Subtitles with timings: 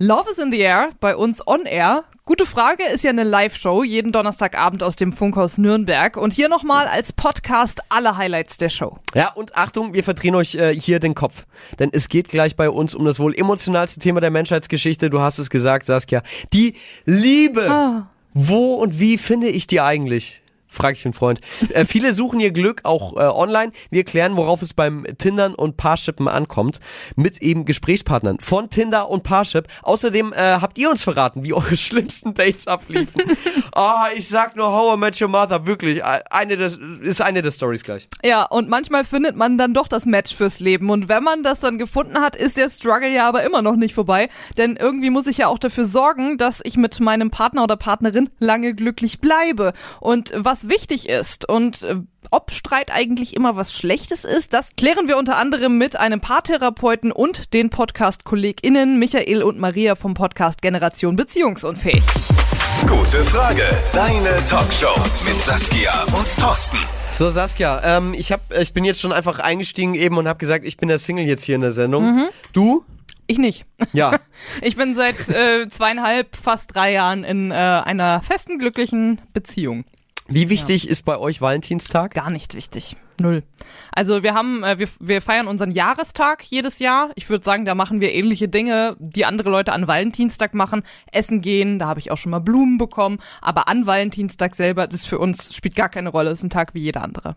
[0.00, 2.04] Love is in the Air, bei uns on air.
[2.24, 6.16] Gute Frage ist ja eine Live-Show, jeden Donnerstagabend aus dem Funkhaus Nürnberg.
[6.16, 8.98] Und hier nochmal als Podcast alle Highlights der Show.
[9.16, 11.46] Ja, und Achtung, wir verdrehen euch äh, hier den Kopf.
[11.80, 15.10] Denn es geht gleich bei uns um das wohl emotionalste Thema der Menschheitsgeschichte.
[15.10, 16.22] Du hast es gesagt, Saskia.
[16.52, 17.68] Die Liebe.
[17.68, 18.06] Ah.
[18.34, 20.42] Wo und wie finde ich die eigentlich?
[20.68, 21.40] Frag ich den Freund.
[21.70, 23.72] Äh, viele suchen ihr Glück auch äh, online.
[23.90, 26.80] Wir klären, worauf es beim Tindern und Parshippen ankommt.
[27.16, 29.66] Mit eben Gesprächspartnern von Tinder und Parship.
[29.82, 33.22] Außerdem äh, habt ihr uns verraten, wie eure schlimmsten Dates abliefen.
[33.72, 36.00] Ah, ich sag nur How I Met Your Mother, wirklich.
[36.00, 38.08] Äh, Eine des, ist eine der Stories gleich.
[38.24, 40.90] Ja, und manchmal findet man dann doch das Match fürs Leben.
[40.90, 43.94] Und wenn man das dann gefunden hat, ist der Struggle ja aber immer noch nicht
[43.94, 44.30] vorbei.
[44.56, 48.30] Denn irgendwie muss ich ja auch dafür sorgen, dass ich mit meinem Partner oder Partnerin
[48.40, 49.72] lange glücklich bleibe.
[50.00, 51.96] Und was wichtig ist und äh,
[52.30, 57.12] ob Streit eigentlich immer was Schlechtes ist, das klären wir unter anderem mit einem Paartherapeuten
[57.12, 62.04] und den Podcast-KollegInnen Michael und Maria vom Podcast Generation Beziehungsunfähig.
[62.86, 63.62] Gute Frage.
[63.92, 66.78] Deine Talkshow mit Saskia und Thorsten.
[67.12, 70.64] So, Saskia, ähm, ich, hab, ich bin jetzt schon einfach eingestiegen eben und habe gesagt,
[70.64, 72.28] ich bin der Single jetzt hier in der Sendung.
[72.52, 72.84] Du?
[73.26, 73.66] Ich nicht.
[73.92, 74.18] Ja.
[74.62, 79.84] Ich bin seit äh, zweieinhalb, fast drei Jahren in äh, einer festen, glücklichen Beziehung.
[80.28, 82.12] Wie wichtig ist bei euch Valentinstag?
[82.12, 82.96] Gar nicht wichtig.
[83.20, 83.42] Null.
[83.92, 87.10] Also wir haben, äh, wir, wir feiern unseren Jahrestag jedes Jahr.
[87.16, 90.82] Ich würde sagen, da machen wir ähnliche Dinge, die andere Leute an Valentinstag machen.
[91.10, 93.18] Essen gehen, da habe ich auch schon mal Blumen bekommen.
[93.40, 96.30] Aber an Valentinstag selber, das für uns spielt gar keine Rolle.
[96.30, 97.34] Das ist ein Tag wie jeder andere.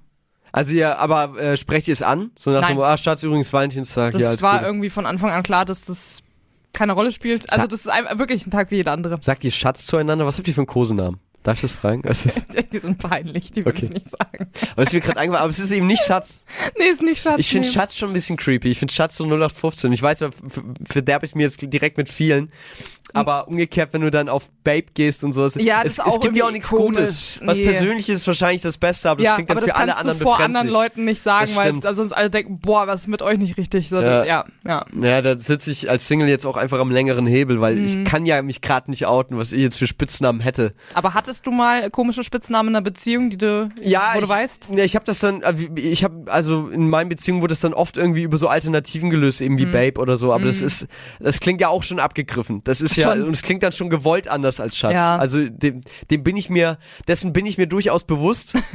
[0.51, 2.31] Also ihr, aber äh, sprecht ihr es an?
[2.37, 2.75] So nach Nein.
[2.75, 4.11] dem, ah, Schatz, übrigens Valentinstag.
[4.11, 4.65] Das ja, war Gute.
[4.65, 6.23] irgendwie von Anfang an klar, dass das
[6.73, 7.51] keine Rolle spielt.
[7.51, 9.17] Also das ist einfach wirklich ein Tag wie jeder andere.
[9.21, 10.25] Sagt ihr Schatz zueinander?
[10.25, 11.19] Was habt ihr für einen Kosenamen?
[11.43, 12.01] Darf ich das fragen?
[12.05, 13.85] Es ist, Die sind peinlich, die würde Okay.
[13.87, 14.49] ich nicht sagen.
[14.73, 16.43] aber es eingefallen, aber es ist eben nicht Schatz.
[16.77, 17.39] Nee, ist nicht Schatz.
[17.39, 17.73] Ich finde nee.
[17.73, 18.69] Schatz schon ein bisschen creepy.
[18.69, 19.91] Ich finde Schatz so 0815.
[19.93, 22.51] Ich weiß, f- f- verderb ich mir jetzt direkt mit vielen.
[23.13, 26.07] Aber umgekehrt, wenn du dann auf Babe gehst und so, es, Ja, das es, ist
[26.07, 26.85] es gibt ja auch nichts komisch.
[26.97, 27.41] Gutes.
[27.43, 27.65] Was Nee.
[27.65, 29.99] Persönliches ist wahrscheinlich das Beste, aber das ja, klingt dann aber für das alle kannst
[29.99, 30.59] anderen du vor befremdlich.
[30.61, 33.37] anderen Leuten nicht sagen, Das weil also sonst alle denken, boah, was ist mit euch
[33.37, 33.89] nicht richtig?
[33.89, 34.23] So, Ja.
[34.23, 34.85] ja, ja.
[35.01, 37.85] Ja, da sitze ich als Single jetzt auch einfach am längeren Hebel, weil Mhm.
[37.85, 40.73] ich kann ja mich gerade nicht outen, was ich jetzt für Spitznamen hätte.
[40.93, 44.29] Aber hattest du mal komische Spitznamen in einer Beziehung, die du, Ja, wo du ich,
[44.29, 44.67] weißt?
[44.75, 47.73] Ja, ich habe das dann, äh, ich habe also in meinen Beziehungen wurde das dann
[47.73, 49.71] oft irgendwie über so Alternativen gelöst, eben wie Mhm.
[49.71, 50.33] Babe oder so.
[50.33, 50.87] Aber das ist,
[51.21, 52.61] das klingt ja auch schon abgegriffen.
[52.65, 53.23] Das ist ja Schon.
[53.23, 54.93] und es klingt dann schon gewollt anders als Schatz.
[54.93, 55.15] Ja.
[55.17, 56.77] Also dem, dem bin ich mir,
[57.07, 58.57] dessen bin ich mir durchaus bewusst.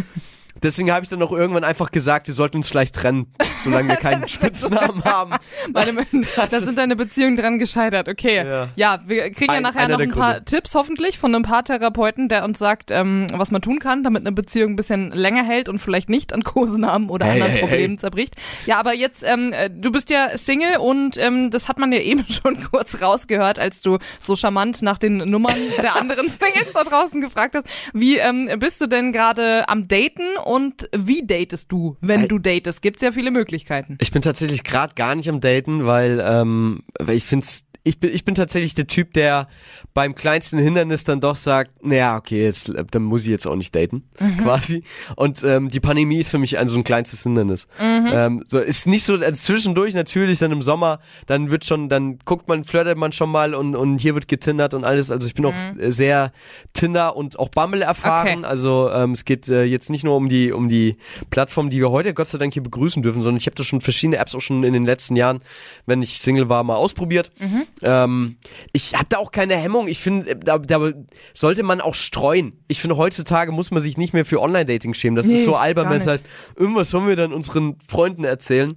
[0.62, 3.96] Deswegen habe ich dann auch irgendwann einfach gesagt, wir sollten uns vielleicht trennen, solange wir
[3.96, 5.34] keinen Spitznamen haben.
[5.72, 5.92] Meine,
[6.36, 8.08] da sind deine Beziehungen dran gescheitert.
[8.08, 8.44] Okay.
[8.46, 8.68] Ja.
[8.76, 10.44] Ja, wir kriegen ja Ein- nachher noch ein paar Gründe.
[10.46, 14.32] Tipps hoffentlich von einem Paartherapeuten, der uns sagt, ähm, was man tun kann, damit eine
[14.32, 17.88] Beziehung ein bisschen länger hält und vielleicht nicht an Kosenamen oder Hey, anderen hey, Problemen
[17.94, 17.98] hey.
[17.98, 18.34] zerbricht.
[18.66, 22.00] Ja, aber jetzt, ähm, äh, du bist ja Single und ähm, das hat man ja
[22.00, 26.84] eben schon kurz rausgehört, als du so charmant nach den Nummern der anderen Singles da
[26.84, 27.66] draußen gefragt hast.
[27.92, 32.28] Wie ähm, bist du denn gerade am Daten und wie datest du, wenn Ey.
[32.28, 32.82] du datest?
[32.82, 33.98] Gibt's ja viele Möglichkeiten.
[34.00, 38.12] Ich bin tatsächlich gerade gar nicht am Daten, weil, ähm, weil ich find's, ich bin,
[38.12, 39.46] ich bin tatsächlich der Typ, der
[39.94, 43.74] beim kleinsten Hindernis dann doch sagt, naja, okay, jetzt, dann muss ich jetzt auch nicht
[43.76, 44.02] daten,
[44.42, 44.82] quasi.
[45.14, 47.68] Und ähm, die Pandemie ist für mich ein so ein kleinstes Hindernis.
[48.12, 52.18] Ähm, so ist nicht so, also zwischendurch natürlich, dann im Sommer, dann wird schon, dann
[52.24, 55.12] guckt man, flirtet man schon mal und, und hier wird getindert und alles.
[55.12, 56.32] Also ich bin auch äh, sehr
[56.72, 58.38] Tinder und auch Bumble erfahren.
[58.38, 58.46] Okay.
[58.46, 60.96] Also ähm, es geht äh, jetzt nicht nur um die um die
[61.30, 63.80] Plattform, die wir heute Gott sei Dank hier begrüßen dürfen, sondern ich habe da schon
[63.80, 65.40] verschiedene Apps auch schon in den letzten Jahren,
[65.86, 67.30] wenn ich Single war, mal ausprobiert.
[67.82, 68.36] Ähm,
[68.72, 69.86] ich habe da auch keine Hemmung.
[69.88, 70.92] Ich finde, äh, da, da
[71.32, 72.58] sollte man auch streuen.
[72.68, 75.16] Ich finde, heutzutage muss man sich nicht mehr für Online-Dating schämen.
[75.16, 76.26] Das Nee, ist so albern, wenn es heißt,
[76.56, 78.76] irgendwas sollen wir dann unseren Freunden erzählen.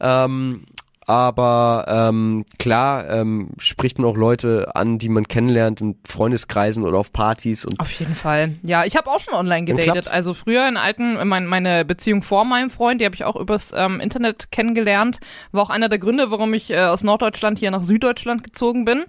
[0.00, 0.64] Ähm,
[1.06, 6.98] aber ähm, klar ähm, spricht man auch Leute an, die man kennenlernt in Freundeskreisen oder
[6.98, 8.56] auf Partys und Auf jeden Fall.
[8.62, 10.08] Ja, ich habe auch schon online gedatet.
[10.08, 13.72] Also früher in alten, mein, meine Beziehung vor meinem Freund, die habe ich auch übers
[13.76, 15.20] ähm, Internet kennengelernt.
[15.52, 19.04] War auch einer der Gründe, warum ich äh, aus Norddeutschland hier nach Süddeutschland gezogen bin.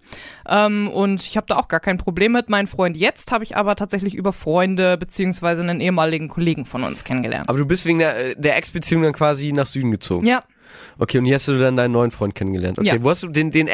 [0.47, 2.49] Ähm, und ich habe da auch gar kein Problem mit.
[2.49, 7.03] Mein Freund jetzt habe ich aber tatsächlich über Freunde beziehungsweise einen ehemaligen Kollegen von uns
[7.03, 7.49] kennengelernt.
[7.49, 10.25] Aber du bist wegen der, der Ex-Beziehung dann quasi nach Süden gezogen.
[10.25, 10.43] Ja,
[10.97, 12.79] Okay, und hier hast du dann deinen neuen Freund kennengelernt.
[12.79, 13.03] Okay, Ja.
[13.03, 13.69] wo hast du den, den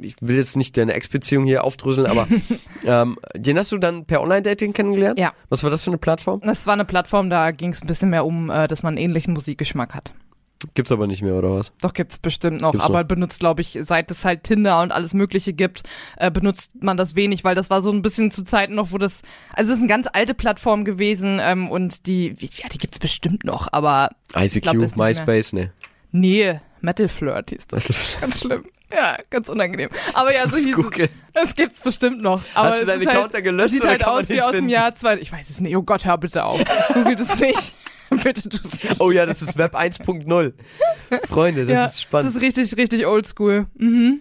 [0.00, 2.28] ich will jetzt nicht deine Ex-Beziehung hier aufdröseln, aber
[2.84, 5.18] ähm, den hast du dann per Online-Dating kennengelernt?
[5.18, 5.32] Ja.
[5.48, 6.40] Was war das für eine Plattform?
[6.42, 9.04] das war eine Plattform, da ging es ein bisschen mehr um, äh, dass man einen
[9.04, 10.12] ähnlichen Musikgeschmack hat.
[10.74, 11.70] Gibt's aber nicht mehr, oder was?
[11.80, 13.06] Doch gibt's bestimmt noch, Gibt's aber noch.
[13.08, 15.82] benutzt, glaube ich, seit es halt Tinder und alles Mögliche gibt,
[16.16, 18.98] äh, benutzt man das wenig, weil das war so ein bisschen zu Zeiten noch, wo
[18.98, 19.22] das,
[19.54, 23.44] also es ist eine ganz alte Plattform gewesen ähm, und die, ja, die gibt's bestimmt
[23.44, 24.96] noch, aber ICQ, glaub.
[24.96, 25.70] MySpace, ne.
[26.12, 27.84] Nee, Metal Flirt hieß das.
[28.20, 28.64] ganz schlimm.
[28.92, 29.90] Ja, ganz unangenehm.
[30.14, 31.08] Aber ja, so hieß es.
[31.34, 32.40] Das gibt's bestimmt noch.
[32.54, 34.68] Aber Hast du deinen Account halt, gelöscht Sieht halt aus wie aus dem?
[34.68, 35.18] Jahr 2.
[35.18, 35.76] Ich weiß es nicht.
[35.76, 36.60] Oh Gott, hör bitte auf.
[36.94, 37.74] Googelt es nicht.
[38.22, 39.00] bitte tu's nicht.
[39.00, 40.52] Oh ja, das ist Web 1.0.
[41.26, 42.28] Freunde, das ja, ist spannend.
[42.28, 43.66] Das ist richtig, richtig oldschool.
[43.76, 44.20] Mhm.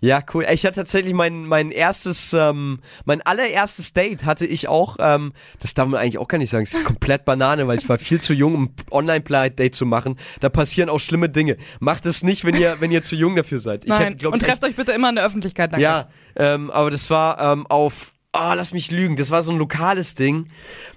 [0.00, 0.46] Ja, cool.
[0.50, 5.74] Ich hatte tatsächlich mein, mein erstes, ähm, mein allererstes Date hatte ich auch, ähm, das
[5.74, 8.20] darf man eigentlich auch gar nicht sagen, es ist komplett Banane, weil ich war viel
[8.20, 10.18] zu jung, um Online-Date zu machen.
[10.40, 11.56] Da passieren auch schlimme Dinge.
[11.80, 13.84] Macht es nicht, wenn ihr, wenn ihr zu jung dafür seid.
[13.84, 14.02] Ich Nein.
[14.02, 15.72] hätte, glaub Und trefft euch bitte immer in der Öffentlichkeit.
[15.72, 15.82] Danke.
[15.82, 19.58] Ja, ähm, aber das war ähm, auf, ah, lass mich lügen, das war so ein
[19.58, 20.46] lokales Ding.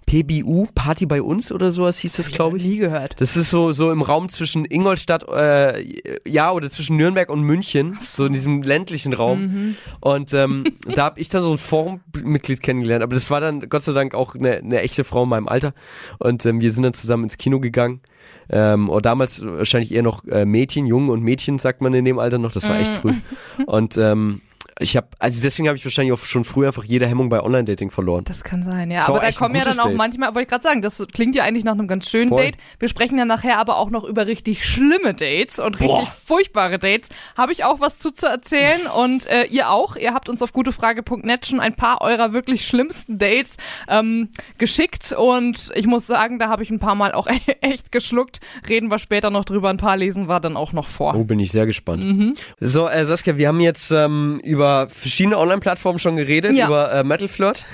[0.05, 2.63] PBU, Party bei uns oder sowas hieß das, glaube ich.
[2.63, 3.21] Nie gehört.
[3.21, 5.83] Das ist so, so im Raum zwischen Ingolstadt, äh,
[6.27, 9.41] ja, oder zwischen Nürnberg und München, so in diesem ländlichen Raum.
[9.41, 9.75] Mhm.
[10.01, 10.63] Und ähm,
[10.95, 14.15] da habe ich dann so ein Forummitglied kennengelernt, aber das war dann Gott sei Dank
[14.15, 15.73] auch eine, eine echte Frau in meinem Alter.
[16.17, 18.01] Und ähm, wir sind dann zusammen ins Kino gegangen.
[18.51, 22.17] Ähm, und damals wahrscheinlich eher noch äh, Mädchen, Jungen und Mädchen, sagt man in dem
[22.17, 22.81] Alter noch, das war Mhm.
[22.81, 23.13] echt früh.
[23.67, 24.41] Und ähm,
[24.79, 27.91] ich habe, also deswegen habe ich wahrscheinlich auch schon früher einfach jede Hemmung bei Online-Dating
[27.91, 28.23] verloren.
[28.23, 29.07] Das kann sein, ja.
[29.07, 29.97] Aber da kommen ja dann auch Date.
[29.97, 32.43] manchmal, wollte ich gerade sagen, das klingt ja eigentlich nach einem ganz schönen Voll.
[32.43, 32.57] Date.
[32.79, 36.13] Wir sprechen ja nachher aber auch noch über richtig schlimme Dates und richtig Boah.
[36.25, 37.09] furchtbare Dates.
[37.35, 39.97] Habe ich auch was zu, zu erzählen und äh, ihr auch.
[39.97, 43.57] Ihr habt uns auf gutefrage.net schon ein paar eurer wirklich schlimmsten Dates
[43.89, 44.29] ähm,
[44.59, 47.27] geschickt und ich muss sagen, da habe ich ein paar Mal auch
[47.61, 48.39] echt geschluckt.
[48.69, 49.69] Reden wir später noch drüber.
[49.69, 51.15] Ein paar lesen wir dann auch noch vor.
[51.15, 52.01] Oh, bin ich sehr gespannt.
[52.01, 52.33] Mhm.
[52.61, 56.67] So, äh, Saskia, wir haben jetzt ähm, über verschiedene Online-Plattformen schon geredet, Ja.
[56.67, 57.65] über äh, Metal Flirt.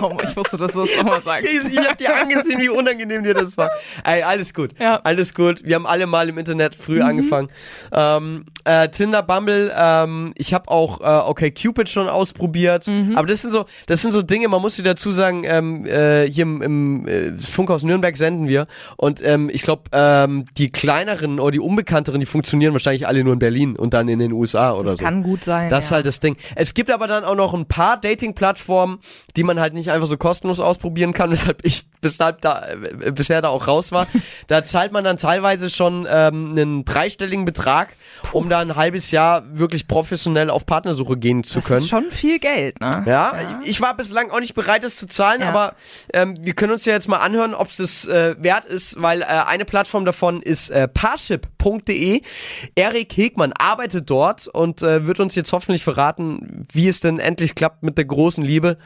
[0.00, 1.46] Oh, ich wusste, dass du das nochmal sagst.
[1.70, 3.70] ich hab dir angesehen, wie unangenehm dir das war.
[4.04, 4.70] Ey, alles gut.
[4.78, 4.94] Ja.
[4.94, 4.98] Mhm.
[5.04, 5.62] Alles gut.
[5.64, 7.48] Wir haben alle mal im Internet früh angefangen.
[7.92, 12.86] Ähm, äh, Tinder, Bumble, ähm, ich habe auch äh, okay Cupid schon ausprobiert.
[12.86, 13.16] Mhm.
[13.16, 16.26] Aber das sind so, das sind so Dinge, man muss dir dazu sagen, ähm, äh,
[16.30, 18.66] hier im, im äh, Funkhaus Nürnberg senden wir.
[18.96, 23.32] Und ähm, ich glaube, ähm, die kleineren oder die unbekannteren, die funktionieren wahrscheinlich alle nur
[23.32, 25.04] in Berlin und dann in den USA oder Das so.
[25.04, 25.70] kann gut sein.
[25.70, 25.96] Das ist ja.
[25.96, 26.36] halt das Ding.
[26.54, 28.98] Es gibt aber dann auch noch ein paar Dating-Plattformen,
[29.36, 32.66] die man halt nicht einfach so kostenlos ausprobieren kann, weshalb ich weshalb da,
[33.02, 34.06] äh, bisher da auch raus war.
[34.46, 37.88] da zahlt man dann teilweise schon ähm, einen dreistelligen Betrag,
[38.32, 41.80] um da ein halbes Jahr wirklich professionell auf Partnersuche gehen zu das können.
[41.80, 43.04] ist schon viel Geld, ne?
[43.06, 45.48] Ja, Ich, ich war bislang auch nicht bereit, das zu zahlen, Ja.
[45.48, 45.74] aber
[46.14, 49.22] ähm, wir können uns ja jetzt mal anhören, ob es das äh, wert ist, weil
[49.22, 52.22] äh, eine Plattform davon ist äh, parship.de.
[52.74, 55.99] Erik Hegmann arbeitet dort und äh, wird uns jetzt hoffentlich verraten,
[56.72, 58.78] wie es denn endlich klappt mit der großen Liebe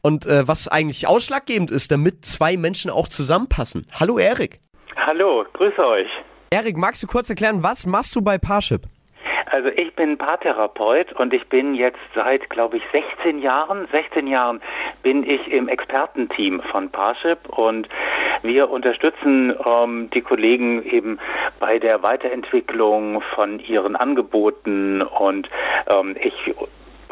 [0.00, 3.86] und äh, was eigentlich ausschlaggebend ist, damit zwei Menschen auch zusammenpassen.
[3.92, 4.60] Hallo Erik.
[4.96, 6.08] Hallo, grüße euch.
[6.50, 8.82] Erik, magst du kurz erklären, was machst du bei Parship?
[9.46, 14.60] Also ich bin Paartherapeut und ich bin jetzt seit, glaube ich, 16 Jahren, 16 Jahren
[15.02, 17.88] bin ich im Expertenteam von Parship und
[18.42, 21.18] wir unterstützen ähm, die Kollegen eben
[21.60, 25.48] bei der Weiterentwicklung von ihren Angeboten und
[25.88, 26.54] ähm, ich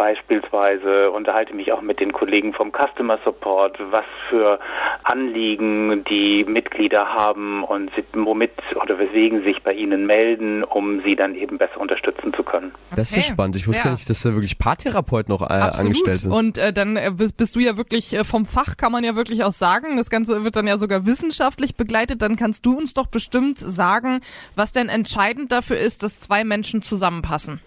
[0.01, 4.59] beispielsweise unterhalte mich auch mit den Kollegen vom Customer Support, was für
[5.05, 8.53] Anliegen die Mitglieder haben und womit
[8.83, 12.73] oder weswegen sich bei ihnen melden, um sie dann eben besser unterstützen zu können.
[12.97, 13.33] Das ist ja Okay.
[13.35, 13.57] spannend.
[13.57, 13.85] Ich wusste Ja.
[13.85, 15.79] gar nicht, dass da wirklich Paartherapeut noch äh, Absolut.
[15.89, 16.33] angestellt sind.
[16.33, 19.17] Und äh, dann äh, bist, bist du ja wirklich äh, vom Fach, kann man ja
[19.17, 19.99] wirklich auch sagen.
[19.99, 22.23] Das Ganze wird dann ja sogar wissenschaftlich begleitet.
[22.23, 24.23] Dann kannst du uns doch bestimmt sagen,
[24.57, 27.61] was denn entscheidend dafür ist, dass zwei Menschen zusammenpassen.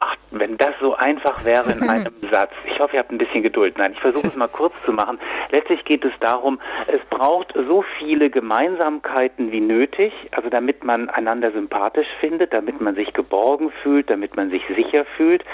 [0.00, 2.52] Ach, wenn das so einfach wäre in einem Satz.
[2.66, 3.78] Ich hoffe, ihr habt ein bisschen Geduld.
[3.78, 5.18] Nein, ich versuche es mal kurz zu machen.
[5.50, 11.50] Letztlich geht es darum, es braucht so viele Gemeinsamkeiten wie nötig, also damit man einander
[11.52, 15.44] sympathisch findet, damit man sich geborgen fühlt, damit man sich sicher fühlt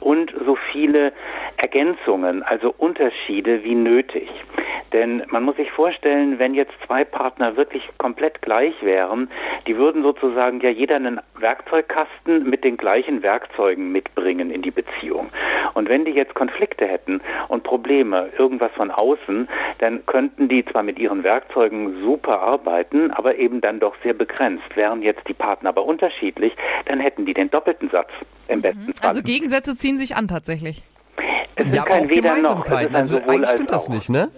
[0.00, 1.12] und so viele
[1.56, 4.28] Ergänzungen, also Unterschiede wie nötig.
[4.92, 9.30] Denn man muss sich vorstellen, wenn jetzt zwei Partner wirklich komplett gleich wären,
[9.66, 15.28] die würden sozusagen ja jeder einen Werkzeugkasten mit den gleichen Werkzeugen mitbringen in die Beziehung.
[15.74, 19.48] Und wenn die jetzt Konflikte hätten und Probleme, irgendwas von außen,
[19.78, 24.64] dann könnten die zwar mit ihren Werkzeugen super arbeiten, aber eben dann doch sehr begrenzt.
[24.74, 26.52] Wären jetzt die Partner aber unterschiedlich,
[26.86, 28.10] dann hätten die den doppelten Satz
[28.48, 29.08] im besten Fall.
[29.08, 30.82] Also Gegensätze ziehen sich an tatsächlich.
[31.56, 32.86] es ist Ja, aber kein auch Weder noch, es Gemeinsamkeiten.
[32.86, 33.94] ist ein Also sowohl eigentlich als stimmt das auch.
[33.94, 34.28] nicht, ne?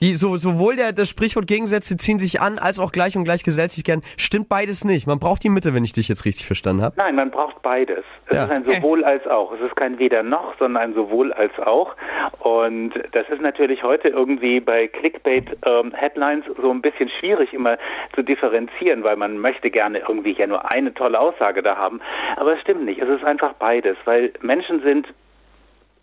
[0.00, 3.42] Die, so, sowohl der, das Sprichwort Gegensätze ziehen sich an, als auch gleich und gleich
[3.42, 4.02] gesellt sich gern.
[4.16, 5.06] Stimmt beides nicht.
[5.06, 6.94] Man braucht die Mitte, wenn ich dich jetzt richtig verstanden habe.
[6.98, 8.04] Nein, man braucht beides.
[8.26, 8.44] Es Ja.
[8.44, 9.52] ist ein sowohl als auch.
[9.52, 11.96] Es ist kein weder noch, sondern ein sowohl als auch.
[12.38, 17.76] Und das ist natürlich heute irgendwie bei Clickbait-Headlines so ein bisschen schwierig immer
[18.14, 22.00] zu differenzieren, weil man möchte gerne irgendwie ja nur eine tolle Aussage da haben.
[22.36, 23.00] Aber es stimmt nicht.
[23.00, 25.08] Es ist einfach beides, weil Menschen sind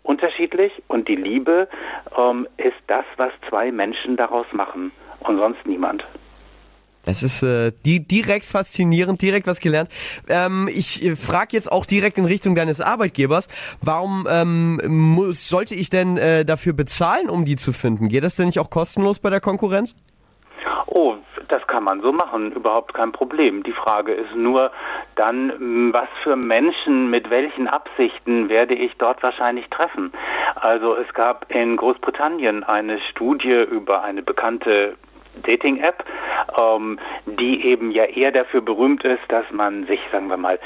[0.06, 1.68] unterschiedlich und die Liebe
[2.16, 6.04] ähm, ist das, was zwei Menschen daraus machen und sonst niemand.
[7.06, 9.88] Das ist äh, die, direkt faszinierend, direkt was gelernt.
[10.28, 13.48] Ähm, ich äh, frage jetzt auch direkt in Richtung deines Arbeitgebers,
[13.80, 18.08] warum ähm, muss, sollte ich denn äh, dafür bezahlen, um die zu finden?
[18.08, 19.94] Geht das denn nicht auch kostenlos bei der Konkurrenz?
[20.86, 21.14] Oh,
[21.48, 23.62] das kann man so machen, überhaupt kein Problem.
[23.62, 24.70] Die Frage ist nur
[25.14, 30.12] dann, was für Menschen, mit welchen Absichten werde ich dort wahrscheinlich treffen.
[30.54, 34.96] Also es gab in Großbritannien eine Studie über eine bekannte
[35.42, 36.04] Dating-App,
[36.58, 40.58] ähm, die eben ja eher dafür berühmt ist, dass man sich, sagen wir mal,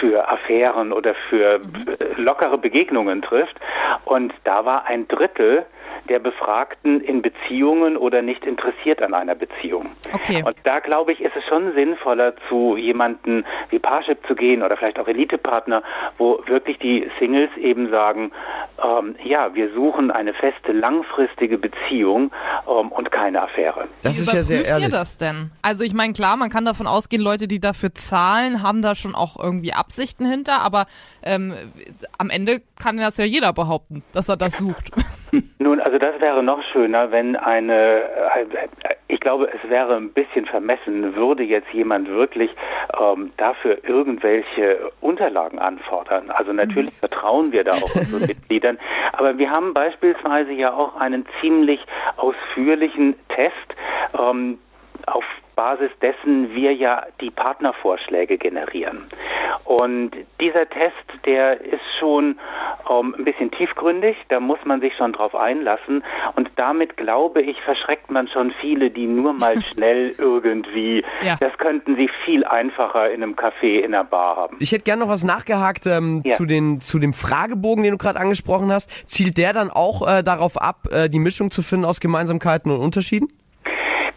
[0.00, 1.86] für Affären oder für mhm.
[2.16, 3.56] lockere Begegnungen trifft.
[4.04, 5.66] Und da war ein Drittel
[6.08, 9.90] der Befragten in Beziehungen oder nicht interessiert an einer Beziehung.
[10.12, 10.42] Okay.
[10.44, 14.76] Und da glaube ich, ist es schon sinnvoller, zu jemanden wie Parship zu gehen oder
[14.76, 15.82] vielleicht auch Elitepartner,
[16.18, 18.32] wo wirklich die Singles eben sagen,
[18.82, 22.32] ähm, ja, wir suchen eine feste, langfristige Beziehung
[22.66, 23.88] ähm, und keine Affäre.
[24.02, 24.86] Das wie ist ja sehr ehrlich.
[24.86, 25.50] ihr das denn?
[25.62, 29.14] Also ich meine, klar, man kann davon ausgehen, Leute, die dafür zahlen, haben da schon
[29.14, 30.86] auch irgendwie Absichten hinter, aber
[31.22, 31.54] ähm,
[32.18, 34.90] am Ende kann das ja jeder behaupten, dass er das sucht.
[35.58, 38.02] Nun, also das wäre noch schöner, wenn eine,
[39.08, 42.50] ich glaube, es wäre ein bisschen vermessen, würde jetzt jemand wirklich
[42.98, 46.30] ähm, dafür irgendwelche Unterlagen anfordern.
[46.30, 46.98] Also natürlich mhm.
[46.98, 48.78] vertrauen wir da auch unseren Mitgliedern,
[49.12, 51.80] aber wir haben beispielsweise ja auch einen ziemlich
[52.16, 53.54] ausführlichen Test,
[54.18, 54.58] ähm,
[55.06, 55.24] auf
[55.60, 59.04] Basis dessen wir ja die Partnervorschläge generieren.
[59.64, 60.94] Und dieser Test,
[61.26, 62.38] der ist schon
[62.90, 66.02] ähm, ein bisschen tiefgründig, da muss man sich schon drauf einlassen.
[66.34, 71.36] Und damit, glaube ich, verschreckt man schon viele, die nur mal schnell irgendwie, ja.
[71.38, 74.56] das könnten sie viel einfacher in einem Café, in einer Bar haben.
[74.60, 76.36] Ich hätte gerne noch was nachgehakt ähm, ja.
[76.36, 78.90] zu, den, zu dem Fragebogen, den du gerade angesprochen hast.
[79.06, 82.80] Zielt der dann auch äh, darauf ab, äh, die Mischung zu finden aus Gemeinsamkeiten und
[82.80, 83.28] Unterschieden?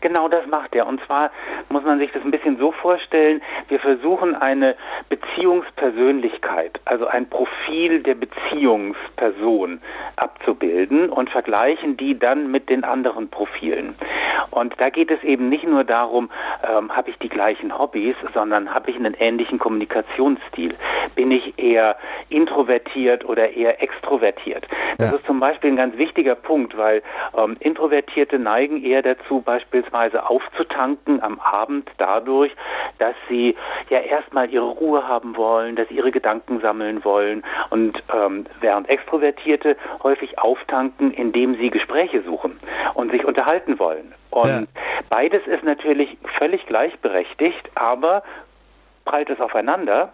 [0.03, 0.86] Genau das macht er.
[0.86, 1.31] Und zwar
[1.69, 4.75] muss man sich das ein bisschen so vorstellen, wir versuchen eine
[5.07, 9.79] Beziehungspersönlichkeit, also ein Profil der Beziehungsperson
[10.17, 13.95] abzubilden und vergleichen die dann mit den anderen Profilen.
[14.51, 16.29] Und da geht es eben nicht nur darum,
[16.69, 20.75] ähm, habe ich die gleichen Hobbys, sondern habe ich einen ähnlichen Kommunikationsstil?
[21.15, 21.95] Bin ich eher
[22.27, 24.67] introvertiert oder eher extrovertiert?
[24.98, 25.17] Das ja.
[25.17, 27.01] ist zum Beispiel ein ganz wichtiger Punkt, weil
[27.38, 32.51] ähm, Introvertierte neigen eher dazu, beispielsweise aufzutanken am Abend dadurch,
[33.00, 33.55] dass sie
[33.89, 38.89] ja erstmal ihre Ruhe haben wollen, dass sie ihre Gedanken sammeln wollen und ähm, während
[38.89, 42.59] Extrovertierte häufig auftanken, indem sie Gespräche suchen
[42.93, 44.13] und sich unterhalten wollen.
[44.29, 44.63] Und ja.
[45.09, 48.23] beides ist natürlich völlig gleichberechtigt, aber
[49.05, 50.13] prallt es aufeinander,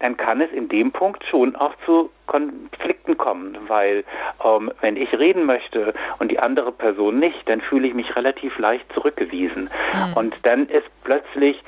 [0.00, 4.04] dann kann es in dem Punkt schon auch zu Konflikten kommen, weil
[4.44, 8.58] ähm, wenn ich reden möchte und die andere Person nicht, dann fühle ich mich relativ
[8.58, 9.70] leicht zurückgewiesen.
[9.92, 10.12] Mhm.
[10.14, 11.62] Und dann ist plötzlich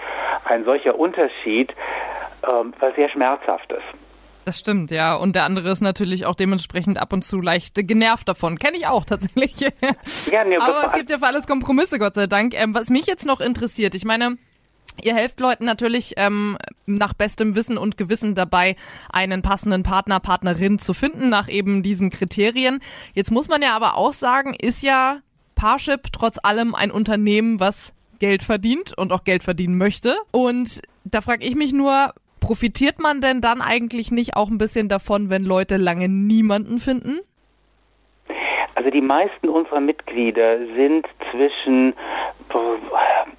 [0.45, 1.73] ein solcher Unterschied
[2.51, 3.83] ähm, was sehr schmerzhaftes.
[4.45, 5.17] Das stimmt, ja.
[5.17, 8.59] Und der andere ist natürlich auch dementsprechend ab und zu leicht genervt davon.
[8.59, 9.59] Kenne ich auch tatsächlich.
[10.31, 12.55] Ja, nee, Aber es gibt ja für alles Kompromisse, Gott sei Dank.
[12.55, 14.37] Ähm, was mich jetzt noch interessiert, ich meine,
[15.03, 18.77] Ihr helft Leuten natürlich ähm, nach bestem Wissen und Gewissen dabei,
[19.11, 22.81] einen passenden Partner, Partnerin zu finden, nach eben diesen Kriterien.
[23.15, 25.21] Jetzt muss man ja aber auch sagen, ist ja
[25.55, 30.17] Parship trotz allem ein Unternehmen, was Geld verdient und auch Geld verdienen möchte.
[30.31, 34.89] Und da frage ich mich nur, profitiert man denn dann eigentlich nicht auch ein bisschen
[34.89, 37.19] davon, wenn Leute lange niemanden finden?
[38.75, 41.95] Also die meisten unserer Mitglieder sind zwischen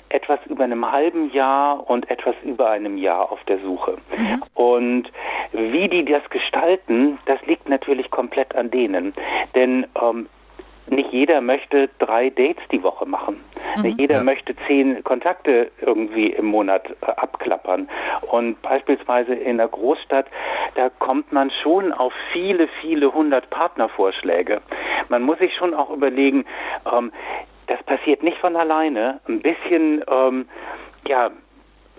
[0.10, 3.98] etwas über einem halben Jahr und etwas über einem Jahr auf der Suche.
[4.16, 4.44] Mhm.
[4.54, 5.12] Und
[5.52, 9.14] wie die das gestalten, das liegt natürlich komplett an denen.
[9.56, 10.28] Denn ähm,
[10.90, 13.44] nicht jeder möchte drei Dates die Woche machen.
[13.76, 13.82] Mhm.
[13.84, 14.24] Nicht jeder ja.
[14.24, 17.90] möchte zehn Kontakte irgendwie im Monat äh, abklappern.
[18.32, 20.28] Und beispielsweise in der Großstadt,
[20.76, 24.62] da kommt man schon auf viele, viele hundert Partnervorschläge.
[25.10, 26.46] Man muss sich schon auch überlegen,
[26.92, 27.12] ähm,
[27.68, 29.20] das passiert nicht von alleine.
[29.28, 30.48] Ein bisschen, ähm,
[31.08, 31.32] ja,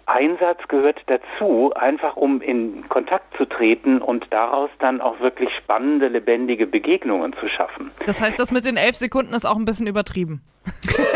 [0.09, 6.09] Einsatz gehört dazu, einfach um in Kontakt zu treten und daraus dann auch wirklich spannende,
[6.09, 7.91] lebendige Begegnungen zu schaffen.
[8.07, 10.43] Das heißt, das mit den elf Sekunden ist auch ein bisschen übertrieben.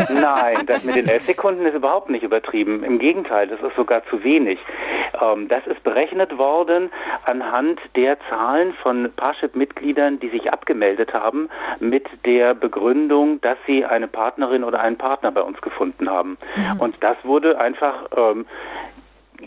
[0.09, 2.83] Nein, das mit den elf Sekunden ist überhaupt nicht übertrieben.
[2.83, 4.59] Im Gegenteil, das ist sogar zu wenig.
[5.21, 6.89] Ähm, das ist berechnet worden
[7.25, 14.07] anhand der Zahlen von Parship-Mitgliedern, die sich abgemeldet haben, mit der Begründung, dass sie eine
[14.07, 16.37] Partnerin oder einen Partner bei uns gefunden haben.
[16.55, 16.79] Mhm.
[16.79, 18.45] Und das wurde einfach ähm,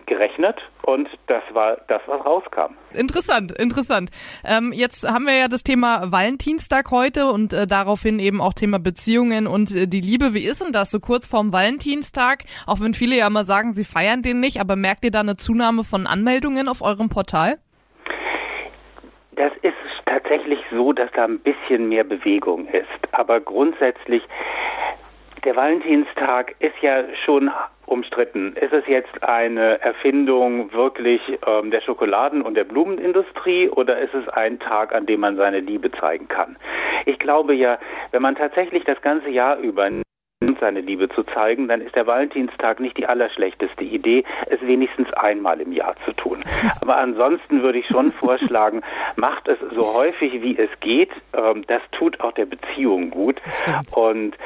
[0.07, 2.75] gerechnet und das war das, was rauskam.
[2.93, 4.11] Interessant, interessant.
[4.45, 8.79] Ähm, jetzt haben wir ja das Thema Valentinstag heute und äh, daraufhin eben auch Thema
[8.79, 10.35] Beziehungen und äh, die Liebe.
[10.35, 12.45] Wie ist denn das so kurz vorm Valentinstag?
[12.67, 15.37] Auch wenn viele ja immer sagen, sie feiern den nicht, aber merkt ihr da eine
[15.37, 17.59] Zunahme von Anmeldungen auf eurem Portal?
[19.37, 19.75] Das ist
[20.07, 22.87] tatsächlich so, dass da ein bisschen mehr Bewegung ist.
[23.12, 24.23] Aber grundsätzlich,
[25.45, 27.50] der Valentinstag ist ja schon
[27.87, 28.55] umstritten.
[28.55, 34.28] Ist es jetzt eine Erfindung wirklich ähm, der Schokoladen- und der Blumenindustrie oder ist es
[34.28, 36.57] ein Tag, an dem man seine Liebe zeigen kann?
[37.05, 37.78] Ich glaube ja,
[38.11, 39.88] wenn man tatsächlich das ganze Jahr über
[40.61, 45.61] seine Liebe zu zeigen, dann ist der Valentinstag nicht die allerschlechteste Idee, es wenigstens einmal
[45.61, 46.45] im Jahr zu tun.
[46.81, 48.83] Aber ansonsten würde ich schon vorschlagen,
[49.16, 51.11] macht es so häufig wie es geht.
[51.33, 53.40] Ähm, das tut auch der Beziehung gut.
[53.93, 54.37] Und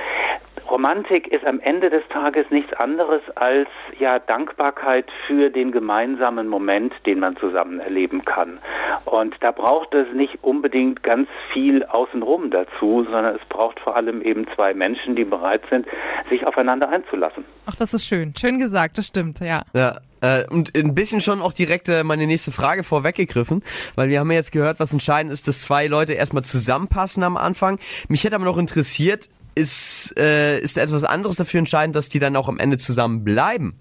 [0.71, 6.93] Romantik ist am Ende des Tages nichts anderes als ja Dankbarkeit für den gemeinsamen Moment,
[7.07, 8.59] den man zusammen erleben kann.
[9.05, 14.23] Und da braucht es nicht unbedingt ganz viel außenrum dazu, sondern es braucht vor allem
[14.23, 15.87] eben zwei Menschen, die bereit sind,
[16.29, 17.45] sich aufeinander einzulassen.
[17.67, 18.35] Ach, das ist schön.
[18.39, 19.63] Schön gesagt, das stimmt, ja.
[19.75, 23.63] Ja, äh, und ein bisschen schon auch direkt äh, meine nächste Frage vorweggegriffen,
[23.97, 27.37] weil wir haben ja jetzt gehört, was entscheidend ist, dass zwei Leute erstmal zusammenpassen am
[27.37, 27.79] Anfang.
[28.09, 29.29] Mich hätte aber noch interessiert,
[29.61, 33.79] ist, äh, ist etwas anderes dafür entscheidend, dass die dann auch am Ende zusammen bleiben?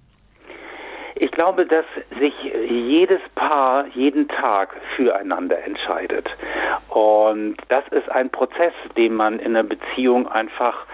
[1.15, 1.85] Ich glaube, dass
[2.19, 2.33] sich
[2.69, 6.27] jedes Paar jeden Tag füreinander entscheidet.
[6.89, 10.85] Und das ist ein Prozess, den man in einer Beziehung einfach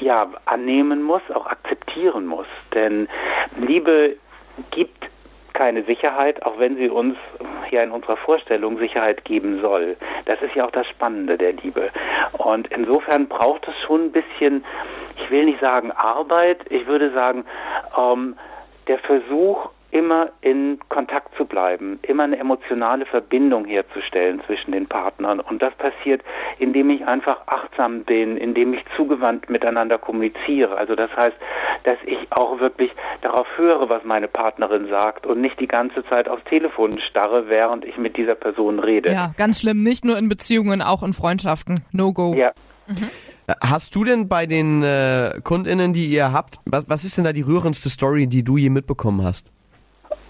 [0.00, 2.46] ja, annehmen muss, auch akzeptieren muss.
[2.74, 3.08] Denn
[3.56, 4.16] Liebe
[4.70, 5.04] gibt
[5.56, 7.16] keine Sicherheit, auch wenn sie uns
[7.70, 9.96] ja in unserer Vorstellung Sicherheit geben soll.
[10.26, 11.90] Das ist ja auch das Spannende der Liebe.
[12.32, 14.64] Und insofern braucht es schon ein bisschen,
[15.16, 17.44] ich will nicht sagen Arbeit, ich würde sagen,
[17.98, 18.36] ähm,
[18.86, 25.40] der Versuch, immer in Kontakt zu bleiben, immer eine emotionale Verbindung herzustellen zwischen den Partnern.
[25.40, 26.20] Und das passiert,
[26.58, 30.76] indem ich einfach achtsam bin, indem ich zugewandt miteinander kommuniziere.
[30.76, 31.36] Also das heißt,
[31.84, 32.90] dass ich auch wirklich
[33.22, 37.86] darauf höre, was meine Partnerin sagt und nicht die ganze Zeit aufs Telefon starre, während
[37.86, 39.10] ich mit dieser Person rede.
[39.10, 39.82] Ja, ganz schlimm.
[39.82, 41.84] Nicht nur in Beziehungen, auch in Freundschaften.
[41.92, 42.34] No go.
[42.34, 42.52] Ja.
[42.86, 43.08] Mhm.
[43.62, 47.32] Hast du denn bei den äh, KundInnen, die ihr habt, was, was ist denn da
[47.32, 49.52] die rührendste Story, die du je mitbekommen hast?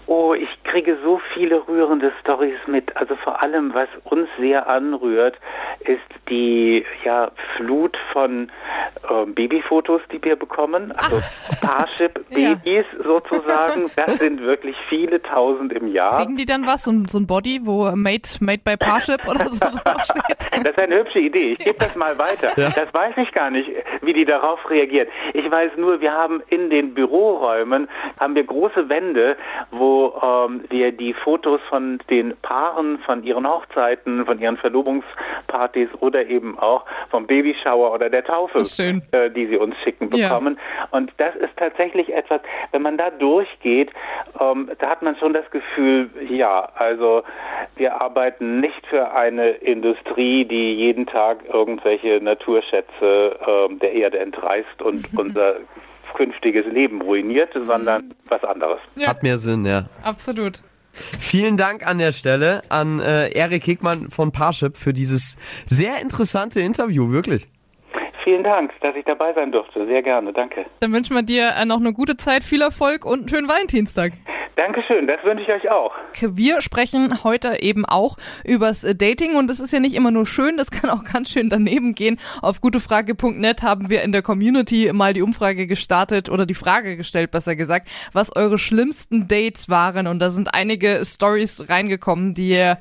[0.07, 0.46] Oh, ich
[0.77, 2.95] kriege so viele rührende Stories mit.
[2.95, 5.35] Also vor allem, was uns sehr anrührt,
[5.79, 8.51] ist die ja, Flut von
[9.09, 10.91] äh, Babyfotos, die wir bekommen.
[10.97, 11.19] Also
[11.65, 12.61] Parship-Babys
[12.97, 13.03] ja.
[13.03, 13.89] sozusagen.
[13.97, 16.17] Das sind wirklich viele tausend im Jahr.
[16.19, 16.83] Kriegen die dann was?
[16.83, 20.47] So, so ein Body, wo Made, made by Parship oder so draufsteht?
[20.51, 21.55] Das ist eine hübsche Idee.
[21.57, 22.49] Ich gebe das mal weiter.
[22.57, 22.69] Ja.
[22.69, 23.69] Das weiß ich gar nicht,
[24.01, 25.09] wie die darauf reagiert.
[25.33, 29.35] Ich weiß nur, wir haben in den Büroräumen haben wir große Wände,
[29.71, 36.25] wo ähm, wir die Fotos von den Paaren, von ihren Hochzeiten, von ihren Verlobungspartys oder
[36.25, 38.59] eben auch vom Babyshower oder der Taufe,
[39.11, 40.57] äh, die sie uns schicken, bekommen.
[40.57, 40.87] Ja.
[40.91, 43.91] Und das ist tatsächlich etwas, wenn man da durchgeht,
[44.39, 47.23] ähm, da hat man schon das Gefühl, ja, also
[47.75, 54.81] wir arbeiten nicht für eine Industrie, die jeden Tag irgendwelche Naturschätze äh, der Erde entreißt
[54.81, 55.57] und unser
[56.17, 57.67] künftiges Leben ruiniert, mhm.
[57.67, 58.79] sondern was anderes.
[58.95, 59.09] Ja.
[59.09, 59.85] Hat mehr Sinn, ja.
[60.03, 60.61] Absolut.
[61.19, 65.35] Vielen Dank an der Stelle an äh, Erik Hickmann von Parship für dieses
[65.67, 67.47] sehr interessante Interview, wirklich.
[68.23, 69.85] Vielen Dank, dass ich dabei sein durfte.
[69.85, 70.65] Sehr gerne, danke.
[70.79, 74.13] Dann wünschen wir dir äh, noch eine gute Zeit, viel Erfolg und einen schönen Valentinstag.
[74.57, 75.93] Dankeschön, das wünsche ich euch auch.
[76.19, 80.57] Wir sprechen heute eben auch übers Dating und es ist ja nicht immer nur schön,
[80.57, 82.19] das kann auch ganz schön daneben gehen.
[82.41, 87.29] Auf gutefrage.net haben wir in der Community mal die Umfrage gestartet oder die Frage gestellt,
[87.29, 92.73] besser gesagt, was eure schlimmsten Dates waren und da sind einige Stories reingekommen, die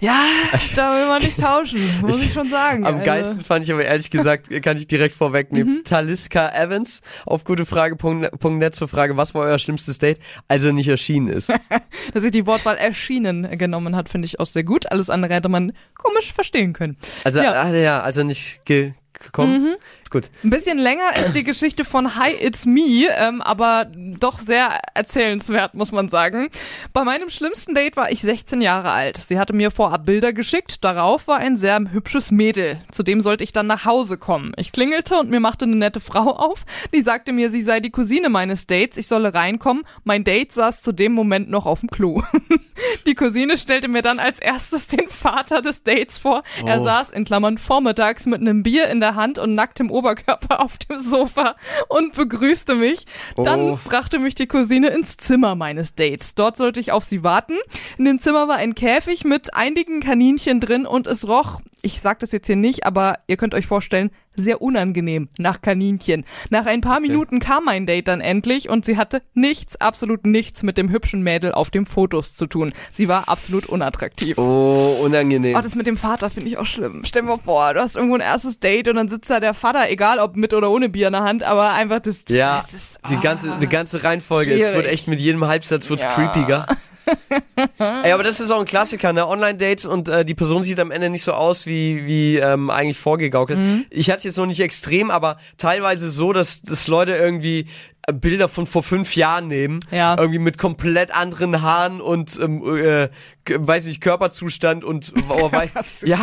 [0.00, 0.26] ja,
[0.76, 2.86] da will man nicht tauschen, muss ich schon sagen.
[2.86, 3.06] Am also.
[3.06, 5.84] geilsten fand ich aber ehrlich gesagt, kann ich direkt vorwegnehmen, mhm.
[5.84, 11.28] Taliska Evans auf gutefrage.net zur Frage, was war euer schlimmstes Date, als er nicht erschienen
[11.28, 11.52] ist.
[12.14, 14.90] Dass sie die Wortwahl erschienen genommen hat, finde ich auch sehr gut.
[14.90, 16.96] Alles andere hätte man komisch verstehen können.
[17.24, 19.62] Also, ja, ah, ja also nicht ge gekommen.
[19.62, 19.76] Mhm.
[20.10, 20.30] Gut.
[20.42, 25.74] Ein bisschen länger ist die Geschichte von Hi It's Me, ähm, aber doch sehr erzählenswert,
[25.74, 26.48] muss man sagen.
[26.94, 29.18] Bei meinem schlimmsten Date war ich 16 Jahre alt.
[29.18, 30.82] Sie hatte mir vorab Bilder geschickt.
[30.82, 32.80] Darauf war ein sehr hübsches Mädel.
[32.90, 34.52] Zudem sollte ich dann nach Hause kommen.
[34.56, 36.64] Ich klingelte und mir machte eine nette Frau auf.
[36.94, 38.96] Die sagte mir, sie sei die Cousine meines Dates.
[38.96, 39.84] Ich solle reinkommen.
[40.04, 42.22] Mein Date saß zu dem Moment noch auf dem Klo.
[43.06, 46.42] die Cousine stellte mir dann als erstes den Vater des Dates vor.
[46.64, 46.84] Er oh.
[46.84, 50.76] saß in Klammern vormittags mit einem Bier in der der Hand und nacktem Oberkörper auf
[50.78, 51.56] dem Sofa
[51.88, 53.06] und begrüßte mich.
[53.36, 53.78] Dann Oh.
[53.84, 56.34] brachte mich die Cousine ins Zimmer meines Dates.
[56.34, 57.54] Dort sollte ich auf sie warten.
[57.96, 62.18] In dem Zimmer war ein Käfig mit einigen Kaninchen drin und es roch, ich sag
[62.20, 66.24] das jetzt hier nicht, aber ihr könnt euch vorstellen, sehr unangenehm nach Kaninchen.
[66.50, 70.62] Nach ein paar Minuten kam mein Date dann endlich und sie hatte nichts, absolut nichts
[70.62, 72.72] mit dem hübschen Mädel auf dem Fotos zu tun.
[72.92, 74.38] Sie war absolut unattraktiv.
[74.38, 75.56] Oh, unangenehm.
[75.56, 77.02] Oh, das mit dem Vater finde ich auch schlimm.
[77.04, 79.54] Stell dir mal vor, du hast irgendwo ein erstes Date und dann sitzt da der
[79.54, 82.60] Vater, egal ob mit oder ohne Bier in der Hand, aber einfach das, das, ja,
[82.60, 83.20] das ist, die ah.
[83.20, 84.92] ganze, die ganze Reihenfolge, es wird schwierig.
[84.92, 86.12] echt mit jedem Halbsatz wird's Ja.
[86.12, 86.66] creepiger.
[87.78, 89.26] Ey, aber das ist auch ein Klassiker, ne?
[89.26, 92.98] Online-Dates und äh, die Person sieht am Ende nicht so aus, wie, wie ähm, eigentlich
[92.98, 93.58] vorgegaukelt.
[93.58, 93.84] Mhm.
[93.90, 97.68] Ich hatte es jetzt noch nicht extrem, aber teilweise so, dass, dass Leute irgendwie
[98.12, 100.16] Bilder von vor fünf Jahren nehmen, Ja.
[100.18, 103.08] irgendwie mit komplett anderen Haaren und ähm, äh,
[103.50, 105.70] weiß nicht Körperzustand und oh, wei-
[106.04, 106.20] ja,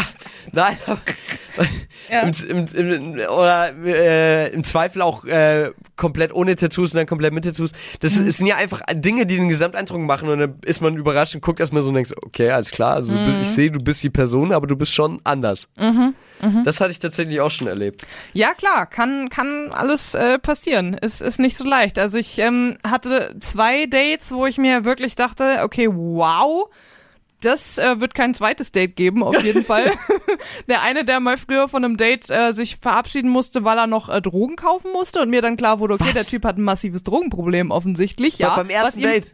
[0.52, 0.78] nein,
[2.10, 2.22] Ja.
[2.22, 7.34] im, im, im, oder äh, im Zweifel auch äh, komplett ohne Tattoos und dann komplett
[7.34, 7.72] mit Tattoos.
[8.02, 8.30] Das Mhm.
[8.30, 11.60] sind ja einfach Dinge, die den Gesamteindruck machen und dann ist man überrascht und guckt
[11.60, 13.42] erstmal so und denkt, okay, alles klar, also du bist, Mhm.
[13.44, 15.68] ich sehe, du bist die Person, aber du bist schon anders.
[15.80, 16.14] Mhm.
[16.64, 18.06] Das hatte ich tatsächlich auch schon erlebt.
[18.34, 20.94] Ja, klar, kann, kann alles äh, passieren.
[20.96, 21.98] Ist, ist nicht so leicht.
[21.98, 26.70] Also ich ähm, hatte zwei Dates, wo ich mir wirklich dachte, okay, wow.
[27.42, 29.92] Das äh, wird kein zweites Date geben, auf jeden Fall.
[30.68, 34.10] der eine, der mal früher von einem Date äh, sich verabschieden musste, weil er noch
[34.10, 36.14] äh, Drogen kaufen musste und mir dann klar wurde, okay, Was?
[36.14, 38.40] der Typ hat ein massives Drogenproblem offensichtlich.
[38.40, 39.34] Ja, beim ersten ihm- Date.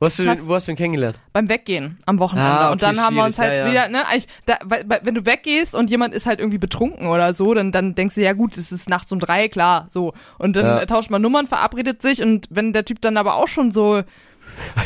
[0.00, 1.20] Wo hast, du den, wo hast du ihn kennengelernt?
[1.32, 2.50] beim Weggehen am Wochenende.
[2.50, 3.70] Ah, und okay, dann haben wir uns halt ja, ja.
[3.70, 7.06] wieder, ne, eigentlich, da, weil, weil, wenn du weggehst und jemand ist halt irgendwie betrunken
[7.06, 10.12] oder so, dann, dann denkst du, ja gut, es ist nachts um drei, klar, so.
[10.38, 10.86] Und dann Ja.
[10.86, 14.02] tauscht man Nummern, verabredet sich und wenn der Typ dann aber auch schon so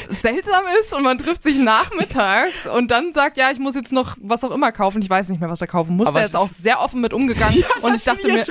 [0.08, 4.16] seltsam ist und man trifft sich nachmittags und dann sagt, ja, ich muss jetzt noch
[4.20, 5.02] was auch immer kaufen.
[5.02, 6.06] Ich weiß nicht mehr, was er kaufen muss.
[6.08, 8.44] Aber Er ist auch sehr offen mit umgegangen und ich dachte mir.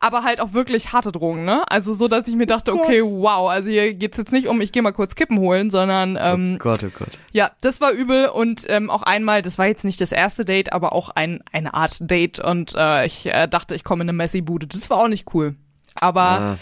[0.00, 1.62] Aber halt auch wirklich harte Drogen, ne?
[1.68, 4.72] Also so, dass ich mir dachte, okay, wow, also hier geht's jetzt nicht um, ich
[4.72, 7.18] gehe mal kurz Kippen holen, sondern ähm, oh Gott, oh Gott.
[7.32, 10.72] ja, das war übel und ähm, auch einmal, das war jetzt nicht das erste Date,
[10.72, 14.16] aber auch ein, eine Art Date und äh, ich äh, dachte, ich komme in eine
[14.16, 14.66] Messi-Bude.
[14.66, 15.54] Das war auch nicht cool.
[16.00, 16.58] Aber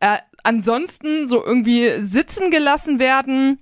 [0.00, 0.14] Ah.
[0.14, 3.58] äh, ansonsten so irgendwie sitzen gelassen werden,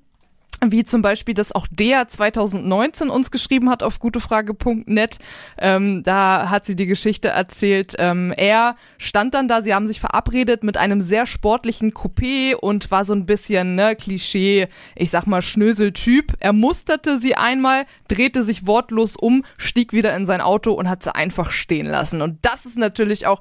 [0.64, 5.18] wie zum Beispiel das auch der 2019 uns geschrieben hat auf gutefrage.net.
[5.59, 7.94] Ähm, da hat sie die Geschichte erzählt.
[7.99, 12.90] Ähm, er stand dann da, sie haben sich verabredet mit einem sehr sportlichen Coupé und
[12.90, 16.35] war so ein bisschen ne, Klischee, ich sag mal Schnöseltyp.
[16.40, 21.03] Er musterte sie einmal, drehte sich wortlos um, stieg wieder in sein Auto und hat
[21.03, 22.23] sie einfach stehen lassen.
[22.23, 23.40] Und das ist natürlich auch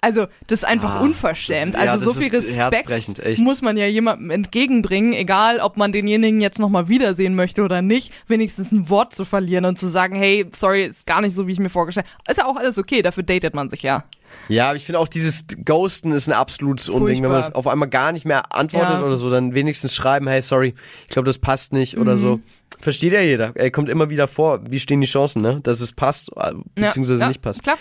[0.00, 1.74] also, das ist einfach Ah, unverschämt.
[1.74, 6.40] das- ja, also, so viel Respekt muss man ja jemandem entgegenbringen, egal ob man denjenigen
[6.40, 10.46] jetzt nochmal wiedersehen möchte oder nicht, wenigstens ein Wort zu verlieren und zu sagen, hey,
[10.56, 12.30] sorry, ist gar nicht so, wie ich mir vorgestellt habe.
[12.30, 14.04] Ist ja auch alles okay, dafür datet man sich ja.
[14.48, 17.22] Ja, aber ich finde auch dieses Ghosten ist ein absolutes Unding.
[17.22, 19.02] Wenn man auf einmal gar nicht mehr antwortet Ja.
[19.02, 22.40] oder so, dann wenigstens schreiben, hey, sorry, ich glaube, das passt nicht oder so.
[22.78, 23.52] Versteht ja jeder.
[23.56, 24.60] Er kommt immer wieder vor.
[24.68, 25.60] Wie stehen die Chancen, ne?
[25.62, 27.62] Dass es passt, äh, beziehungsweise ja, ja, nicht passt.
[27.62, 27.78] Klar.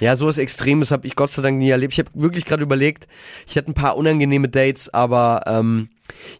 [0.00, 1.92] Ja, sowas Extremes habe ich Gott sei Dank nie erlebt.
[1.92, 3.06] Ich habe wirklich gerade überlegt,
[3.46, 5.88] ich hatte ein paar unangenehme Dates, aber ähm,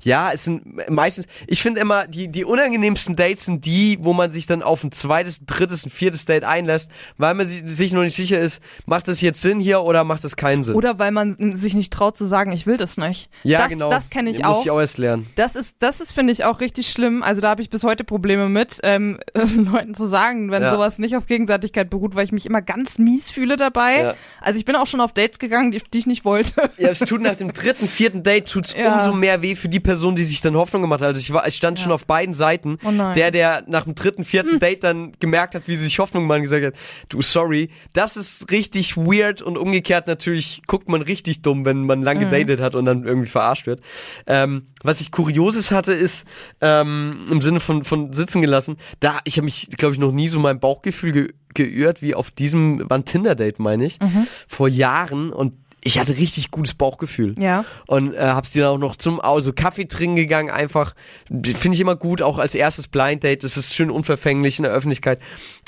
[0.02, 4.30] ja, es sind meistens, ich finde immer, die, die unangenehmsten Dates sind die, wo man
[4.30, 8.02] sich dann auf ein zweites, drittes, ein viertes Date einlässt, weil man si- sich noch
[8.02, 10.74] nicht sicher ist, macht das jetzt Sinn hier oder macht das keinen Sinn?
[10.74, 13.28] Oder weil man sich nicht traut zu sagen, ich will das nicht.
[13.44, 13.90] ja, das, genau.
[13.90, 14.62] Das kenne ich Muss auch.
[14.64, 15.26] ich auch erst lernen.
[15.36, 17.22] Das ist, das ist, finde ich, auch richtig schlimm.
[17.22, 19.18] Also da habe ich bis heute Probleme mit, ähm,
[19.56, 20.72] Leuten zu sagen, wenn Ja.
[20.72, 23.98] sowas nicht auf Gegenseitigkeit beruht, weil ich mich immer ganz mies fühle dabei.
[24.02, 24.14] Ja.
[24.40, 26.70] Also ich bin auch schon auf Dates gegangen, die, die ich nicht wollte.
[26.78, 28.94] Ja, es tut nach dem dritten, vierten Date tut's Ja.
[28.94, 31.08] umso mehr weh für die Person, die sich dann Hoffnung gemacht hat.
[31.08, 32.78] Also ich war, ich stand schon auf beiden Seiten.
[32.84, 33.08] Oh nein.
[33.08, 33.14] Hm.
[33.14, 36.42] Der, der nach dem dritten, vierten Date dann gemerkt hat, wie sie sich Hoffnung machen,
[36.42, 36.74] gesagt hat,
[37.08, 37.70] du sorry.
[37.92, 42.28] Das ist richtig weird und umgekehrt natürlich guckt man richtig dumm, wenn man lang Mhm.
[42.30, 43.80] gedatet hat und dann irgendwie verarscht wird.
[44.26, 46.26] Ähm, was ich Kurioses hatte, ist
[46.60, 48.76] ähm, im Sinne von von sitzen gelassen.
[49.00, 52.30] Da ich habe mich, glaube ich, noch nie so mein Bauchgefühl ge geirrt wie auf
[52.30, 54.26] diesem, war ein Tinder-Date, meine ich, Mhm.
[54.46, 57.34] vor Jahren und ich hatte richtig gutes Bauchgefühl.
[57.38, 57.64] Ja.
[57.86, 60.94] Und äh, hab's dir dann auch noch zum also Kaffee trinken gegangen, einfach.
[61.28, 63.44] Finde ich immer gut, auch als erstes Blind Date.
[63.44, 65.20] Das ist schön unverfänglich in der Öffentlichkeit.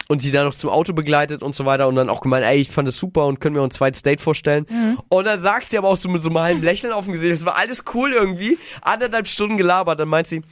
[0.09, 2.59] Und sie dann noch zum Auto begleitet und so weiter und dann auch gemeint, ey,
[2.59, 4.66] ich fand das super und können wir uns ein zweites Date vorstellen.
[5.09, 7.33] Und dann sagt sie aber auch so mit so einem halben Lächeln auf dem Gesicht,
[7.33, 8.59] das war alles cool irgendwie.
[8.83, 10.42] Anderthalb Stunden gelabert, dann meint sie,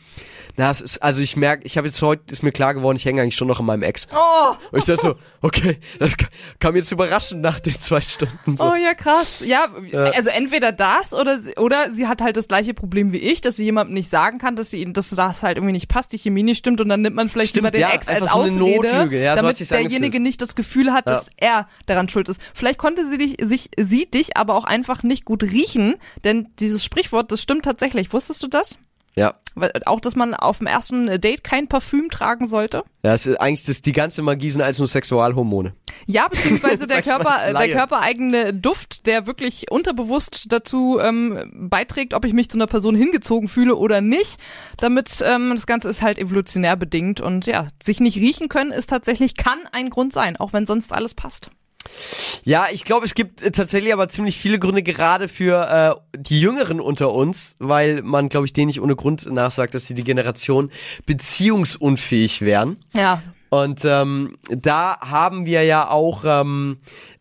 [0.56, 3.04] Na, es ist, also ich merke, ich habe jetzt heute, ist mir klar geworden, ich
[3.04, 4.06] hänge eigentlich schon noch an meinem Ex.
[4.14, 6.26] Oh, Und ich dachte so, okay, das ka-
[6.58, 8.64] kam jetzt überraschend nach den zwei Stunden so.
[8.64, 9.42] oh ja, krass.
[9.44, 10.04] Ja, Ja.
[10.04, 13.56] also entweder das oder, sie- oder sie hat halt das gleiche Problem wie ich, dass
[13.56, 16.42] sie jemandem nicht sagen kann, dass sie dass das halt irgendwie nicht passt, die Chemie
[16.42, 18.58] nicht stimmt und dann nimmt man vielleicht Stimmt, lieber den ja, Ex als so Ausrede,
[18.58, 19.22] Notlüge.
[19.22, 22.40] Ja, so damit sich's derjenige nicht das Gefühl hat, dass er daran schuld ist.
[22.54, 26.84] Vielleicht konnte sie dich, sich, sie dich aber auch einfach nicht gut riechen, denn dieses
[26.84, 28.12] Sprichwort, das stimmt tatsächlich.
[28.12, 28.76] Wusstest du das?
[29.14, 29.34] Ja.
[29.54, 32.84] Weil- Auch, dass man auf dem ersten Date kein Parfüm tragen sollte?
[33.02, 35.74] Ja, es ist eigentlich das, die ganze Magie sind als nur Sexualhormone.
[36.06, 42.24] Ja, beziehungsweise der Körper, äh, der körpereigene Duft, der wirklich unterbewusst dazu ähm, beiträgt, ob
[42.24, 44.38] ich mich zu einer Person hingezogen fühle oder nicht.
[44.78, 48.88] Damit ähm, das Ganze ist halt evolutionär bedingt und ja, sich nicht riechen können ist
[48.88, 51.50] tatsächlich kann ein Grund sein, auch wenn sonst alles passt.
[52.44, 56.40] Ja, ich glaube, es gibt äh, tatsächlich aber ziemlich viele Gründe, gerade für äh, die
[56.40, 60.04] Jüngeren unter uns, weil man, glaube ich, denen nicht ohne Grund nachsagt, dass sie die
[60.04, 60.70] Generation
[61.06, 62.76] beziehungsunfähig wären.
[62.94, 66.78] Ja, Und ähm, da haben wir ja auch ähm,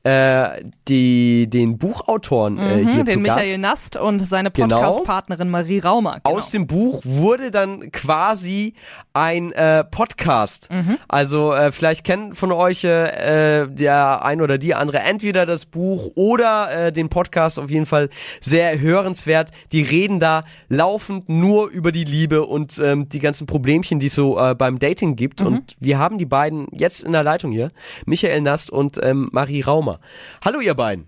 [0.09, 3.93] äh, die, den Buchautoren äh, hier mhm, zu den Michael Gast.
[3.93, 4.77] Nast und seine Genau.
[4.79, 6.19] Podcast-Partnerin Marie Raumer.
[6.23, 6.37] Genau.
[6.37, 8.73] Aus dem Buch wurde dann quasi
[9.13, 10.69] ein äh, Podcast.
[10.71, 10.97] Mhm.
[11.07, 16.11] Also äh, vielleicht kennen von euch äh, der ein oder die andere entweder das Buch
[16.15, 18.09] oder äh, den Podcast auf jeden Fall
[18.41, 19.51] sehr hörenswert.
[19.71, 24.15] Die reden da laufend nur über die Liebe und ähm, die ganzen Problemchen, die es
[24.15, 25.15] so äh, beim Dating Mhm.
[25.15, 25.41] gibt.
[25.41, 27.71] Und wir haben die beiden jetzt in der Leitung hier,
[28.05, 29.98] Michael Nast und ähm, Marie Raumer.
[30.43, 31.07] Hallo ihr beiden.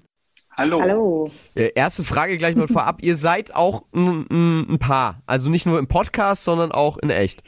[0.56, 0.82] Hallo.
[0.82, 1.32] Hallo.
[1.56, 3.02] Äh, Erste Frage gleich mal vorab.
[3.02, 5.22] Ihr seid auch ein, ein, ein Paar.
[5.26, 7.44] Also nicht nur im Podcast, sondern auch in echt.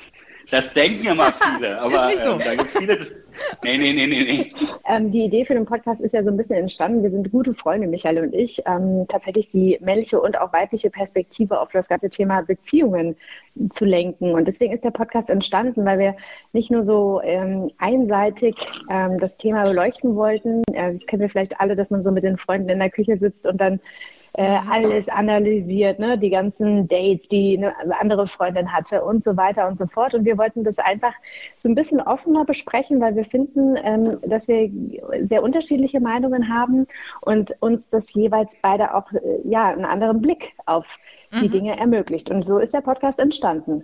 [0.50, 2.38] Das denken immer viele, aber nicht so.
[2.38, 2.98] da gibt viele.
[2.98, 3.08] Das,
[3.64, 4.54] nee, nee, nee, nee, nee.
[4.86, 7.04] Ähm, die Idee für den Podcast ist ja so ein bisschen entstanden.
[7.04, 11.60] Wir sind gute Freunde, Michael und ich, ähm, tatsächlich die männliche und auch weibliche Perspektive
[11.62, 13.16] auf das ganze Thema Beziehungen
[13.72, 14.34] zu lenken.
[14.34, 16.16] Und deswegen ist der Podcast entstanden, weil wir
[16.52, 18.56] nicht nur so ähm, einseitig
[18.90, 20.64] ähm, das Thema beleuchten wollten.
[20.74, 23.46] Äh, kennen wir vielleicht alle, dass man so mit den Freunden in der Küche sitzt
[23.46, 23.80] und dann
[24.34, 26.18] äh, alles analysiert, ne?
[26.18, 30.16] die ganzen Dates, die eine andere Freundin hatte und so weiter und so fort.
[30.16, 31.14] Und wir wollten das einfach
[31.56, 34.72] so ein bisschen offener besprechen, weil wir finden, ähm, dass wir
[35.28, 36.88] sehr unterschiedliche Meinungen haben
[37.22, 40.86] und uns das jeweils beide auch äh, ja einen anderen Blick auf
[41.42, 42.30] die Dinge ermöglicht.
[42.30, 43.84] Und so ist der Podcast entstanden.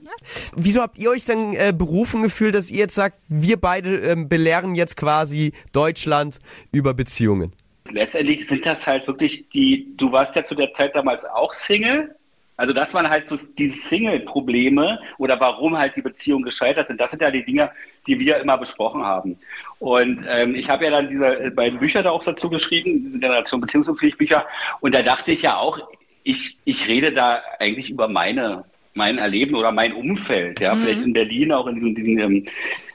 [0.56, 4.30] Wieso habt ihr euch dann äh, berufen gefühlt, dass ihr jetzt sagt, wir beide ähm,
[4.30, 6.40] belehren jetzt quasi Deutschland
[6.72, 7.54] über Beziehungen?
[7.92, 9.88] Letztendlich sind das halt wirklich die.
[9.98, 12.16] Du warst ja zu der Zeit damals auch Single.
[12.58, 17.00] Also das waren halt so diese Single-Probleme oder warum halt die Beziehungen gescheitert sind.
[17.00, 17.72] Das sind ja die Dinge,
[18.06, 19.40] die wir immer besprochen haben.
[19.80, 23.62] Und ähm, ich habe ja dann diese beiden Bücher da auch dazu geschrieben, diese Generation
[23.62, 24.46] Beziehungsunfähig Bücher.
[24.82, 25.80] Und da dachte ich ja auch,
[26.24, 28.66] ich, ich rede da eigentlich über meine
[29.00, 32.46] mein Erleben oder mein Umfeld, ja, vielleicht in Berlin, auch in diesem, diesem ähm,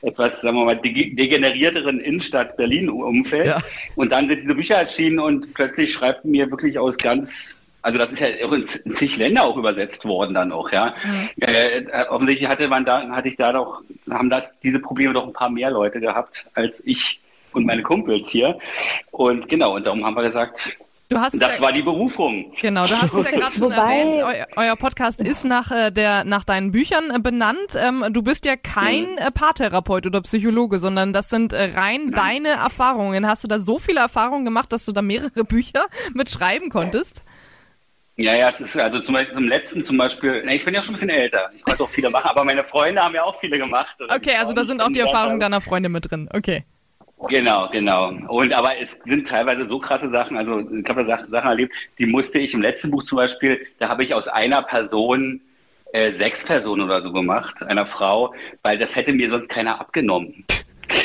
[0.02, 3.46] etwas, sagen wir mal, dege- degenerierteren Innenstadt Berlin-Umfeld.
[3.46, 3.58] Ja.
[3.96, 8.12] Und dann sind diese Bücher erschienen und plötzlich schreibt mir wirklich aus ganz, also das
[8.12, 10.94] ist ja auch in zig Länder auch übersetzt worden dann auch, ja.
[11.40, 15.26] Äh, äh, offensichtlich hatte man da, hatte ich da doch, haben das, diese Probleme doch
[15.26, 17.20] ein paar mehr Leute gehabt als ich
[17.52, 18.58] und meine Kumpels hier.
[19.10, 20.76] Und genau, und darum haben wir gesagt,
[21.10, 22.52] Du hast das ja, war die Berufung.
[22.62, 24.16] Genau, du hast es ja gerade schon Wobei- erwähnt.
[24.56, 27.76] Eu euer Podcast ist nach, äh, der, nach deinen Büchern äh, benannt.
[27.76, 32.48] Ähm, du bist ja kein äh, Paartherapeut oder Psychologe, sondern das sind äh, rein deine
[32.50, 33.26] Erfahrungen.
[33.26, 37.22] Hast du da so viele Erfahrungen gemacht, dass du da mehrere Bücher mit schreiben konntest?
[38.16, 40.94] Ja, ja, es ist also zum Beispiel im letzten zum Beispiel, ich bin ja schon
[40.94, 43.58] ein bisschen älter, ich konnte auch viele machen, aber meine Freunde haben ja auch viele
[43.58, 43.96] gemacht.
[44.08, 46.28] Okay, also da sind auch die Erfahrungen deiner Freunde mit drin.
[46.32, 46.64] Okay.
[47.28, 48.12] Genau, genau.
[48.28, 51.74] Und aber es sind teilweise so krasse Sachen, also ich habe da Sach- Sachen erlebt,
[51.98, 55.40] die musste ich im letzten Buch zum Beispiel, da habe ich aus einer Person
[55.92, 60.44] äh, sechs Personen oder so gemacht, einer Frau, weil das hätte mir sonst keiner abgenommen.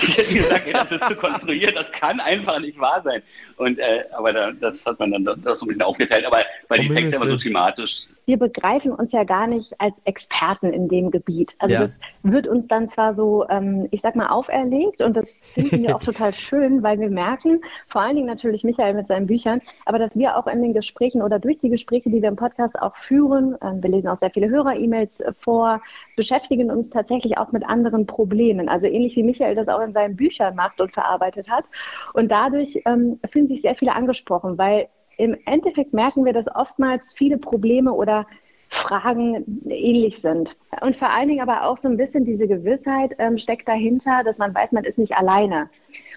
[0.02, 3.22] Ich hätte gesagt, ey, das ist zu konstruiert, das kann einfach nicht wahr sein.
[3.58, 6.80] Und äh, aber da, das hat man dann doch so ein bisschen aufgeteilt, aber weil
[6.82, 11.10] die Texte immer so thematisch wir begreifen uns ja gar nicht als Experten in dem
[11.10, 11.56] Gebiet.
[11.58, 11.88] Also Ja.
[11.88, 15.96] das wird uns dann zwar so, ähm, ich sag mal, auferlegt und das finden wir
[15.96, 19.98] auch total schön, weil wir merken, vor allen Dingen natürlich Michael mit seinen Büchern, aber
[19.98, 22.96] dass wir auch in den Gesprächen oder durch die Gespräche, die wir im Podcast auch
[22.98, 25.82] führen, ähm, wir lesen auch sehr viele Hörer-E-Mails äh, vor,
[26.16, 28.70] beschäftigen uns tatsächlich auch mit anderen Problemen.
[28.70, 31.66] Also ähnlich wie Michael das auch in seinen Büchern macht und verarbeitet hat.
[32.14, 34.88] Und dadurch ähm, fühlen sich sehr viele angesprochen, weil
[35.20, 38.26] im Endeffekt merken wir, dass oftmals viele Probleme oder
[38.70, 40.56] Fragen ähnlich sind.
[40.80, 44.38] Und vor allen Dingen aber auch so ein bisschen diese Gewissheit ähm, steckt dahinter, dass
[44.38, 45.70] man weiß, man ist nicht alleine.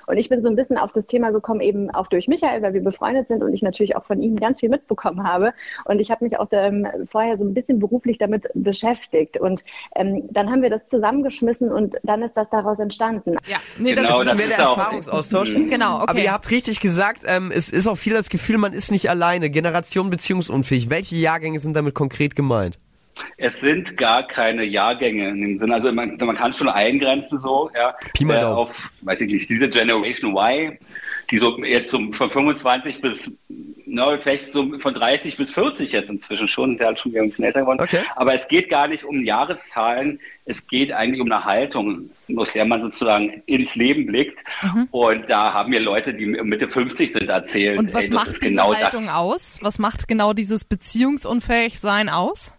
[0.06, 2.74] Und ich bin so ein bisschen auf das Thema gekommen, eben auch durch Michael, weil
[2.74, 5.54] wir befreundet sind und ich natürlich auch von ihm ganz viel mitbekommen habe.
[5.84, 9.38] Und ich habe mich auch ähm, vorher so ein bisschen beruflich damit beschäftigt.
[9.38, 9.64] Und
[9.96, 13.36] ähm, dann haben wir das zusammengeschmissen und dann ist das daraus entstanden.
[13.46, 15.52] Ja, nee, genau, das, das ist ist der Erfahrungsaustausch.
[15.52, 16.04] Genau, okay.
[16.08, 19.08] Aber ihr habt richtig gesagt, ähm, es ist auch viel das Gefühl, man ist nicht
[19.08, 19.50] alleine.
[19.50, 20.90] Generation beziehungsunfähig.
[20.90, 22.78] Welche Jahrgänge sind damit konkret gemeint?
[23.36, 25.74] Es sind gar keine Jahrgänge in dem Sinne.
[25.74, 29.48] Also man, man kann schon eingrenzen so, ja, Pi mal äh, auf, weiß ich nicht,
[29.48, 30.78] diese Generation Y,
[31.30, 33.32] die so jetzt so von 25 bis,
[33.86, 37.28] na, vielleicht so von 30 bis 40 jetzt inzwischen schon, der hat schon wieder ein
[37.28, 37.80] bisschen älter geworden.
[37.80, 38.00] Okay.
[38.16, 42.64] Aber es geht gar nicht um Jahreszahlen, es geht eigentlich um eine Haltung, aus der
[42.64, 44.38] man sozusagen ins Leben blickt.
[44.90, 48.40] Und da haben mir Leute, die Mitte 50 sind, erzählt, Und was ey, macht diese
[48.40, 49.14] genau Haltung das.
[49.14, 49.58] aus?
[49.62, 52.54] Was macht genau dieses Beziehungsunfähigsein aus?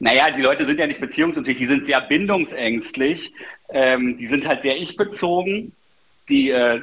[0.00, 3.32] Naja, die Leute sind ja nicht beziehungsunfähig, die sind sehr bindungsängstlich,
[3.68, 5.72] ähm, die sind halt sehr ich-bezogen,
[6.28, 6.80] die äh,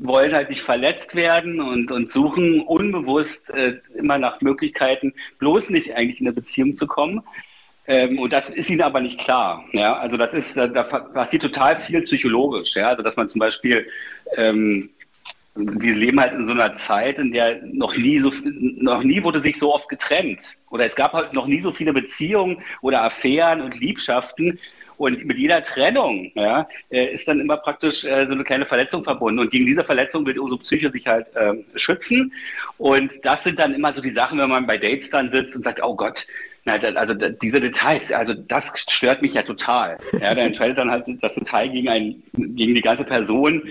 [0.00, 5.94] wollen halt nicht verletzt werden und, und suchen unbewusst äh, immer nach Möglichkeiten, bloß nicht
[5.94, 7.22] eigentlich in eine Beziehung zu kommen.
[7.86, 9.64] Ähm, und das ist ihnen aber nicht klar.
[9.72, 9.98] Ja?
[9.98, 12.76] Also das ist, da, da passiert total viel psychologisch.
[12.76, 12.88] Ja?
[12.88, 13.86] Also dass man zum Beispiel
[14.36, 14.90] ähm,
[15.60, 19.40] wir leben halt in so einer Zeit, in der noch nie so noch nie wurde
[19.40, 20.56] sich so oft getrennt.
[20.70, 24.58] Oder es gab halt noch nie so viele Beziehungen oder Affären und Liebschaften.
[24.96, 29.02] Und mit jeder Trennung ja, äh, ist dann immer praktisch äh, so eine kleine Verletzung
[29.02, 29.38] verbunden.
[29.38, 32.34] Und gegen diese Verletzung will unsere Psyche sich halt ähm, schützen.
[32.76, 35.64] Und das sind dann immer so die Sachen, wenn man bei Dates dann sitzt und
[35.64, 36.26] sagt, oh Gott,
[36.64, 39.98] da- also diese Details, also das stört mich ja total.
[40.20, 43.70] Ja, da entscheidet dann halt das Detail gegen einen, gegen die ganze Person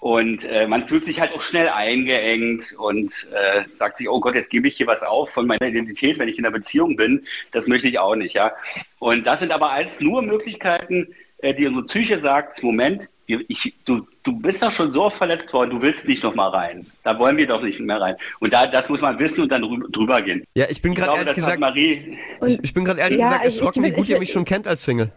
[0.00, 4.34] und äh, man fühlt sich halt auch schnell eingeengt und äh, sagt sich, oh Gott,
[4.34, 7.26] jetzt gebe ich hier was auf von meiner Identität, wenn ich in einer Beziehung bin.
[7.52, 8.52] Das möchte ich auch nicht, ja.
[8.98, 14.06] Und das sind aber alles nur Möglichkeiten, äh, die unsere Psyche sagt, Moment, ich, du,
[14.24, 16.86] du bist doch schon so oft verletzt worden, du willst nicht nochmal rein.
[17.04, 18.16] Da wollen wir doch nicht mehr rein.
[18.40, 20.44] Und da, das muss man wissen und dann drü- drüber gehen.
[20.54, 23.54] Ja, ich bin gerade ehrlich gesagt, Marie, ich, ich bin gerade ehrlich Ja, gesagt ich-
[23.54, 25.10] ich erschrocken, wie gut ich ihr mich schon kennt als Single.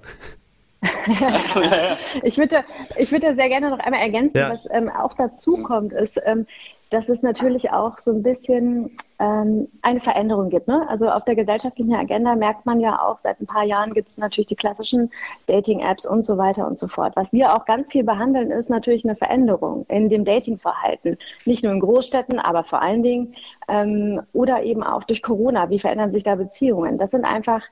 [1.21, 1.97] Achso, ja, ja.
[2.23, 2.63] Ich würde,
[2.97, 4.51] ich würde sehr gerne noch einmal ergänzen, Ja.
[4.53, 6.47] was ähm, auch dazu kommt, ist, ähm,
[6.91, 10.67] dass es natürlich auch so ein bisschen ähm, eine Veränderung gibt.
[10.67, 10.85] Ne?
[10.89, 14.17] Also auf der gesellschaftlichen Agenda merkt man ja auch, seit ein paar Jahren gibt es
[14.17, 15.09] natürlich die klassischen
[15.47, 17.13] Dating-Apps und so weiter und so fort.
[17.15, 21.17] Was wir auch ganz viel behandeln, ist natürlich eine Veränderung in dem Dating-Verhalten.
[21.45, 23.35] Nicht nur in Großstädten, aber vor allen Dingen
[23.69, 25.69] ähm, oder eben auch durch Corona.
[25.69, 26.97] Wie verändern sich da Beziehungen?
[26.97, 27.63] Das sind einfach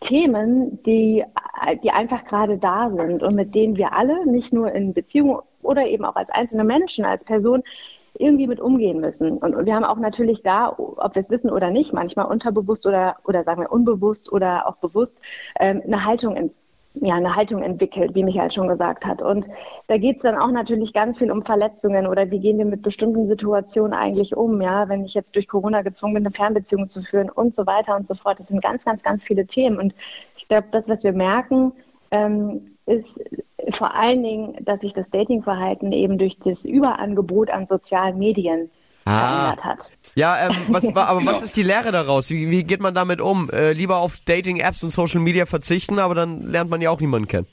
[0.00, 1.24] Themen, die,
[1.82, 5.86] die einfach gerade da sind und mit denen wir alle, nicht nur in Beziehungen oder
[5.86, 7.62] eben auch als einzelne Menschen, als Person,
[8.20, 9.38] irgendwie mit umgehen müssen.
[9.38, 13.16] Und, wir haben auch natürlich da, ob wir es wissen oder nicht, manchmal unterbewusst oder,
[13.24, 15.16] oder sagen wir unbewusst oder auch bewusst,
[15.60, 16.52] ähm, eine Haltung ent
[17.00, 19.20] ja, eine Haltung entwickelt, wie Michael schon gesagt hat.
[19.20, 19.46] Und
[19.86, 22.82] da geht es dann auch natürlich ganz viel um Verletzungen oder wie gehen wir mit
[22.82, 27.02] bestimmten Situationen eigentlich um, ja, wenn ich jetzt durch Corona gezwungen bin, eine Fernbeziehung zu
[27.02, 28.40] führen und so weiter und so fort.
[28.40, 29.78] Das sind ganz, ganz, ganz viele Themen.
[29.78, 29.94] Und
[30.36, 31.72] ich glaube, das, was wir merken,
[32.10, 33.08] ähm, ist
[33.72, 38.70] vor allen Dingen, dass sich das Datingverhalten eben durch das Überangebot an sozialen Medien
[39.08, 39.20] Ah.
[39.54, 39.96] verändert hat.
[40.16, 41.44] Ja, ähm, was, wa- aber was Genau.
[41.44, 42.28] ist die Lehre daraus?
[42.28, 43.48] Wie, wie geht man damit um?
[43.50, 47.28] Äh, lieber auf Dating-Apps und Social Media verzichten, aber dann lernt man ja auch niemanden
[47.28, 47.46] kennen.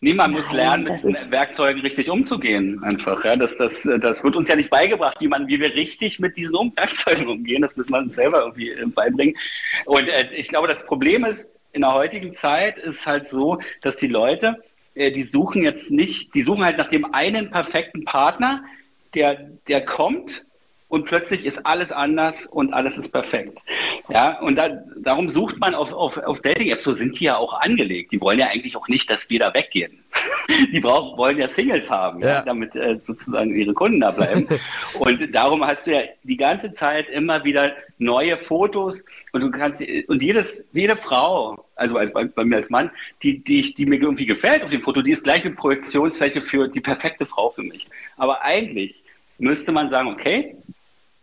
[0.00, 3.24] Niemand muss lernen, mit ist- Werkzeugen richtig umzugehen, einfach.
[3.24, 6.36] Ja, das, das, das wird uns ja nicht beigebracht, wie, man, wie wir richtig mit
[6.36, 7.60] diesen Werkzeugen umgehen.
[7.62, 9.34] Das muss man uns selber irgendwie äh, beibringen.
[9.86, 13.96] Und äh, ich glaube, das Problem ist, in der heutigen Zeit ist halt so, dass
[13.96, 14.62] die Leute,
[14.94, 18.64] äh, die suchen jetzt nicht, die suchen halt nach dem einen perfekten Partner,
[19.14, 20.44] der, der kommt
[20.94, 23.58] und plötzlich ist alles anders und alles ist perfekt.
[24.08, 27.60] Ja, und da, darum sucht man auf, auf, auf Dating-Apps, so sind die ja auch
[27.60, 28.12] angelegt.
[28.12, 30.04] Die wollen ja eigentlich auch nicht, dass wir da weggehen.
[30.72, 32.28] Die brauchen, wollen ja Singles haben, ja.
[32.28, 32.42] Ja.
[32.42, 34.46] damit äh, sozusagen ihre Kunden da bleiben.
[35.00, 39.82] und darum hast du ja die ganze Zeit immer wieder neue Fotos und du kannst
[40.06, 42.90] und jedes, jede Frau, also als, bei, bei mir als Mann,
[43.22, 46.40] die, die, ich- die mir irgendwie gefällt auf dem Foto, die ist gleich eine Projektionsfläche
[46.40, 47.86] für die perfekte Frau für mich.
[48.16, 49.02] Aber eigentlich
[49.38, 50.56] müsste man sagen, okay,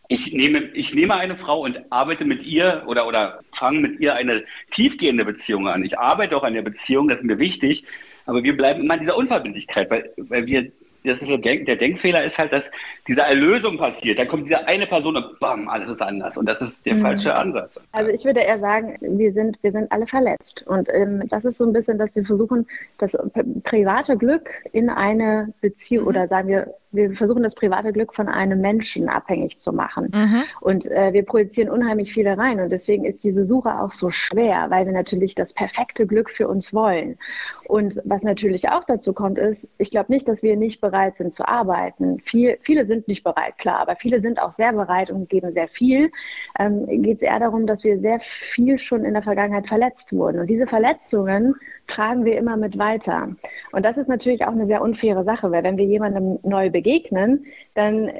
[0.10, 4.14] ich nehme, ich nehme eine Frau und arbeite mit ihr oder, oder fange mit ihr
[4.16, 5.86] eine tiefgehende Beziehung an.
[5.86, 7.86] Ich arbeite auch an der Beziehung, das ist mir wichtig,
[8.26, 10.70] aber wir bleiben immer in dieser Unverbindlichkeit, weil, weil wir,
[11.04, 12.70] das ist der, Denk, der Denkfehler ist halt, dass
[13.08, 14.20] diese Erlösung passiert.
[14.20, 16.38] Dann kommt diese eine Person und bam, alles ist anders.
[16.38, 17.80] Und das ist der falsche Ansatz.
[17.92, 20.64] Also ich würde eher sagen, wir sind, wir sind alle verletzt.
[20.68, 23.18] Und ähm, das ist so ein bisschen, dass wir versuchen, das
[23.64, 28.60] private Glück in eine Beziehung oder sagen wir, wir versuchen das private Glück von einem
[28.60, 30.12] Menschen abhängig zu machen.
[30.60, 32.60] Und äh, wir projizieren unheimlich viele rein.
[32.60, 36.50] Und deswegen ist diese Suche auch so schwer, weil wir natürlich das perfekte Glück für
[36.50, 37.18] uns wollen.
[37.64, 41.18] Und was natürlich auch dazu kommt, ist, ich glaube nicht, dass wir nicht bereit bereit
[41.18, 45.10] sind zu arbeiten, viel, viele sind nicht bereit, klar, aber viele sind auch sehr bereit
[45.10, 46.12] und geben sehr viel,
[46.60, 50.40] ähm, geht es eher darum, dass wir sehr viel schon in der Vergangenheit verletzt wurden.
[50.40, 51.56] Und diese Verletzungen
[51.88, 53.30] tragen wir immer mit weiter.
[53.72, 57.46] Und das ist natürlich auch eine sehr unfaire Sache, weil wenn wir jemandem neu begegnen,
[57.74, 58.12] dann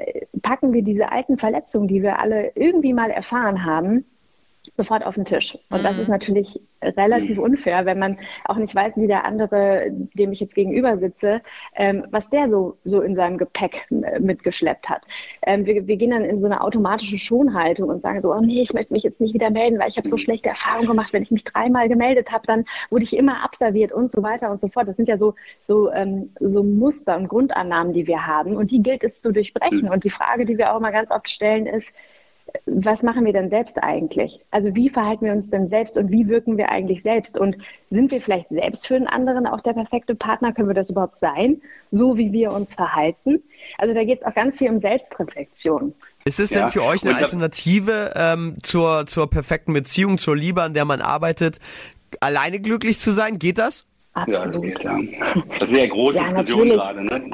[0.42, 4.04] packen wir diese alten Verletzungen, die wir alle irgendwie mal erfahren haben,
[4.74, 5.58] sofort auf den Tisch.
[5.70, 5.84] Und mhm.
[5.84, 7.44] das ist natürlich relativ mhm.
[7.44, 11.42] unfair, wenn man auch nicht weiß, wie der andere, dem ich jetzt gegenüber sitze,
[11.76, 15.06] ähm, was der so, so in seinem Gepäck mitgeschleppt hat.
[15.46, 18.62] Ähm, wir, wir, gehen dann in so eine automatische Schonhaltung und sagen so, oh nee,
[18.62, 20.20] ich möchte mich jetzt nicht wieder melden, weil ich habe so mhm.
[20.20, 21.12] schlechte Erfahrungen gemacht.
[21.12, 24.60] Wenn ich mich dreimal gemeldet habe, dann wurde ich immer abserviert und so weiter und
[24.60, 24.88] so fort.
[24.88, 28.82] Das sind ja so, so, ähm, so Muster und Grundannahmen, die wir haben und die
[28.82, 29.82] gilt es zu durchbrechen.
[29.82, 29.90] Mhm.
[29.90, 31.88] Und die Frage, die wir auch mal ganz oft stellen, ist,
[32.66, 34.40] was machen wir denn selbst eigentlich?
[34.50, 37.38] Also wie verhalten wir uns denn selbst und wie wirken wir eigentlich selbst?
[37.38, 37.56] Und
[37.90, 40.52] sind wir vielleicht selbst für einen anderen auch der perfekte Partner?
[40.52, 43.42] Können wir das überhaupt sein, so wie wir uns verhalten?
[43.78, 45.94] Also da geht es auch ganz viel um Selbstreflexion.
[46.24, 46.60] Ist es ja.
[46.60, 51.00] denn für euch eine Alternative ähm, zur, zur perfekten Beziehung, zur Liebe, an der man
[51.00, 51.58] arbeitet,
[52.20, 53.38] alleine glücklich zu sein?
[53.38, 53.86] Geht das?
[54.14, 54.42] Absolut.
[54.42, 54.98] Ja, das geht, ja.
[55.58, 57.30] Das ist eine große ja, Diskussion gerade, ne?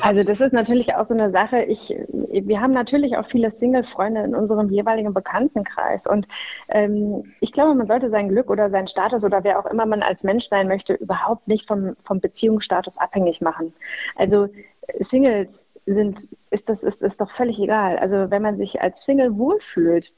[0.00, 1.62] Also das ist natürlich auch so eine Sache.
[1.62, 6.06] Ich, wir haben natürlich auch viele Single-Freunde in unserem jeweiligen Bekanntenkreis.
[6.06, 6.26] Und
[6.68, 10.02] ähm, ich glaube, man sollte sein Glück oder seinen Status oder wer auch immer man
[10.02, 13.72] als Mensch sein möchte, überhaupt nicht vom, vom Beziehungsstatus abhängig machen.
[14.16, 14.48] Also
[15.00, 15.48] Singles
[15.86, 17.98] sind, ist das ist, ist doch völlig egal.
[17.98, 20.12] Also wenn man sich als Single wohlfühlt,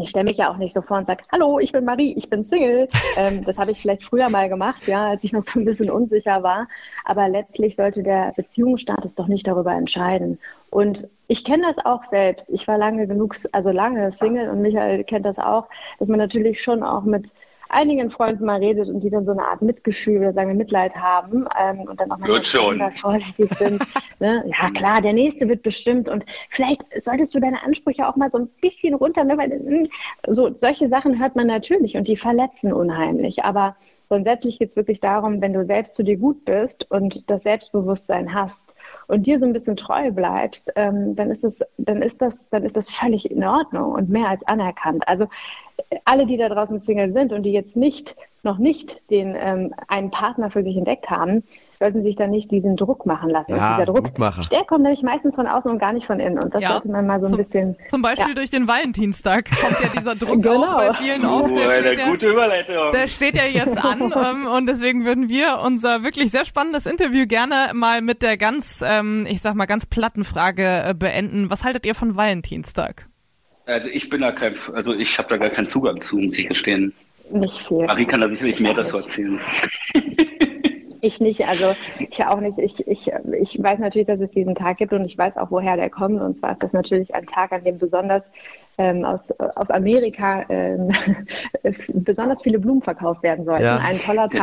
[0.00, 2.28] ich stelle mich ja auch nicht so vor und sage, hallo, ich bin Marie, ich
[2.30, 2.88] bin Single.
[3.18, 5.90] Ähm, das habe ich vielleicht früher mal gemacht, ja, als ich noch so ein bisschen
[5.90, 6.68] unsicher war.
[7.06, 10.38] Aber letztlich sollte der Beziehungsstatus doch nicht darüber entscheiden.
[10.68, 12.46] Und ich kenne das auch selbst.
[12.50, 15.66] Ich war lange genug, also lange Single und Michael kennt das auch,
[15.98, 17.30] dass man natürlich schon auch mit
[17.68, 20.94] einigen Freunden mal redet und die dann so eine Art Mitgefühl oder sagen wir Mitleid
[20.96, 23.82] haben ähm, und dann auch mal besonders vorsichtig sind.
[24.20, 24.44] ne?
[24.46, 28.38] Ja klar, der nächste wird bestimmt und vielleicht solltest du deine Ansprüche auch mal so
[28.38, 29.36] ein bisschen runter, ne?
[29.36, 29.88] weil hm,
[30.28, 33.44] so solche Sachen hört man natürlich und die verletzen unheimlich.
[33.44, 33.76] Aber
[34.08, 38.34] grundsätzlich geht es wirklich darum, wenn du selbst zu dir gut bist und das Selbstbewusstsein
[38.34, 38.74] hast,
[39.08, 42.64] und dir so ein bisschen treu bleibst, ähm, dann ist es, dann ist das, dann
[42.64, 45.06] ist das völlig in Ordnung und mehr als anerkannt.
[45.06, 45.28] Also
[46.04, 50.10] alle, die da draußen Single sind und die jetzt nicht, noch nicht den ähm, einen
[50.10, 51.42] Partner für sich entdeckt haben,
[51.78, 53.54] sollten sich dann nicht diesen Druck machen lassen.
[53.54, 54.48] Ja, dieser Druck, Druckmacher.
[54.50, 56.42] der kommt nämlich meistens von außen und gar nicht von innen.
[56.42, 57.76] Und das ja, sollte man mal so ein zum, bisschen.
[57.88, 58.34] Zum Beispiel ja.
[58.34, 60.64] durch den Valentinstag kommt ja dieser Druck genau.
[60.64, 61.52] auch bei vielen auf.
[61.52, 62.92] Der, oh, steht ja, gute Überleitung.
[62.92, 67.26] der steht ja jetzt an ähm, und deswegen würden wir unser wirklich sehr spannendes Interview
[67.26, 71.50] gerne mal mit der ganz, ähm, ich sag mal, ganz platten Frage äh, beenden.
[71.50, 73.06] Was haltet ihr von Valentinstag?
[73.66, 76.48] Also ich bin da kein, also ich habe da gar keinen Zugang zu, muss ich
[76.48, 76.92] gestehen.
[77.30, 77.84] Nicht viel.
[77.84, 79.40] Marie kann da sicherlich mehr dazu erzählen.
[81.06, 82.58] Ich nicht, also ich auch nicht.
[82.58, 85.76] Ich, ich, ich weiß natürlich, dass es diesen Tag gibt und ich weiß auch, woher
[85.76, 86.20] der kommt.
[86.20, 88.22] Und zwar ist das natürlich ein Tag, an dem besonders
[88.78, 89.20] ähm, aus,
[89.56, 90.92] aus Amerika ähm,
[91.94, 93.64] besonders viele Blumen verkauft werden sollten.
[93.64, 93.78] Ja.
[93.78, 94.42] Ein toller Tag, der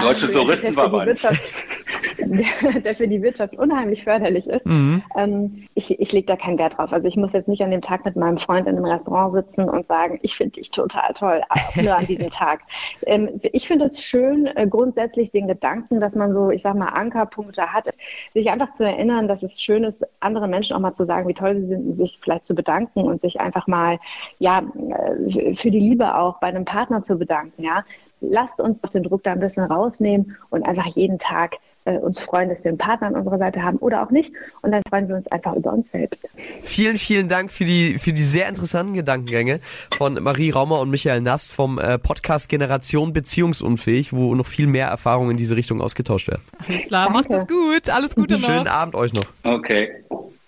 [2.17, 4.65] der, der, für die Wirtschaft unheimlich förderlich ist.
[4.65, 5.03] Mhm.
[5.15, 6.91] Ähm, ich ich lege da keinen Wert drauf.
[6.91, 9.69] Also ich muss jetzt nicht an dem Tag mit meinem Freund in einem Restaurant sitzen
[9.69, 11.41] und sagen, ich finde dich total toll,
[11.75, 12.61] nur an diesem Tag.
[13.05, 16.88] Ähm, ich finde es schön, äh, grundsätzlich den Gedanken, dass man so, ich sag mal,
[16.88, 17.89] Ankerpunkte hat,
[18.34, 21.34] sich einfach zu erinnern, dass es schön ist, anderen Menschen auch mal zu sagen, wie
[21.34, 23.99] toll sie sind, sich vielleicht zu bedanken und sich einfach mal
[24.39, 27.63] ja, äh, für die Liebe auch bei einem Partner zu bedanken.
[27.63, 27.84] Ja.
[28.21, 32.21] Lasst uns doch den Druck da ein bisschen rausnehmen und einfach jeden Tag äh, uns
[32.21, 34.34] freuen, dass wir einen Partner an unserer Seite haben oder auch nicht.
[34.61, 36.28] Und dann freuen wir uns einfach über uns selbst.
[36.61, 39.59] Vielen, vielen Dank für die, für die sehr interessanten Gedankengänge
[39.97, 44.88] von Marie Raumer und Michael Nast vom äh, Podcast Generation Beziehungsunfähig, wo noch viel mehr
[44.88, 46.43] Erfahrungen in diese Richtung ausgetauscht werden.
[46.67, 47.19] Alles klar, Danke.
[47.19, 47.89] macht es gut.
[47.89, 48.45] Alles Gute noch.
[48.47, 49.26] Schönen Abend euch noch.
[49.43, 50.03] Okay.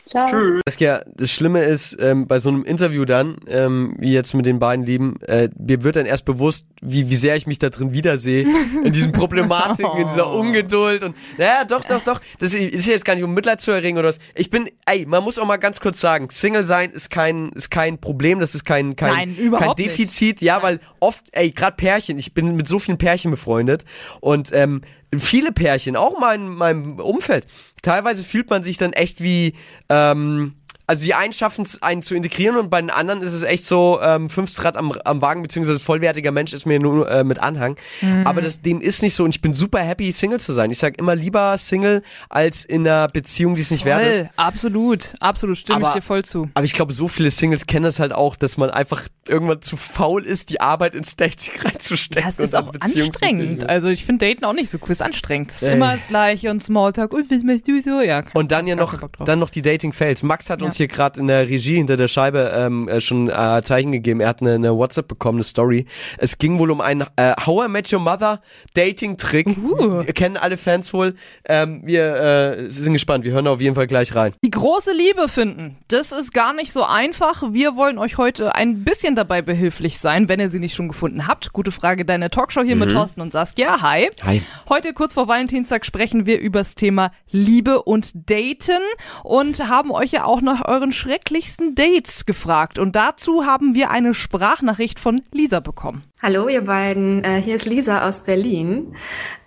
[0.07, 0.25] Ciao.
[0.27, 0.61] Tschüss.
[0.67, 4.59] Saskia, das Schlimme ist, ähm, bei so einem Interview dann, ähm, wie jetzt mit den
[4.59, 7.91] beiden Lieben, äh, mir wird dann erst bewusst, wie, wie sehr ich mich da drin
[7.91, 8.47] wiedersehe,
[8.83, 13.15] in diesen Problematiken, in dieser Ungeduld und, naja, doch, doch, doch, das ist jetzt gar
[13.15, 14.19] nicht, um Mitleid zu erregen oder was.
[14.35, 17.71] Ich bin, ey, man muss auch mal ganz kurz sagen, Single sein ist kein, ist
[17.71, 20.41] kein Problem, das ist kein, kein, Nein, kein Defizit, nicht.
[20.43, 23.85] ja, weil oft, ey, gerade Pärchen, ich bin mit so vielen Pärchen befreundet
[24.21, 24.81] und, ähm,
[25.17, 27.47] viele Pärchen, auch mein, meinem Umfeld,
[27.81, 29.53] teilweise fühlt man sich dann echt wie,
[29.89, 30.53] ähm,
[30.87, 33.63] also die einen schaffen es, einen zu integrieren und bei den anderen ist es echt
[33.63, 37.39] so, ähm, fünftes Rad am, am Wagen, beziehungsweise vollwertiger Mensch ist mir nur äh, mit
[37.39, 37.75] Anhang.
[38.01, 38.25] Mhm.
[38.25, 40.71] Aber das, dem ist nicht so und ich bin super happy, Single zu sein.
[40.71, 44.29] Ich sag immer lieber Single als in einer Beziehung, die es nicht voll, wert ist.
[44.35, 46.49] Absolut, absolut, stimme aber, ich dir voll zu.
[46.53, 49.77] Aber ich glaube, so viele Singles kennen das halt auch, dass man einfach irgendwann zu
[49.77, 52.23] faul ist, die Arbeit ins Dating reinzustecken.
[52.23, 53.67] Ja, es ist auch anstrengend.
[53.67, 54.91] Also ich finde Daten auch nicht so cool.
[54.91, 55.51] Ist anstrengend.
[55.51, 55.75] Es ist Ey.
[55.75, 57.11] immer das Gleiche und Smalltalk.
[57.11, 58.01] Und was machst du so?
[58.01, 58.23] Ja.
[58.33, 60.23] Und dann ja noch, dann noch die Dating-Fails.
[60.23, 60.85] Max hat uns Ja.
[60.85, 64.19] hier gerade in der Regie hinter der Scheibe ähm, äh, schon äh, Zeichen gegeben.
[64.19, 65.85] Er hat eine, eine WhatsApp bekommen, eine Story.
[66.17, 68.41] Es ging wohl um einen äh, How I Met Your Mother
[68.73, 69.47] Dating-Trick.
[69.47, 70.03] Uh.
[70.13, 71.15] Kennen alle Fans wohl.
[71.45, 73.23] Ähm, wir äh, sind gespannt.
[73.23, 74.33] Wir hören auf jeden Fall gleich rein.
[74.43, 77.43] Die große Liebe finden, das ist gar nicht so einfach.
[77.51, 81.27] Wir wollen euch heute ein bisschen dabei behilflich sein, wenn ihr sie nicht schon gefunden
[81.27, 81.53] habt.
[81.53, 83.81] Gute Frage, deine Talkshow hier mit Thorsten und Saskia.
[83.81, 84.09] Hi.
[84.23, 84.41] Hi.
[84.69, 88.81] Heute kurz vor Valentinstag sprechen wir über das Thema Liebe und Daten
[89.23, 92.79] und haben euch ja auch nach euren schrecklichsten Dates gefragt.
[92.79, 96.03] Und dazu haben wir eine Sprachnachricht von Lisa bekommen.
[96.21, 98.95] Hallo ihr beiden, äh, hier ist Lisa aus Berlin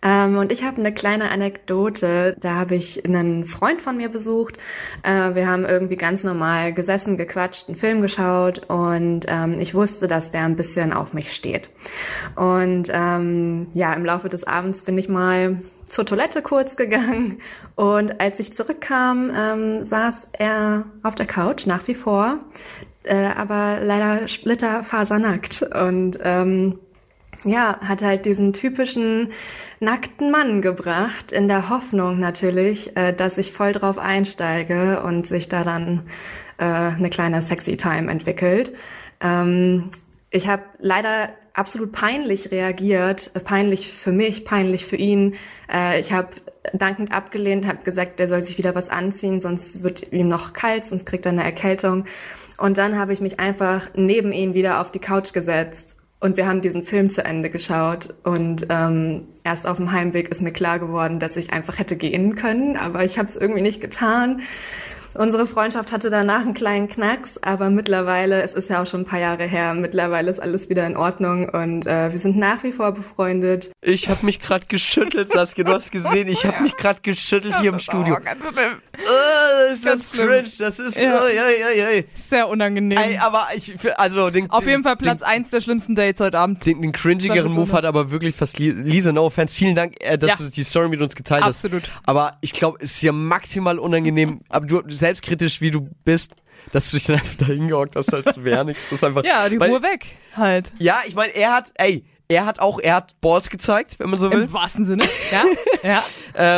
[0.00, 2.36] ähm, und ich habe eine kleine Anekdote.
[2.38, 4.58] Da habe ich einen Freund von mir besucht.
[5.02, 10.06] Äh, wir haben irgendwie ganz normal gesessen, gequatscht, einen Film geschaut und ähm, ich wusste,
[10.06, 11.70] dass der ein bisschen auf mich steht.
[12.36, 15.58] Und ähm, ja, im Laufe des Abends bin ich mal
[15.88, 17.38] zur Toilette kurz gegangen
[17.76, 22.38] und als ich zurückkam, ähm, saß er auf der Couch nach wie vor,
[23.04, 26.78] äh, aber leider splitterfasernackt und ähm,
[27.44, 29.30] ja, hat halt diesen typischen
[29.80, 35.48] nackten Mann gebracht, in der Hoffnung natürlich, äh, dass ich voll drauf einsteige und sich
[35.48, 36.02] da dann
[36.58, 38.72] äh, eine kleine Sexy Time entwickelt.
[39.20, 39.90] Ähm,
[40.30, 45.34] ich habe leider absolut peinlich reagiert, äh, peinlich für mich, peinlich für ihn.
[45.72, 46.28] Äh, ich habe
[46.72, 50.84] dankend abgelehnt, habe gesagt, der soll sich wieder was anziehen, sonst wird ihm noch kalt,
[50.84, 52.04] sonst kriegt er eine Erkältung.
[52.58, 56.46] Und dann habe ich mich einfach neben ihn wieder auf die Couch gesetzt und wir
[56.46, 60.80] haben diesen Film zu Ende geschaut und ähm, erst auf dem Heimweg ist mir klar
[60.80, 64.42] geworden, dass ich einfach hätte gehen können, aber ich habe es irgendwie nicht getan.
[65.18, 69.04] Unsere Freundschaft hatte danach einen kleinen Knacks, aber mittlerweile, es ist ja auch schon ein
[69.04, 72.70] paar Jahre her, mittlerweile ist alles wieder in Ordnung und äh, wir sind nach wie
[72.70, 73.72] vor befreundet.
[73.82, 75.64] Ich habe mich gerade geschüttelt, Saskia.
[75.64, 78.16] Du hast gesehen, ich habe mich gerade geschüttelt hier im Studio.
[78.16, 78.56] Oh, ganz schlimm.
[78.92, 80.28] Äh, das Ganz ist schlimm.
[80.28, 80.48] cringe.
[80.60, 81.00] Das ist.
[81.00, 81.20] Ja.
[81.20, 82.04] Ui, ui, ui.
[82.14, 82.98] Sehr unangenehm.
[82.98, 86.64] Ey, aber ich, also den, Auf jeden Fall Platz eins der schlimmsten Dates heute Abend.
[86.64, 87.52] Den, den cringigeren.
[87.52, 89.52] Move hat aber wirklich fast Li- Lisa, no offense.
[89.52, 90.44] Vielen Dank, äh, dass Ja.
[90.46, 91.82] du die Story mit uns geteilt Absolut.
[91.82, 92.02] hast.
[92.06, 96.32] Aber ich glaube, es ist ja maximal unangenehm, aber du selbstkritisch, wie du bist,
[96.72, 98.84] dass du dich dann einfach da hingehockt hast, als wäre nichts.
[98.84, 99.24] Das ist einfach.
[99.24, 100.06] Ja, die weil, Ruhe weg.
[100.36, 100.72] Halt.
[100.78, 104.18] Ja, ich meine, er hat, ey, er hat auch, er hat Balls gezeigt, wenn man
[104.20, 104.42] so will.
[104.42, 105.04] Im wahrsten Sinne.
[105.30, 105.44] Ja.
[105.82, 106.02] ja.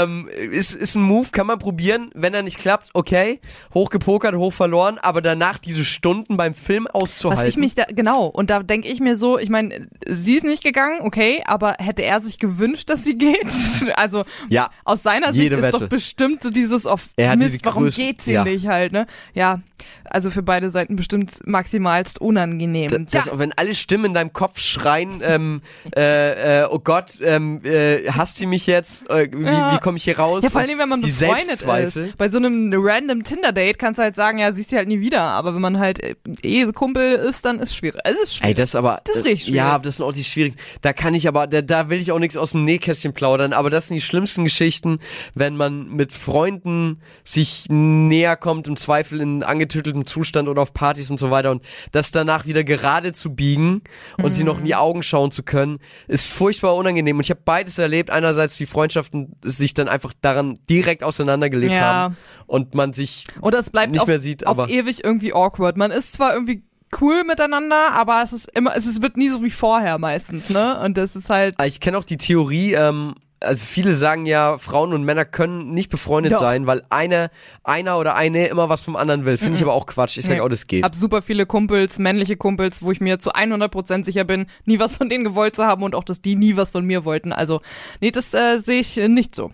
[0.05, 2.11] Ähm, ist, ist ein Move, kann man probieren.
[2.15, 3.41] Wenn er nicht klappt, okay.
[3.75, 7.43] Hochgepokert, hoch verloren, aber danach diese Stunden beim Film auszuhalten.
[7.43, 10.45] Was ich mich da, genau, und da denke ich mir so, ich meine, sie ist
[10.45, 13.41] nicht gegangen, okay, aber hätte er sich gewünscht, dass sie geht?
[13.95, 15.79] Also, Ja, aus seiner Sicht ist Wette.
[15.81, 18.45] doch bestimmt so dieses auf Er hat Mist, diese warum größten- geht sie ja.
[18.45, 19.07] nicht halt, ne?
[19.35, 19.61] Ja,
[20.05, 23.07] also für beide Seiten bestimmt maximalst unangenehm.
[23.11, 23.39] Das, ja.
[23.39, 25.60] Wenn alle Stimmen in deinem Kopf schreien, ähm,
[25.97, 29.09] äh, äh, oh Gott, ähm, äh, hasst sie mich jetzt?
[29.11, 29.75] Äh, wie Ja.
[29.75, 30.43] wie komme ich hier raus?
[30.43, 32.17] Ja, vor allem, wenn man die befreundet ist.
[32.17, 35.23] Bei so einem random Tinder-Date kannst du halt sagen, ja, siehst du halt nie wieder.
[35.23, 38.01] Aber wenn man halt äh, eh so Kumpel ist, dann ist es schwierig.
[38.05, 38.49] Es ist schwierig.
[38.49, 39.01] Ey, das ist aber.
[39.05, 39.57] Das ist richtig schwierig.
[39.57, 40.57] Ja, das sind auch die schwierigen.
[40.83, 43.71] Da kann ich aber, da, da will ich auch nichts aus dem Nähkästchen plaudern, aber
[43.71, 44.99] das sind die schlimmsten Geschichten,
[45.35, 51.11] wenn man mit Freunden sich näher kommt, im Zweifel in angetüteltem Zustand oder auf Partys
[51.11, 53.83] und so weiter und das danach wieder gerade zu biegen
[54.23, 55.79] und sie noch in die Augen schauen zu können,
[56.09, 57.17] ist furchtbar unangenehm.
[57.17, 58.11] Und ich habe beides erlebt.
[58.11, 61.81] Einerseits, wie Freundschaften sich dann einfach daran direkt auseinandergelebt Ja.
[61.81, 65.35] haben und man sich Oder es bleibt nicht auf, mehr sieht, auf aber- ewig irgendwie
[65.35, 65.77] awkward.
[65.77, 66.63] Man ist zwar irgendwie
[67.01, 70.81] cool miteinander, aber es ist immer, es ist, wird nie so wie vorher meistens, ne?
[70.81, 71.55] Und das ist halt.
[71.59, 75.73] Ah, Ich kenne auch die Theorie, ähm, also viele sagen ja, Frauen und Männer können
[75.73, 76.41] nicht befreundet Doch.
[76.41, 77.31] sein, weil eine,
[77.65, 79.39] einer oder eine immer was vom anderen will.
[79.39, 80.19] Finde ich aber auch Quatsch.
[80.19, 80.41] Ich sage Nee.
[80.43, 80.85] auch, das geht.
[80.85, 84.95] Hab super viele Kumpels, männliche Kumpels, wo ich mir zu 100% sicher bin, nie was
[84.95, 87.33] von denen gewollt zu haben und auch, dass die nie was von mir wollten.
[87.33, 87.61] Also,
[88.01, 89.51] nee, das äh, sehe ich äh, nicht so.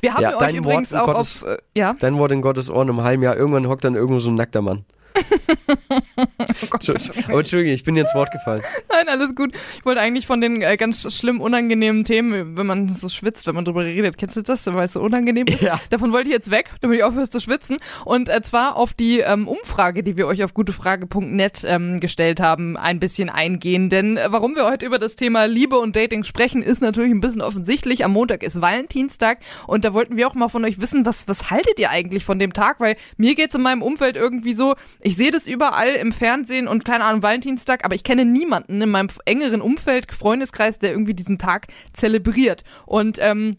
[0.00, 2.68] Wir haben Ja, euch übrigens Wort auch Gottes- auf, äh, ja, Dein Wort in Gottes
[2.68, 4.84] Ohren im halben Jahr, irgendwann hockt dann irgendwo so ein nackter Mann.
[5.88, 6.88] oh Gott,
[7.28, 8.62] aber Entschuldigung, ich bin dir ins Wort gefallen.
[8.90, 9.54] Nein, alles gut.
[9.78, 13.54] Ich wollte eigentlich von den äh, ganz schlimm unangenehmen Themen, wenn man so schwitzt, wenn
[13.54, 14.18] man drüber redet.
[14.18, 15.62] Kennst du das, weil es so unangenehm ist?
[15.62, 15.80] Ja.
[15.90, 17.76] Davon wollte ich jetzt weg, damit ich aufhörst zu schwitzen.
[18.04, 22.76] Und äh, zwar auf die ähm, Umfrage, die wir euch auf gutefrage.net ähm, gestellt haben,
[22.76, 23.88] ein bisschen eingehen.
[23.88, 27.20] Denn äh, warum wir heute über das Thema Liebe und Dating sprechen, ist natürlich ein
[27.20, 28.04] bisschen offensichtlich.
[28.04, 31.50] Am Montag ist Valentinstag und da wollten wir auch mal von euch wissen, was, was
[31.50, 32.80] haltet ihr eigentlich von dem Tag?
[32.80, 34.74] Weil mir geht's in meinem Umfeld irgendwie so,
[35.04, 38.88] ich sehe das überall im Fernsehen und keine Ahnung, Valentinstag, aber ich kenne niemanden in
[38.88, 42.64] meinem engeren Umfeld, Freundeskreis, der irgendwie diesen Tag zelebriert.
[42.86, 43.58] Und ähm,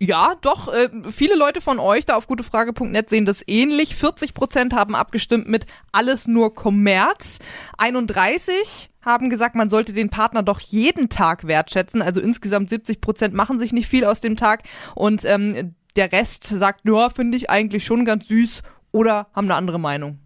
[0.00, 0.66] Ja, doch.
[0.74, 3.94] Äh, viele Leute von euch da auf gutefrage.net sehen das ähnlich.
[3.94, 7.38] 40 Prozent haben abgestimmt mit alles nur Kommerz.
[7.78, 12.02] 31 haben gesagt, man sollte den Partner doch jeden Tag wertschätzen.
[12.02, 14.64] Also insgesamt 70 Prozent machen sich nicht viel aus dem Tag.
[14.96, 19.54] Und ähm, der Rest sagt, ja, finde ich eigentlich schon ganz süß oder haben eine
[19.54, 20.18] andere Meinung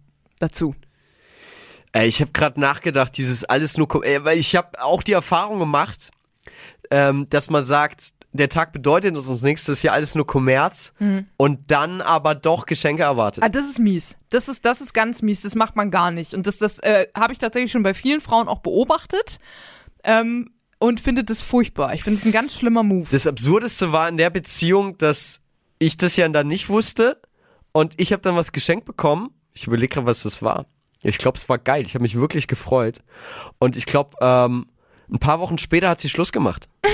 [0.43, 0.75] dazu.
[1.91, 5.59] Ey, ich habe gerade nachgedacht, dieses alles nur, ey, weil ich habe auch die Erfahrung
[5.59, 6.11] gemacht,
[6.91, 10.93] ähm, dass man sagt, der Tag bedeutet uns nichts, das ist ja alles nur Kommerz
[11.37, 13.43] und dann aber doch Geschenke erwartet.
[13.43, 14.17] Ah, das ist mies.
[14.29, 15.43] Das ist, das ist ganz mies.
[15.43, 16.33] Das macht man gar nicht.
[16.33, 19.37] Und das, das äh, habe ich tatsächlich schon bei vielen Frauen auch beobachtet
[20.03, 21.93] ähm, und finde das furchtbar.
[21.93, 23.07] Ich finde es ein ganz schlimmer Move.
[23.11, 25.39] Das Absurdeste war in der Beziehung, dass
[25.77, 27.21] ich das ja dann nicht wusste
[27.71, 29.29] und ich habe dann was geschenkt bekommen.
[29.53, 30.65] Ich überlege gerade, was das war.
[31.03, 31.85] Ich glaube, es war geil.
[31.85, 33.01] Ich habe mich wirklich gefreut.
[33.59, 34.67] Und ich glaube, ähm,
[35.11, 36.67] ein paar Wochen später hat sie Schluss gemacht.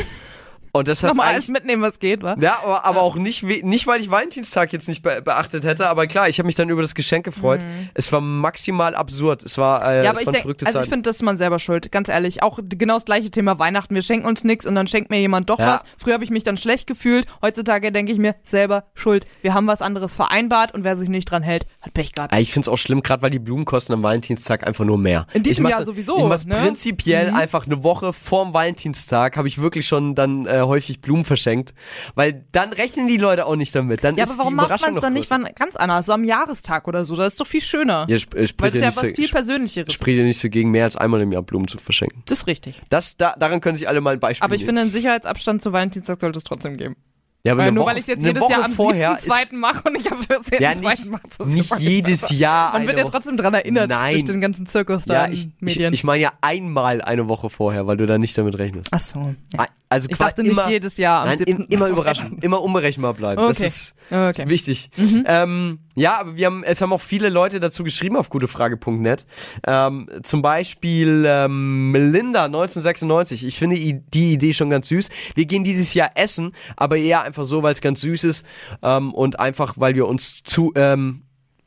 [0.71, 2.35] Und das hat Nochmal alles mitnehmen, was geht, wa?
[2.39, 6.07] Ja, aber, aber auch nicht, nicht, weil ich Valentinstag jetzt nicht be beachtet hätte, aber
[6.07, 7.61] klar, ich habe mich dann über das Geschenk gefreut.
[7.93, 9.43] Es war maximal absurd.
[9.43, 10.03] Es war, äh, Mhm.
[10.03, 11.91] Ja, es aber ich waren denke, verrückte also ich finde, das ist man selber schuld,
[11.91, 12.43] ganz ehrlich.
[12.43, 13.95] Auch genau das gleiche Thema Weihnachten.
[13.95, 15.75] Wir schenken uns nichts und dann schenkt mir jemand doch Ja.
[15.75, 15.83] was.
[15.97, 17.25] Früher habe ich mich dann schlecht gefühlt.
[17.41, 19.25] Heutzutage denke ich mir, selber schuld.
[19.41, 22.33] Wir haben was anderes vereinbart und wer sich nicht dran hält, hat Pech gehabt.
[22.33, 24.97] Ah, Ich finde es auch schlimm, gerade weil die Blumen kosten am Valentinstag einfach nur
[24.97, 25.25] mehr.
[25.33, 26.55] In diesem ich Jahr sowieso, Ich ne?
[26.55, 31.73] prinzipiell einfach eine Woche vorm Valentinstag habe ich wirklich schon dann äh, häufig Blumen verschenkt,
[32.15, 34.03] weil dann rechnen die Leute auch nicht damit.
[34.03, 36.05] Dann Ja, ist aber warum die macht man es dann nicht wann ganz anders?
[36.07, 37.15] So am Jahrestag oder so.
[37.15, 38.05] Das ist doch viel schöner.
[38.09, 39.93] Ja, sp äh, Weil ist ja was so, viel Persönlicheres.
[39.93, 42.23] spricht ja nicht so gegen mehr als einmal im Jahr Blumen zu verschenken.
[42.25, 42.81] Das ist richtig.
[42.89, 44.67] Das, da, daran können sich alle mal ein Beispiel Aber ich nehmen.
[44.69, 46.95] finde, einen Sicherheitsabstand zu Valentinstag sollte es trotzdem geben.
[47.43, 49.55] ja, aber Weil nur Woche, weil ich es jetzt jedes Woche Jahr am vorher 7.2.
[49.55, 50.61] mache und ich am 14.2.
[50.61, 51.21] Ja, nicht- mache.
[51.37, 54.13] das nicht jedes Jahr Man wird ja trotzdem dran erinnert Nein.
[54.15, 55.93] durch den ganzen Zirkus da Ja, ich, ich, Medien.
[55.93, 58.89] ich meine ja einmal eine Woche vorher, weil du da nicht damit rechnest.
[58.91, 59.33] Ach so.
[59.53, 59.65] Ja.
[59.91, 61.51] Also Ich dachte nicht immer, jedes Jahr am Nein, 7.
[61.63, 63.41] im, immer überraschen, immer unberechenbar bleiben.
[63.41, 63.65] Das Okay.
[63.65, 64.45] ist Okay.
[64.45, 64.49] Mhm.
[64.49, 64.89] wichtig.
[65.25, 69.25] Ähm, ja, aber wir haben, es haben auch viele Leute dazu geschrieben auf gutefrage.net.
[69.65, 73.43] Ähm, zum Beispiel ähm, Melinda 1996.
[73.45, 75.09] Ich finde die Idee schon ganz süß.
[75.35, 78.45] Wir gehen dieses Jahr essen, aber eher einfach so, weil es ganz süß ist
[78.83, 81.23] ähm, und einfach, weil wir uns zu ähm,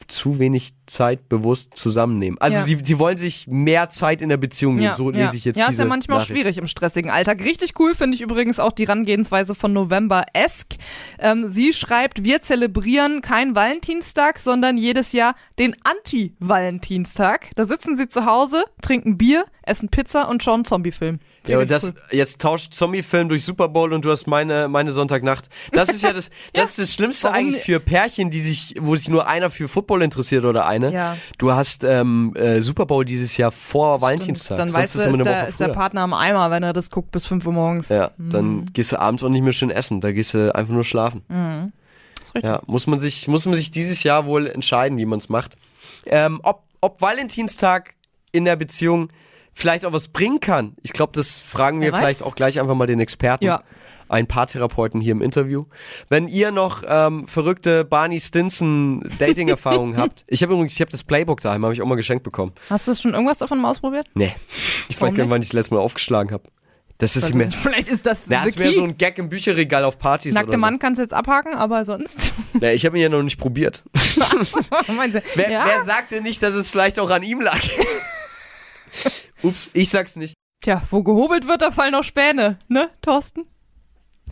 [0.09, 2.39] zu wenig Zeit bewusst zusammennehmen.
[2.41, 2.65] Also Ja.
[2.65, 4.95] sie, sie wollen sich mehr Zeit in der Beziehung nehmen.
[4.95, 7.41] so lese ich jetzt ja, ist ja manchmal auch schwierig im stressigen Alltag.
[7.45, 10.77] Richtig cool finde ich übrigens auch die Herangehensweise von November-esque.
[11.19, 17.51] Ähm, sie schreibt, wir zelebrieren keinen Valentinstag, sondern jedes Jahr den Anti-Valentinstag.
[17.55, 21.21] Da sitzen sie zu Hause, trinken Bier, essen Pizza und schauen Zombiefilm.
[21.47, 25.49] Ja, aber das, jetzt tauscht Zombie-Film durch Super Bowl und du hast meine, meine Sonntagnacht.
[25.73, 28.95] Das ist ja das, das ist das Schlimmste Warum eigentlich für Pärchen, die sich, wo
[28.95, 30.93] sich nur einer für Football interessiert oder eine.
[30.93, 31.17] Ja.
[31.39, 34.59] Du hast ähm, äh, Super Bowl dieses Jahr vor Valentinstag.
[34.59, 35.69] Dann Sonst weißt du, ist ist der, ist der.
[35.69, 37.89] Partner am Eimer, wenn er das guckt bis 5 Uhr morgens.
[37.89, 40.01] Ja, dann gehst du abends auch nicht mehr schön essen.
[40.01, 41.23] Da gehst du einfach nur schlafen.
[42.35, 42.45] Richtig.
[42.45, 45.57] Ja, muss man sich, muss man sich dieses Jahr wohl entscheiden, wie man es macht.
[46.07, 47.95] Ähm, ob, ob Valentinstag
[48.33, 49.11] in der Beziehung
[49.53, 50.75] vielleicht auch was bringen kann.
[50.83, 53.45] Ich glaube, das fragen wir vielleicht auch gleich einfach mal den Experten.
[53.45, 53.63] Ja.
[54.13, 55.65] Ein Paartherapeuten hier im Interview.
[56.11, 61.03] Wenn ihr noch ähm, verrückte Barney Stinson Dating-Erfahrungen habt, ich habe übrigens, ich habe das
[61.03, 62.53] Playbook daheim, habe ich auch mal geschenkt bekommen.
[62.69, 64.07] Hast du schon irgendwas davon mal ausprobiert?
[64.15, 64.35] Nee,
[64.91, 66.45] ich Warum weiß gar nicht, wann ich das letzte Mal aufgeschlagen habe.
[66.99, 68.75] Das ist mir, Vielleicht ist das das ist mehr key.
[68.75, 70.59] so ein Gag im Bücherregal auf Partys Nackte so.
[70.59, 72.35] Mann kannst du jetzt abhaken, aber sonst.
[72.61, 73.83] Nee, ich habe ihn ja noch nicht probiert.
[73.95, 74.01] Du,
[75.37, 75.65] Wer, ja?
[75.67, 77.59] wer sagte nicht, dass es vielleicht auch an ihm lag?
[79.43, 80.35] Ups, ich sag's nicht.
[80.63, 83.47] Tja, wo gehobelt wird, da fallen auch Späne, ne, Thorsten?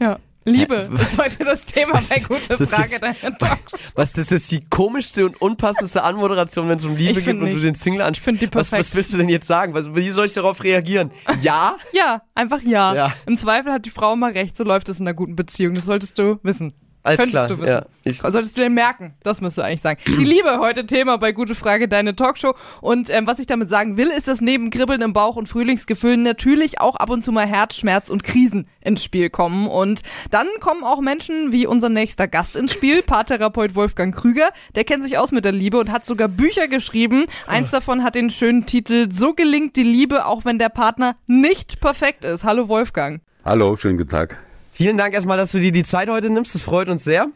[0.01, 0.19] Ja.
[0.47, 1.03] Liebe Hä?
[1.03, 3.77] ist heute das Thema bei Gute ist- Frage deiner Talkshow.
[3.95, 7.59] Was, das ist die komischste und unpassendste Anmoderation, wenn es um Liebe geht und du
[7.61, 8.55] den Single Ich ansprichst.
[8.55, 9.75] Was, was willst du denn jetzt sagen?
[9.75, 11.11] Was, wie soll ich darauf reagieren?
[11.43, 11.77] Ja?
[11.93, 12.95] Ja, einfach ja.
[12.95, 13.13] Ja.
[13.27, 15.75] Im Zweifel hat die Frau immer recht, so läuft es in einer guten Beziehung.
[15.75, 16.73] Das solltest du wissen.
[17.03, 17.49] Alles Könntest klar.
[17.49, 17.69] du wissen.
[17.69, 20.01] Ja, ich, Solltest du dir merken, das müsst du eigentlich sagen.
[20.07, 22.55] Die Liebe heute Thema bei Gute Frage, deine Talkshow.
[22.83, 26.19] Und ähm, was ich damit sagen will, ist, dass neben Kribbeln im Bauch und Frühlingsgefühl
[26.19, 29.67] natürlich auch ab und zu mal Herzschmerz und Krisen ins Spiel kommen.
[29.67, 34.51] Und dann kommen auch Menschen wie unser nächster Gast ins Spiel, Paartherapeut Wolfgang Krüger.
[34.75, 37.25] Der kennt sich aus mit der Liebe und hat sogar Bücher geschrieben.
[37.47, 41.81] Eins davon hat den schönen Titel So gelingt die Liebe, auch wenn der Partner nicht
[41.81, 42.45] perfekt ist.
[42.45, 43.23] Hallo Wolfgang.
[43.43, 44.50] Hallo, schönen guten Tag.
[44.81, 46.55] Vielen Dank erstmal, dass du dir die Zeit heute nimmst.
[46.55, 47.29] Das freut uns sehr.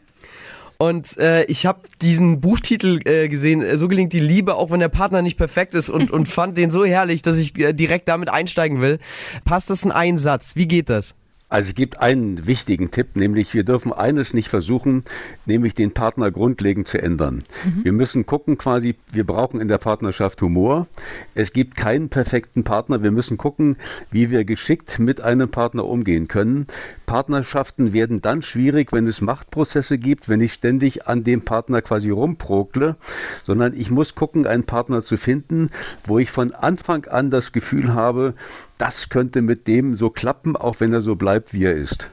[0.77, 4.79] Und äh, ich habe diesen Buchtitel äh, gesehen, äh, so gelingt die Liebe, auch wenn
[4.79, 8.07] der Partner nicht perfekt ist und, und fand den so herrlich, dass ich äh, direkt
[8.07, 8.97] damit einsteigen will.
[9.45, 10.55] Passt das in einen Satz?
[10.55, 11.13] Wie geht das?
[11.47, 15.03] Also es gibt einen wichtigen Tipp, nämlich wir dürfen eines nicht versuchen,
[15.45, 17.43] nämlich den Partner grundlegend zu ändern.
[17.63, 17.83] Mhm.
[17.85, 20.87] Wir müssen gucken quasi, wir brauchen in der Partnerschaft Humor.
[21.35, 23.03] Es gibt keinen perfekten Partner.
[23.03, 23.77] Wir müssen gucken,
[24.09, 26.65] wie wir geschickt mit einem Partner umgehen können.
[27.05, 32.09] Partnerschaften werden dann schwierig, wenn es Machtprozesse gibt, wenn ich ständig an dem Partner quasi
[32.09, 32.95] rumprokle,
[33.43, 35.69] sondern ich muss gucken, einen Partner zu finden,
[36.05, 38.33] wo ich von Anfang an das Gefühl habe,
[38.77, 42.09] das könnte mit dem so klappen, auch wenn er so bleibt, wie er ist.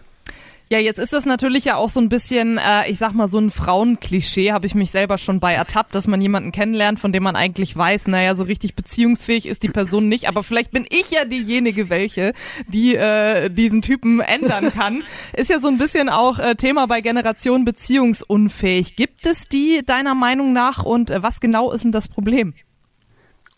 [0.72, 3.38] Ja, jetzt ist das natürlich ja auch so ein bisschen, äh, ich sag mal, so
[3.38, 7.22] ein Frauenklischee, habe ich mich selber schon bei ertappt, dass man jemanden kennenlernt, von dem
[7.24, 11.10] man eigentlich weiß, naja, so richtig beziehungsfähig ist die Person nicht, aber vielleicht bin ich
[11.10, 12.32] ja diejenige welche,
[12.68, 15.02] die äh, diesen Typen ändern kann.
[15.36, 18.96] Ist ja so ein bisschen auch äh, Thema bei Generation beziehungsunfähig.
[18.96, 22.54] Gibt es die deiner Meinung nach und äh, was genau ist denn das Problem?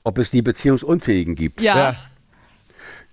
[0.02, 1.60] Ob es die Beziehungsunfähigen gibt?
[1.60, 1.76] ja.
[1.76, 1.96] ja.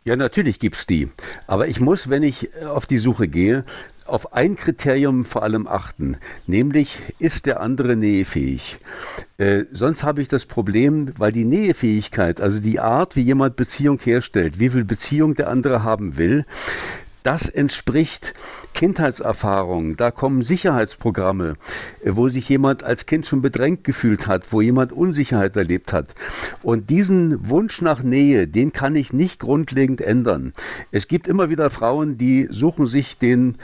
[0.03, 1.09] Ja, natürlich gibt es die.
[1.45, 3.65] Aber ich muss, wenn ich äh, auf die Suche gehe,
[4.07, 8.79] auf ein Kriterium vor allem achten, nämlich ist der andere nähefähig.
[9.37, 13.99] Äh, sonst habe ich das Problem, weil die Nähefähigkeit, also die Art, wie jemand Beziehung
[13.99, 16.45] herstellt, wie viel Beziehung der andere haben will,
[17.23, 18.33] das entspricht
[18.73, 19.97] Kindheitserfahrungen.
[19.97, 21.55] Da kommen Sicherheitsprogramme,
[22.03, 26.15] äh, wo sich jemand als Kind schon bedrängt gefühlt hat, wo jemand Unsicherheit erlebt hat.
[26.63, 30.53] Und diesen Wunsch nach Nähe, den kann ich nicht grundlegend ändern.
[30.91, 33.57] Es gibt immer wieder Frauen, die suchen sich den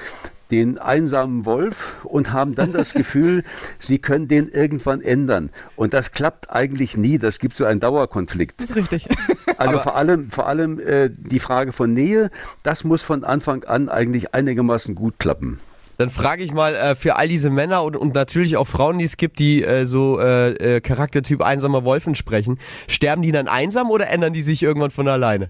[0.51, 3.43] den einsamen Wolf und haben dann das Gefühl,
[3.79, 5.49] sie können den irgendwann ändern.
[5.75, 7.17] Und das klappt eigentlich nie.
[7.17, 8.59] Das gibt so einen Dauerkonflikt.
[8.59, 9.07] Das ist richtig.
[9.57, 12.29] Also vor allem, vor allem äh, die Frage von Nähe,
[12.61, 15.59] das muss von Anfang an eigentlich einigermaßen gut klappen.
[15.97, 19.05] Dann frage ich mal äh, für all diese Männer und, und natürlich auch Frauen, die
[19.05, 23.89] es gibt, die äh, so äh, äh Charaktertyp einsamer Wolf entsprechen, sterben die dann einsam
[23.89, 25.49] oder ändern die sich irgendwann von alleine?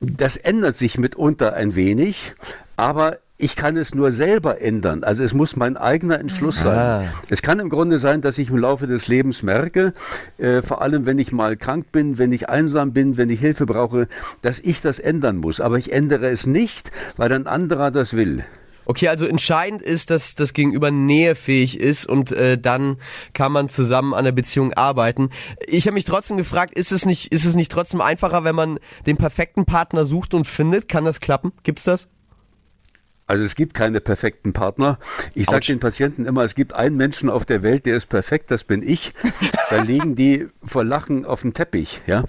[0.00, 2.32] Das ändert sich mitunter ein wenig,
[2.76, 5.04] aber ich kann es nur selber ändern.
[5.04, 6.78] Also es muss mein eigener Entschluss sein.
[6.78, 7.04] Ah.
[7.28, 9.92] Es kann im Grunde sein, dass ich im Laufe des Lebens merke,
[10.38, 13.66] äh, vor allem wenn ich mal krank bin, wenn ich einsam bin, wenn ich Hilfe
[13.66, 14.08] brauche,
[14.40, 15.60] dass ich das ändern muss.
[15.60, 18.46] Aber ich ändere es nicht, weil ein anderer das will.
[18.86, 22.96] Okay, also entscheidend ist, dass das Gegenüber nähefähig ist und äh, dann
[23.34, 25.28] kann man zusammen an der Beziehung arbeiten.
[25.66, 28.78] Ich habe mich trotzdem gefragt, ist es nicht, ist es nicht trotzdem einfacher, wenn man
[29.06, 30.88] den perfekten Partner sucht und findet?
[30.88, 31.52] Kann das klappen?
[31.62, 32.08] Gibt's das?
[33.26, 34.98] Also es gibt keine perfekten Partner.
[35.34, 38.50] Ich sage den Patienten immer, es gibt einen Menschen auf der Welt, der ist perfekt,
[38.50, 39.14] das bin ich.
[39.70, 42.02] Dann liegen die vor Lachen auf dem Teppich.
[42.06, 42.24] Ja?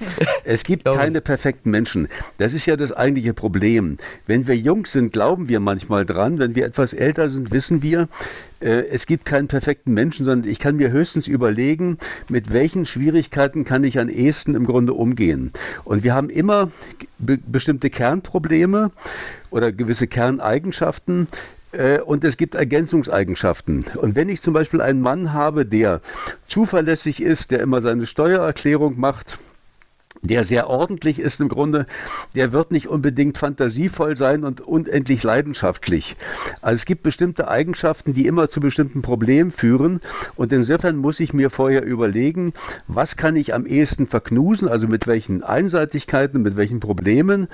[0.46, 2.08] Es gibt keine perfekten Menschen.
[2.38, 3.98] Das ist ja das eigentliche Problem.
[4.26, 6.40] Wenn wir jung sind, glauben wir manchmal dran.
[6.40, 8.08] Wenn wir etwas älter sind, wissen wir,
[8.62, 11.98] äh, es gibt keinen perfekten Menschen, sondern ich kann mir höchstens überlegen,
[12.30, 15.52] mit welchen Schwierigkeiten kann ich am ehesten im Grunde umgehen.
[15.84, 16.72] Und wir haben immer
[17.18, 18.92] be bestimmte Kernprobleme
[19.56, 21.28] oder gewisse Kerneigenschaften,
[21.72, 23.86] äh, und es gibt Ergänzungseigenschaften.
[23.96, 26.02] Und wenn ich zum Beispiel einen Mann habe, der
[26.48, 29.38] zuverlässig ist, der immer seine Steuererklärung macht,
[30.22, 31.86] der sehr ordentlich ist im Grunde,
[32.36, 36.16] der wird nicht unbedingt fantasievoll sein und unendlich leidenschaftlich.
[36.62, 40.02] Also es gibt bestimmte Eigenschaften, die immer zu bestimmten Problemen führen
[40.36, 42.54] und insofern muss ich mir vorher überlegen,
[42.88, 47.48] was kann ich am ehesten verknusen, also mit welchen Einseitigkeiten, mit welchen Problemen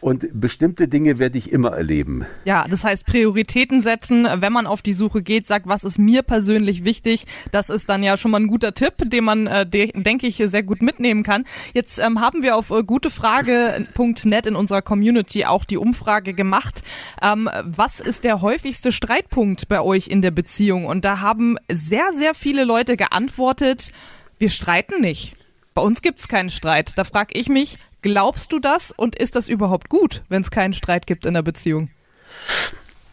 [0.00, 2.26] und bestimmte Dinge werde ich immer erleben.
[2.44, 6.22] Ja, das heißt Prioritäten setzen, wenn man auf die Suche geht, sagt, was ist mir
[6.22, 10.26] persönlich wichtig, das ist dann ja schon mal ein guter Tipp, den man, äh, denke
[10.26, 11.44] ich, sehr gut mitnehmen kann.
[11.72, 16.82] Jetzt ähm, haben wir auf äh, gutefrage.net in unserer Community auch die Umfrage gemacht.
[17.20, 20.86] Ähm, was ist der häufigste Streitpunkt bei euch in der Beziehung?
[20.86, 23.92] Und da haben sehr, sehr viele Leute geantwortet,
[24.38, 25.36] wir streiten nicht.
[25.74, 26.92] Bei uns gibt es keinen Streit.
[26.96, 30.72] Da frage ich mich, glaubst du das und ist das überhaupt gut, wenn es keinen
[30.72, 31.90] Streit gibt in der Beziehung?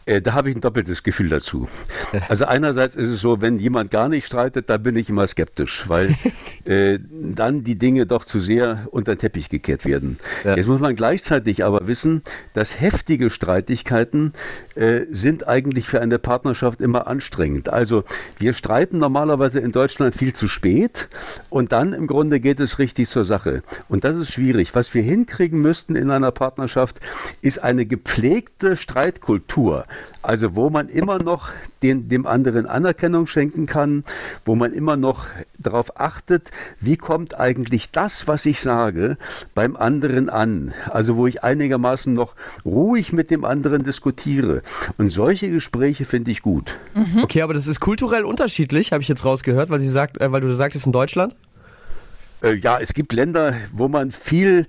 [0.06, 1.68] Äh, da habe ich ein doppeltes Gefühl dazu.
[2.28, 5.84] Also einerseits ist es so, wenn jemand gar nicht streitet, da bin ich immer skeptisch,
[5.88, 6.14] weil
[6.64, 10.18] äh, dann die Dinge doch zu sehr unter den Teppich gekehrt werden.
[10.44, 10.56] Ja.
[10.56, 14.32] Jetzt muss man gleichzeitig aber wissen, dass heftige Streitigkeiten
[14.74, 17.68] äh, sind eigentlich für eine Partnerschaft immer anstrengend.
[17.68, 18.04] Also
[18.38, 21.08] wir streiten normalerweise in Deutschland viel zu spät
[21.50, 23.62] und dann im Grunde geht es richtig zur Sache.
[23.88, 24.74] Und das ist schwierig.
[24.74, 27.00] Was wir hinkriegen müssten in einer Partnerschaft,
[27.40, 29.86] ist eine gepflegte Streitkultur.
[30.22, 31.50] Also wo man immer noch
[31.82, 34.04] den, dem anderen Anerkennung schenken kann,
[34.44, 35.26] wo man immer noch
[35.58, 39.18] darauf achtet, wie kommt eigentlich das, was ich sage,
[39.54, 40.72] beim anderen an.
[40.90, 42.34] Also wo ich einigermaßen noch
[42.64, 44.62] ruhig mit dem anderen diskutiere.
[44.96, 46.74] Und solche Gespräche finde ich gut.
[46.94, 47.22] Mhm.
[47.22, 50.40] Okay, aber das ist kulturell unterschiedlich, habe ich jetzt rausgehört, weil, sie sagt, äh, weil
[50.40, 51.36] du sagtest in Deutschland?
[52.42, 54.66] Äh, ja, es gibt Länder, wo man viel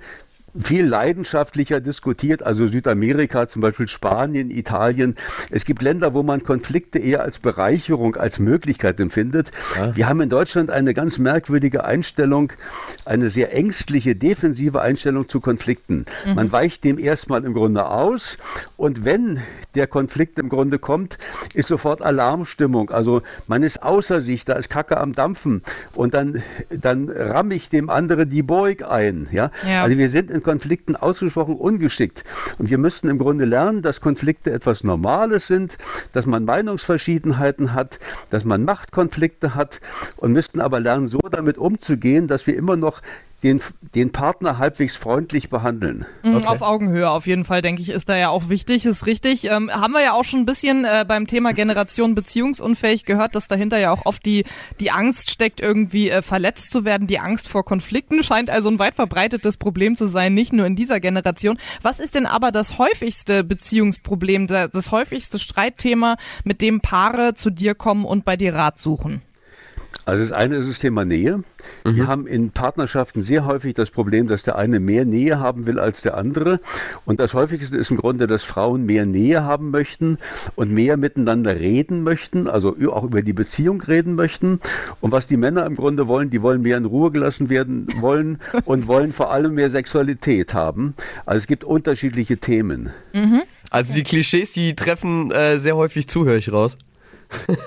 [0.64, 5.16] viel leidenschaftlicher diskutiert, also Südamerika, zum Beispiel Spanien, Italien.
[5.50, 9.52] Es gibt Länder, wo man Konflikte eher als Bereicherung, als Möglichkeit empfindet.
[9.76, 9.96] Ja.
[9.96, 12.54] Wir haben in Deutschland eine ganz merkwürdige Einstellung,
[13.04, 16.06] eine sehr ängstliche, defensive Einstellung zu Konflikten.
[16.26, 16.36] Mhm.
[16.36, 18.38] Man weicht dem erstmal im Grunde aus
[18.78, 19.42] und wenn
[19.76, 21.18] der Konflikt im Grunde kommt,
[21.54, 22.92] ist sofort Alarmstimmung.
[22.92, 27.70] Also man ist außer sich, da ist Kacke am Dampfen und dann, dann ramme ich
[27.70, 29.28] dem anderen die Burg ein.
[29.32, 29.52] Ja?
[29.68, 29.84] ja?
[29.84, 32.24] Also wir sind in Konflikten ausgesprochen ungeschickt.
[32.58, 35.78] Und wir müssten im Grunde lernen, dass Konflikte etwas Normales sind,
[36.14, 39.82] dass man Meinungsverschiedenheiten hat, dass man Machtkonflikte hat
[40.16, 43.02] und müssten aber lernen, so damit umzugehen, dass wir immer noch
[43.46, 43.62] den,
[43.94, 46.08] den Partner halbwegs freundlich behandeln.
[46.24, 46.48] Mhm, okay.
[46.48, 49.46] Auf Augenhöhe auf jeden Fall, denke ich, ist da ja auch wichtig, ist richtig.
[49.46, 53.46] Ähm, haben wir ja auch schon ein bisschen äh, beim Thema Generation beziehungsunfähig gehört, dass
[53.46, 54.46] dahinter ja auch oft die,
[54.80, 57.06] die Angst steckt, irgendwie äh, verletzt zu werden.
[57.06, 60.76] Die Angst vor Konflikten scheint also ein weit verbreitetes Problem zu sein, nicht nur in
[60.76, 61.60] dieser Generation.
[61.84, 67.76] Was ist denn aber das häufigste Beziehungsproblem, das häufigste Streitthema, mit dem Paare zu dir
[67.76, 69.22] kommen und bei dir Rat suchen?
[70.04, 71.38] Also das eine ist das Thema Nähe.
[71.84, 71.96] Mhm.
[71.96, 75.80] Wir haben in Partnerschaften sehr häufig das Problem, dass der eine mehr Nähe haben will
[75.80, 76.60] als der andere.
[77.06, 80.18] Und das häufigste ist im Grunde, dass Frauen mehr Nähe haben möchten
[80.56, 84.60] und mehr miteinander reden möchten, also auch über die Beziehung reden möchten.
[85.02, 88.40] Und was die Männer im Grunde wollen, die wollen mehr in Ruhe gelassen werden wollen
[88.66, 90.94] und wollen vor allem mehr Sexualität haben.
[91.26, 92.92] Also es gibt unterschiedliche Themen.
[93.14, 93.44] Mhm.
[93.72, 96.78] Also die Klischees, die treffen äh, sehr häufig zu, höre ich raus.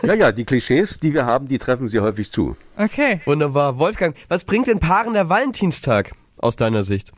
[0.03, 2.57] Ja, ja, die Klischees, die wir haben, die treffen sie häufig zu.
[2.77, 3.21] Okay.
[3.25, 3.79] Wunderbar.
[3.79, 7.13] Wolfgang, was bringt den Paaren der Valentinstag aus deiner Sicht?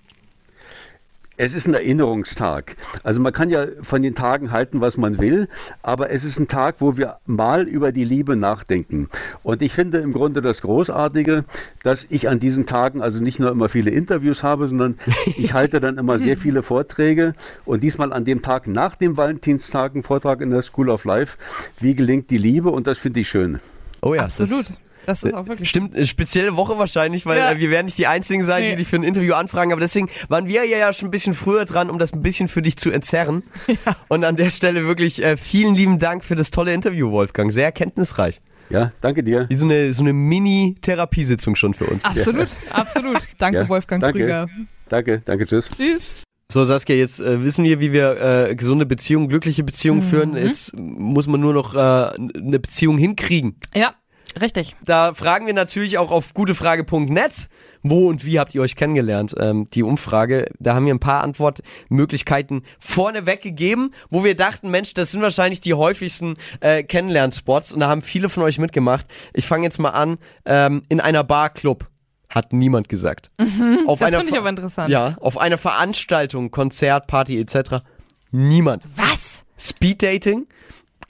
[1.41, 2.77] Es ist ein Erinnerungstag.
[3.03, 5.49] Also man kann ja von den Tagen halten, was man will,
[5.83, 9.09] aber es ist ein Tag, wo wir mal über die Liebe nachdenken.
[9.43, 11.47] Und ich finde im Grunde das Großartige,
[11.83, 14.99] dass ich an diesen Tagen also nicht nur immer viele Interviews habe, sondern
[15.39, 17.35] ich halte dann immer sehr viele Vorträge
[17.65, 21.39] und diesmal an dem Tag nach dem Valentinstag einen Vortrag in der School of Life,
[21.79, 23.61] wie gelingt die Liebe und das finde ich schön.
[24.03, 24.75] Oh ja, absolut.
[25.11, 25.69] Das ist auch wirklich.
[25.69, 27.59] Stimmt, eine spezielle Woche wahrscheinlich, weil ja.
[27.59, 28.71] wir werden nicht die Einzigen sein, nee.
[28.71, 29.73] die dich für ein Interview anfragen.
[29.73, 32.63] Aber deswegen waren wir ja schon ein bisschen früher dran, um das ein bisschen für
[32.63, 33.43] dich zu entzerren.
[33.87, 33.97] Ja.
[34.09, 37.53] Und an der Stelle wirklich äh, vielen lieben Dank für das tolle Interview, Wolfgang.
[37.53, 38.41] Sehr erkenntnisreich.
[38.69, 39.47] Ja, danke dir.
[39.49, 42.05] Wie so eine, so eine Mini-Therapiesitzung schon für uns.
[42.05, 42.73] Absolut, ja.
[42.73, 43.19] absolut.
[43.39, 44.19] Danke, ja, Wolfgang danke.
[44.19, 44.49] Krüger.
[44.89, 45.71] Danke, danke, tschüss.
[45.77, 46.13] Tschüss.
[46.51, 50.05] So, Saskia, jetzt äh, wissen wir, wie wir äh, gesunde Beziehungen, glückliche Beziehungen mhm.
[50.05, 50.37] führen.
[50.37, 53.57] Jetzt muss man nur noch äh, eine Beziehung hinkriegen.
[53.73, 53.95] Ja,
[54.41, 54.77] Richtig.
[54.85, 57.49] Da fragen wir natürlich auch auf gutefrage.net,
[57.83, 59.35] wo und wie habt ihr euch kennengelernt?
[59.39, 64.95] Ähm, die Umfrage, da haben wir ein paar Antwortmöglichkeiten vorneweg gegeben, wo wir dachten, Mensch,
[64.95, 69.07] das sind wahrscheinlich die häufigsten äh, Kennenlernspots und da haben viele von euch mitgemacht.
[69.33, 71.87] Ich fange jetzt mal an, ähm, in einer Barclub.
[72.29, 73.29] Hat niemand gesagt.
[73.39, 74.89] Mhm, auf das finde ich aber interessant.
[74.89, 77.83] Ja, auf einer Veranstaltung, Konzert, Party etc.
[78.31, 78.87] Niemand.
[78.95, 79.45] Was?
[79.59, 80.47] Speeddating?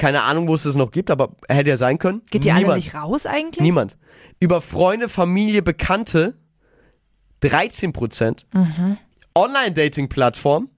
[0.01, 2.22] Keine Ahnung, wo es das noch gibt, aber hätte ja sein können.
[2.30, 3.61] Geht die alle nicht raus eigentlich?
[3.61, 3.98] Niemand.
[4.40, 6.38] Über Freunde, Familie, Bekannte
[7.40, 8.46] 13 Prozent.
[9.34, 10.70] Online-Dating-Plattform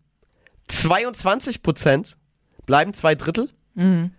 [0.66, 2.16] 22 Prozent.
[2.66, 3.51] Bleiben zwei Drittel.
[3.75, 4.11] Mhm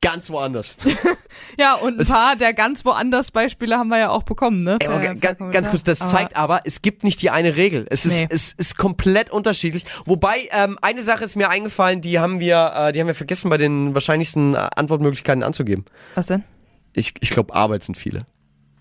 [0.00, 0.76] ganz woanders.
[1.58, 4.78] ja, und ein paar der ganz woanders Beispiele haben wir ja auch bekommen, ne?
[4.80, 7.86] Ey, ganz, ganz kurz, das aber zeigt aber, es gibt nicht die eine Regel.
[7.90, 8.28] Es ist, nee.
[8.30, 9.84] es ist komplett unterschiedlich.
[10.04, 13.50] Wobei, ähm, eine Sache ist mir eingefallen, die haben wir, äh, die haben wir vergessen
[13.50, 15.84] bei den wahrscheinlichsten äh, Antwortmöglichkeiten anzugeben.
[16.14, 16.44] Was denn?
[16.92, 18.26] Ich, ich glaube, Arbeit sind viele.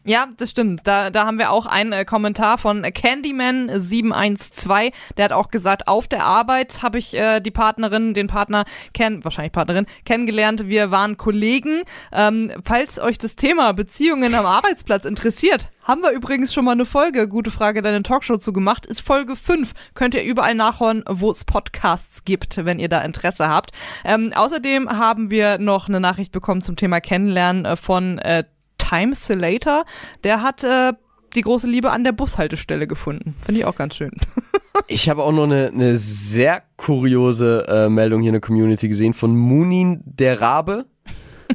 [0.10, 0.88] Ja, das stimmt.
[0.88, 4.92] Da, da haben wir auch einen äh, Kommentar von Candyman712.
[5.18, 9.24] Der hat auch gesagt, auf der Arbeit habe ich äh, die Partnerin, den Partner kennen,
[9.24, 10.68] wahrscheinlich Partnerin, kennengelernt.
[10.68, 11.84] Wir waren Kollegen.
[12.12, 16.88] Ähm, falls euch das Thema Beziehungen am Arbeitsplatz interessiert, haben wir übrigens schon mal eine
[16.88, 18.88] Folge, gute Frage, deine Talkshow zu gemacht.
[18.88, 19.74] Ist Folge 5.
[19.94, 23.74] Könnt ihr überall nachhören, wo es Podcasts gibt, wenn ihr da Interesse habt.
[24.04, 28.44] Ähm, außerdem haben wir noch eine Nachricht bekommen zum Thema Kennenlernen äh, von äh,
[28.90, 29.86] Times Later,
[30.24, 30.94] der hat äh,
[31.36, 33.36] die große Liebe an der Bushaltestelle gefunden.
[33.46, 34.12] Finde ich auch ganz schön.
[34.88, 39.14] ich habe auch noch eine, eine sehr kuriose äh, Meldung hier in der Community gesehen
[39.14, 40.86] von Munin der Rabe.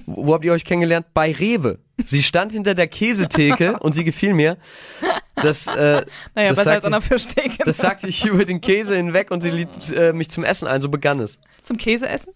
[0.06, 1.06] Wo habt ihr euch kennengelernt?
[1.14, 1.78] Bei Rewe.
[2.06, 4.56] Sie stand hinter der Käsetheke und sie gefiel mir.
[5.36, 6.04] Das, äh,
[6.34, 6.90] naja, das, sagte,
[7.64, 10.82] das sagte ich über den Käse hinweg und sie liebt äh, mich zum Essen ein.
[10.82, 11.38] So begann es.
[11.62, 12.32] Zum Käse essen?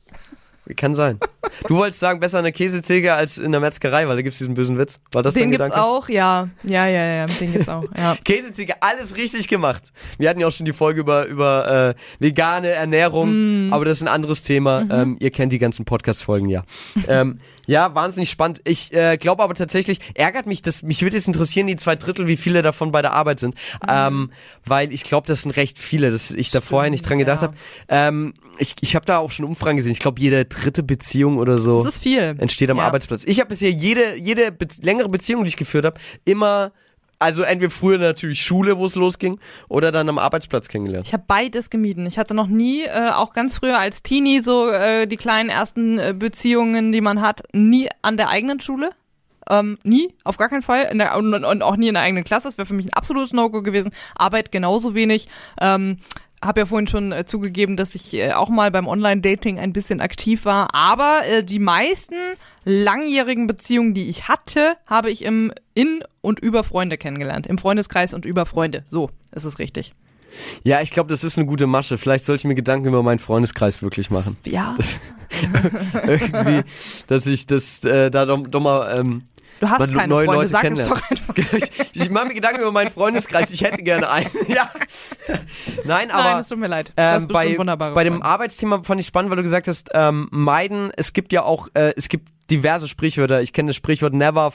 [0.77, 1.19] Kann sein.
[1.67, 4.39] Du wolltest sagen, besser in der Käsetheke als in der Metzgerei, weil da gibt es
[4.39, 5.01] diesen bösen Witz.
[5.13, 5.85] War das Den dein gibt's Gedanke?
[5.85, 6.49] auch, ja.
[6.63, 8.17] Ja, ja, ja, den gibt's auch, ja.
[8.25, 9.93] Käsetheke, alles richtig gemacht.
[10.19, 14.03] Wir hatten ja auch schon die Folge über, über äh, vegane Ernährung, aber das ist
[14.03, 14.87] ein anderes Thema.
[14.91, 16.63] Ähm, ihr kennt die ganzen Podcast-Folgen, ja.
[17.09, 18.63] ähm, ja, wahnsinnig spannend.
[18.65, 22.27] Ich äh, glaube aber tatsächlich, ärgert mich, dass mich würde es interessieren, die zwei Drittel,
[22.27, 23.55] wie viele davon bei der Arbeit sind.
[23.87, 24.31] Ähm,
[24.65, 27.49] weil ich glaube, das sind recht viele, dass ich da vorher nicht dran gedacht ja.
[27.49, 27.57] habe.
[27.89, 29.93] Ähm, ich ich habe da auch schon Umfragen gesehen.
[29.93, 32.35] Ich glaube, jede dritte Beziehung oder so Das ist viel.
[32.39, 32.85] entsteht am Ja.
[32.85, 33.25] Arbeitsplatz.
[33.25, 36.73] Ich habe bisher jede, jede be längere Beziehung, die ich geführt habe, immer,
[37.19, 41.07] also entweder früher natürlich Schule, wo es losging, oder dann am Arbeitsplatz kennengelernt.
[41.07, 42.07] Ich habe beides gemieden.
[42.07, 45.99] Ich hatte noch nie, äh, auch ganz früher als Teenie, so äh, die kleinen ersten
[45.99, 48.91] äh, Beziehungen, die man hat, nie an der eigenen Schule.
[49.51, 50.89] Ähm, nie, auf gar keinen Fall.
[50.93, 52.49] In der, und, und auch nie in der eigenen Klasse.
[52.49, 53.93] Das wäre für mich ein absolutes No-Go gewesen.
[54.15, 55.27] Arbeit genauso wenig.
[55.59, 55.97] Ähm,
[56.43, 60.01] habe ja vorhin schon äh, zugegeben, dass ich äh, auch mal beim Online-Dating ein bisschen
[60.01, 60.75] aktiv war.
[60.75, 62.15] Aber äh, die meisten
[62.65, 67.47] langjährigen Beziehungen, die ich hatte, habe ich im in und über Freunde kennengelernt.
[67.47, 68.85] Im Freundeskreis und über Freunde.
[68.91, 69.95] So ist es richtig.
[70.63, 71.99] Ja, ich glaube, das ist eine gute Masche.
[71.99, 74.37] Vielleicht sollte ich mir Gedanken über meinen Freundeskreis wirklich machen.
[74.45, 74.77] Ja.
[76.07, 76.63] Irgendwie,
[77.07, 79.23] dass ich das äh, da doch, doch mal ähm,
[79.61, 81.35] Du hast keine neue Freunde, Leute sag es doch einfach.
[81.35, 83.51] Genau, ich, ich mache mir Gedanken über meinen Freundeskreis.
[83.51, 84.31] Ich hätte gerne einen.
[84.49, 84.71] ja.
[85.85, 86.93] Nein, aber Nein, es tut mir leid.
[86.97, 88.23] Ähm, bei, bei dem.
[88.23, 91.93] Arbeitsthema fand ich spannend, weil du gesagt hast, ähm, meiden, es gibt ja auch, äh,
[91.97, 93.43] es gibt diverse Sprichwörter.
[93.43, 94.53] Ich kenne das Sprichwort never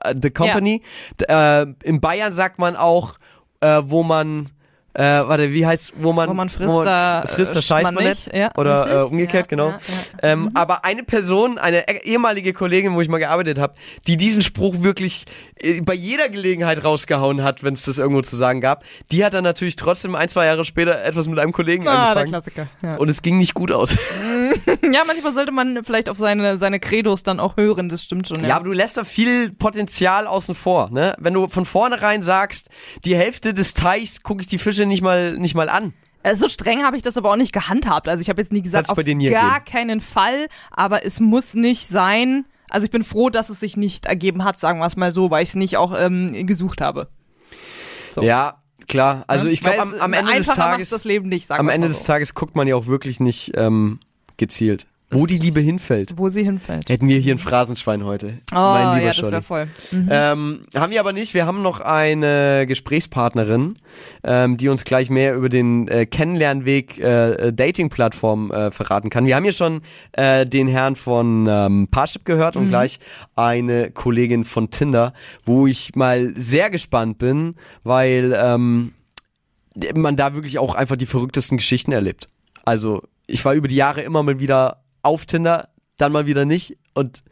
[0.00, 0.82] äh, the company.
[1.20, 3.18] D äh, in Bayern sagt man auch,
[3.60, 4.50] äh, wo man
[4.94, 8.04] äh, warte, wie heißt, wo man, Wo man frisst, da, frisst, da scheißt man man
[8.04, 8.32] nicht.
[8.34, 9.68] Ja, Oder äh, umgekehrt, Ja, genau.
[9.70, 9.78] ja.
[10.22, 13.74] Ähm, Aber eine Person, eine e- ehemalige Kollegin, wo ich mal gearbeitet habe,
[14.06, 15.24] die diesen Spruch wirklich
[15.60, 19.34] äh, bei jeder Gelegenheit rausgehauen hat, wenn es das irgendwo zu sagen gab, die hat
[19.34, 22.28] dann natürlich trotzdem ein, zwei Jahre später etwas mit einem Kollegen Ah, der angefangen.
[22.30, 22.66] Klassiker.
[22.82, 22.96] Ja.
[22.96, 23.94] Und es ging nicht gut aus.
[24.92, 28.42] ja, manchmal sollte man vielleicht auf seine, seine Credos dann auch hören, das stimmt schon.
[28.42, 28.48] Ja.
[28.48, 31.14] Ja, aber du lässt da viel Potenzial außen vor, ne?
[31.18, 32.68] Wenn du von vornherein sagst,
[33.04, 35.92] die Hälfte des Teichs gucke ich die Fische nicht mal nicht mal an.
[36.22, 38.08] Äh, So streng habe ich das aber auch nicht gehandhabt.
[38.08, 39.64] Also ich habe jetzt nie gesagt, Hat's auf gar ergeben?
[39.64, 42.44] keinen Fall, aber es muss nicht sein.
[42.70, 45.30] Also ich bin froh, dass es sich nicht ergeben hat, sagen wir es mal so,
[45.30, 47.08] weil ich es nicht auch ähm, gesucht habe.
[48.10, 48.22] So.
[48.22, 49.24] Ja, klar.
[49.26, 49.50] Also Ne?
[49.52, 52.00] ich glaube, am, am Ende des Tages, das Leben nicht, sagen am Ende mal des
[52.00, 52.06] so.
[52.06, 54.00] Tages guckt man ja auch wirklich nicht ähm,
[54.38, 56.14] gezielt, wo die Liebe hinfällt.
[56.16, 56.88] Wo sie hinfällt.
[56.88, 58.38] Hätten wir hier ein Phrasenschwein heute.
[58.52, 59.68] Oh, mein lieber ja, das wäre voll.
[59.92, 61.34] Ähm, haben wir aber nicht.
[61.34, 63.76] Wir haben noch eine Gesprächspartnerin,
[64.24, 69.26] ähm, die uns gleich mehr über den äh, Kennenlernweg äh, äh, Dating-Plattform äh, verraten kann.
[69.26, 72.98] Wir haben hier schon äh, den Herrn von ähm, Parship gehört und gleich
[73.36, 75.12] eine Kollegin von Tinder,
[75.44, 77.54] wo ich mal sehr gespannt bin,
[77.84, 78.92] weil ähm,
[79.94, 82.26] man da wirklich auch einfach die verrücktesten Geschichten erlebt.
[82.64, 86.76] Also ich war über die Jahre immer mal wieder auf Tinder, dann mal wieder nicht
[86.94, 87.22] und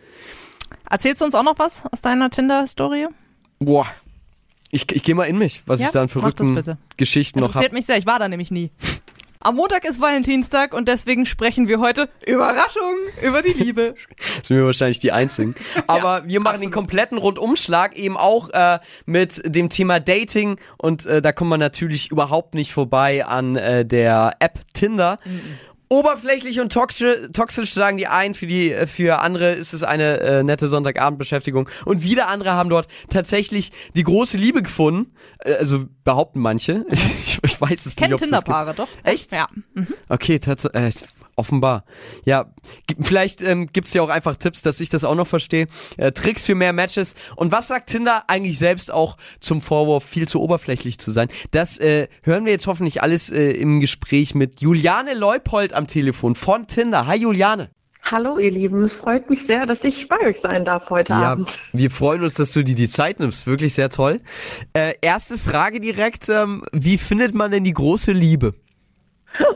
[0.91, 3.09] Erzählst du uns auch noch was aus deiner Tinder-Story?
[3.61, 3.87] Boah.
[4.71, 6.79] Ich, ich gehe mal in mich, was Ja, ich da an das verrückten bitte.
[6.97, 7.77] Geschichten noch Interessiert habe.
[7.77, 8.71] mich sehr, ich war da nämlich nie.
[9.41, 13.95] Am Montag ist Valentinstag und deswegen sprechen wir heute Überraschung über die Liebe.
[14.45, 15.55] Sind wir wahrscheinlich die Einzigen.
[15.89, 21.21] Aber wir machen den kompletten Rundumschlag eben auch äh, mit dem Thema Dating und äh,
[21.21, 25.19] da kommt man natürlich überhaupt nicht vorbei an äh, der App Tinder.
[25.93, 30.21] Oberflächlich und toxisch, toxisch sagen die einen, für die äh, für andere ist es eine
[30.21, 35.13] äh, nette Sonntagabendbeschäftigung und wieder andere haben dort tatsächlich die große Liebe gefunden.
[35.41, 36.87] Äh, also behaupten manche.
[37.25, 38.23] Ich, ich weiß es Kennt nicht, gibt.
[38.23, 38.89] Tinderpaare, doch?
[39.03, 39.33] Echt?
[39.33, 39.49] Ja.
[39.75, 39.89] Mhm.
[40.09, 41.03] Okay, tatsächlich.
[41.03, 41.85] Äh, offenbar.
[42.25, 42.53] Ja,
[43.01, 45.67] vielleicht ähm, gibt's ja auch einfach Tipps, dass ich das auch noch verstehe.
[45.97, 47.17] Äh, Tricks für mehr Matches.
[47.35, 51.29] Und was sagt Tinder eigentlich selbst auch zum Vorwurf, viel zu oberflächlich zu sein?
[51.51, 56.37] Das äh, hören wir jetzt hoffentlich alles äh, im Gespräch mit Juliane Leupold am Telefon
[56.37, 57.09] von Tinder.
[57.09, 57.71] Hi Juliane.
[58.05, 61.59] Hallo ihr Lieben, es freut mich sehr, dass ich bei euch sein darf heute Abend.
[61.73, 63.47] wir freuen uns, dass du dir die Zeit nimmst.
[63.47, 64.21] Wirklich sehr toll.
[64.75, 66.29] Äh, erste Frage direkt.
[66.29, 68.55] Ähm, wie findet man denn die große Liebe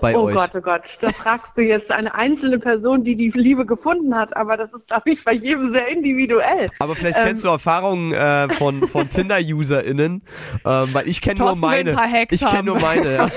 [0.00, 0.34] bei oh euch?
[0.34, 4.36] Gott, oh Gott, da fragst du jetzt eine einzelne Person, die die Liebe gefunden hat,
[4.36, 6.68] aber das ist, glaube ich, bei jedem sehr individuell.
[6.78, 10.22] Aber vielleicht Ähm, kennst du Erfahrungen äh, von, von Tinder-UserInnen,
[10.64, 11.92] ähm, weil ich kenne nur meine.
[11.92, 13.30] paar Hacks Ich kenne nur meine, ja.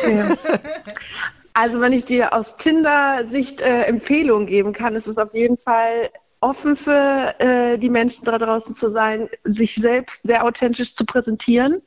[1.53, 6.09] Also wenn ich dir aus Tinder-Sicht äh, Empfehlungen geben kann, ist es auf jeden Fall
[6.41, 11.81] offen für äh, die Menschen da draußen zu sein, sich selbst sehr authentisch zu präsentieren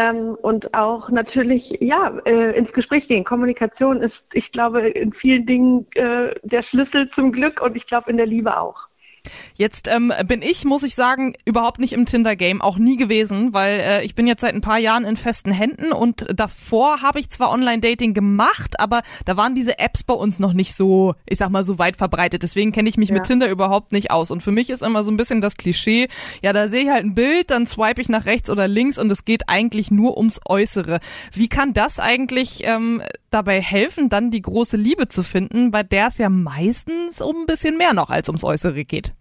[0.00, 3.24] ähm, und auch natürlich ja äh, ins Gespräch gehen.
[3.24, 8.10] Kommunikation ist, ich glaube, in vielen Dingen äh, der Schlüssel zum Glück und ich glaube
[8.10, 8.89] in der Liebe auch.
[9.56, 13.80] Jetzt ähm, bin ich, muss ich sagen, überhaupt nicht im Tinder-Game, auch nie gewesen, weil
[13.80, 17.30] äh, ich bin jetzt seit ein paar Jahren in festen Händen und davor habe ich
[17.30, 21.50] zwar Online-Dating gemacht, aber da waren diese Apps bei uns noch nicht so, ich sag
[21.50, 22.42] mal, so weit verbreitet.
[22.42, 23.14] Deswegen kenne ich mich Ja.
[23.16, 24.30] mit Tinder überhaupt nicht aus.
[24.30, 26.08] Und für mich ist immer so ein bisschen das Klischee,
[26.42, 29.10] ja, da sehe ich halt ein Bild, dann swipe ich nach rechts oder links und
[29.12, 31.00] es geht eigentlich nur ums Äußere.
[31.32, 36.08] Wie kann das eigentlich ähm, dabei helfen, dann die große Liebe zu finden, bei der
[36.08, 39.14] es ja meistens um ein bisschen mehr noch als ums Äußere geht?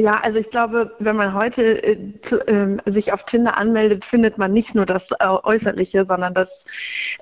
[0.00, 4.38] Ja, also ich glaube, wenn man heute äh, zu, ähm, sich auf Tinder anmeldet, findet
[4.38, 6.64] man nicht nur das äh, Äußerliche, sondern das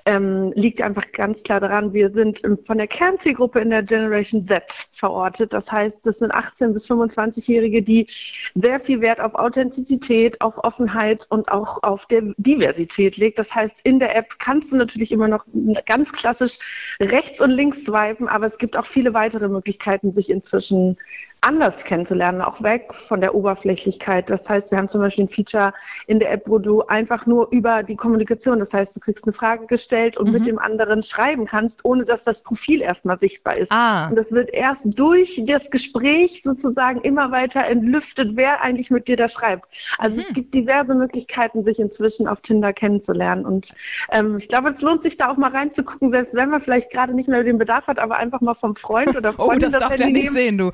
[0.05, 4.45] ähm, liegt einfach ganz klar daran, wir sind ähm, von der Kernzielgruppe in der Generation
[4.45, 5.51] Z verortet.
[5.51, 8.07] Das heißt, das sind 18- bis 25-Jährige, die
[8.55, 13.39] sehr viel Wert auf Authentizität, auf Offenheit und auch auf der Diversität legt.
[13.39, 15.43] Das heißt, in der App kannst du natürlich immer noch
[15.85, 16.59] ganz klassisch
[17.01, 20.95] rechts und links swipen, aber es gibt auch viele weitere Möglichkeiten, sich inzwischen
[21.41, 24.29] anders kennenzulernen, auch weg von der Oberflächlichkeit.
[24.29, 25.73] Das heißt, wir haben zum Beispiel ein Feature
[26.07, 29.33] in der App, wo du einfach nur über die Kommunikation, das heißt, du kriegst eine
[29.33, 33.71] Frage gestellt und mit dem anderen schreiben kannst, ohne dass das Profil erstmal sichtbar ist.
[33.71, 34.09] Ah.
[34.09, 39.15] Und das wird erst durch das Gespräch sozusagen immer weiter entlüftet, wer eigentlich mit dir
[39.15, 39.65] da schreibt.
[39.97, 43.45] Also es gibt diverse Möglichkeiten, sich inzwischen auf Tinder kennenzulernen.
[43.45, 43.73] Und
[44.11, 47.13] ähm, ich glaube, es lohnt sich da auch mal reinzugucken, selbst wenn man vielleicht gerade
[47.13, 49.95] nicht mehr den Bedarf hat, aber einfach mal vom Freund oder Oh, Freundin das darf
[49.95, 50.71] der nicht sehen, du.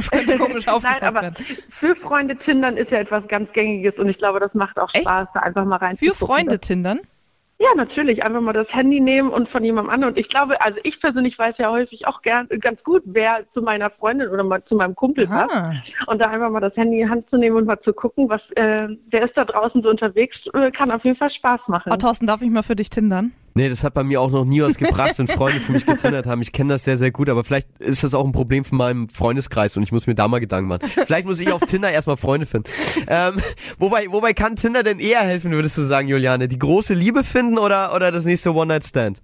[0.00, 1.46] Das könnte komisch Nein, aufgefasst aber werden.
[1.68, 5.06] für Freunde Tindern ist ja etwas ganz Gängiges und ich glaube, das macht auch Echt?
[5.06, 5.96] Spaß, da einfach mal rein.
[5.96, 7.00] Für Freunde tindern?
[7.62, 8.24] Ja, natürlich.
[8.24, 10.14] Einfach mal das Handy nehmen und von jemandem anderen.
[10.14, 13.60] Und ich glaube, also ich persönlich weiß ja häufig auch gern, ganz gut, wer zu
[13.60, 15.54] meiner Freundin oder mal zu meinem Kumpel passt.
[15.54, 15.74] Ah.
[16.06, 18.30] Und da einfach mal das Handy in die Hand zu nehmen und mal zu gucken,
[18.30, 21.92] was, äh, wer ist da draußen so unterwegs, äh, kann auf jeden Fall Spaß machen.
[21.92, 23.32] Oh, Thorsten, darf ich mal für dich tindern?
[23.54, 26.26] Nee, das hat bei mir auch noch nie was gebracht, wenn Freunde für mich getindert
[26.26, 26.40] haben.
[26.42, 29.08] Ich kenne das sehr, sehr gut, aber vielleicht ist das auch ein Problem von meinem
[29.08, 30.88] Freundeskreis und ich muss mir da mal Gedanken machen.
[30.88, 32.70] Vielleicht muss ich auf Tinder erstmal Freunde finden.
[33.06, 33.40] Ähm,
[33.78, 36.48] wobei, wobei kann Tinder denn eher helfen, würdest du sagen, Juliane?
[36.48, 39.20] Die große Liebe finden oder, oder das nächste One-Night-Stand?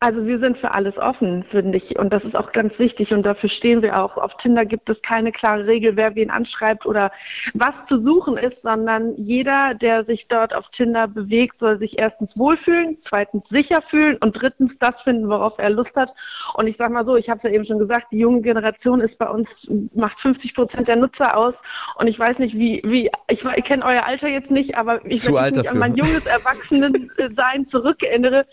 [0.00, 1.98] Also wir sind für alles offen, finde ich.
[1.98, 3.12] Und das ist auch ganz wichtig.
[3.12, 4.16] Und dafür stehen wir auch.
[4.16, 7.10] Auf Tinder gibt es keine klare Regel, wer wen anschreibt oder
[7.52, 12.38] was zu suchen ist, sondern jeder, der sich dort auf Tinder bewegt, soll sich erstens
[12.38, 16.14] wohlfühlen, zweitens sicher fühlen und drittens das finden, worauf er Lust hat.
[16.54, 19.00] Und ich sage mal so, ich habe es ja eben schon gesagt, die junge Generation
[19.00, 21.60] ist bei uns, macht 50 Prozent der Nutzer aus.
[21.96, 25.26] Und ich weiß nicht, wie, wie ich, ich kenne euer Alter jetzt nicht, aber ich,
[25.26, 28.46] wenn ich mich an mein junges Erwachsenensein zurückerinnere,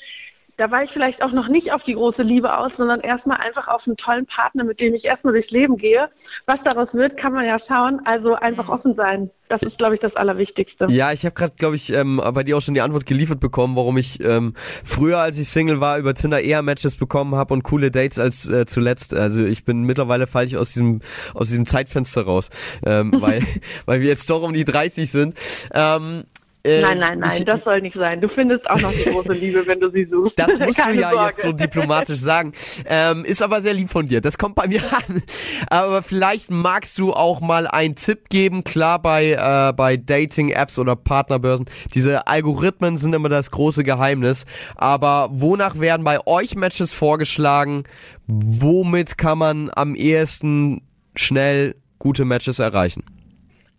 [0.58, 3.68] da war ich vielleicht auch noch nicht auf die große Liebe aus, sondern erstmal einfach
[3.68, 6.10] auf einen tollen Partner, mit dem ich erstmal durchs Leben gehe.
[6.46, 8.02] Was daraus wird, kann man ja schauen.
[8.06, 9.30] Also einfach offen sein.
[9.48, 10.88] Das ist, glaube ich, das Allerwichtigste.
[10.90, 13.76] Ja, ich habe gerade, glaube ich, ähm, bei dir auch schon die Antwort geliefert bekommen,
[13.76, 17.64] warum ich ähm, früher, als ich Single war, über Tinder eher Matches bekommen habe und
[17.64, 19.14] coole Dates als äh, zuletzt.
[19.14, 21.02] Also ich bin mittlerweile falle ich aus diesem
[21.36, 22.50] aus diesem Zeitfenster raus,
[22.86, 23.44] ähm, weil
[23.86, 25.36] weil wir jetzt doch um die 30 sind.
[25.74, 26.24] Ähm,
[26.66, 28.22] äh, Nein, nein, nein, ich, das soll nicht sein.
[28.22, 30.40] Du findest auch noch die große Liebe, wenn du sie suchst.
[30.40, 31.28] Das musst Keine du ja Sorge.
[31.28, 32.54] jetzt so diplomatisch sagen.
[32.86, 34.20] Ähm, ist aber sehr lieb von dir.
[34.20, 35.22] Das kommt bei mir an.
[35.70, 38.64] Aber vielleicht magst du auch mal einen Tipp geben.
[38.64, 44.46] Klar, bei, äh, bei Dating-Apps oder Partnerbörsen, diese Algorithmen sind immer das große Geheimnis.
[44.76, 47.84] Aber wonach werden bei euch Matches vorgeschlagen?
[48.28, 50.82] Womit kann man am ehesten
[51.16, 53.04] schnell gute Matches erreichen?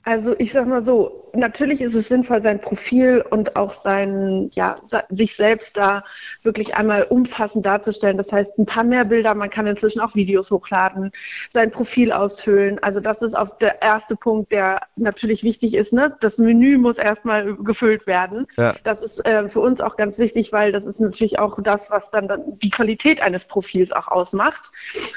[0.05, 4.77] Also ich sag mal so, natürlich ist es sinnvoll, sein Profil und auch sein, ja,
[5.11, 6.05] sich selbst da
[6.43, 8.17] wirklich einmal umfassend darzustellen.
[8.17, 11.13] Das heißt, ein paar mehr Bilder, man kann inzwischen auch Videos hochladen,
[11.51, 12.79] sein Profil ausfüllen.
[12.83, 15.93] Also das ist auch der erste Punkt, der natürlich wichtig ist.
[15.93, 16.17] Ne?
[16.21, 18.47] Das Menü muss erstmal gefüllt werden.
[18.57, 18.75] Ja.
[18.85, 22.11] Das ist äh, für uns auch ganz wichtig, weil das ist natürlich auch das, was
[22.11, 24.71] dann, dann die Qualität eines Profils auch ausmacht.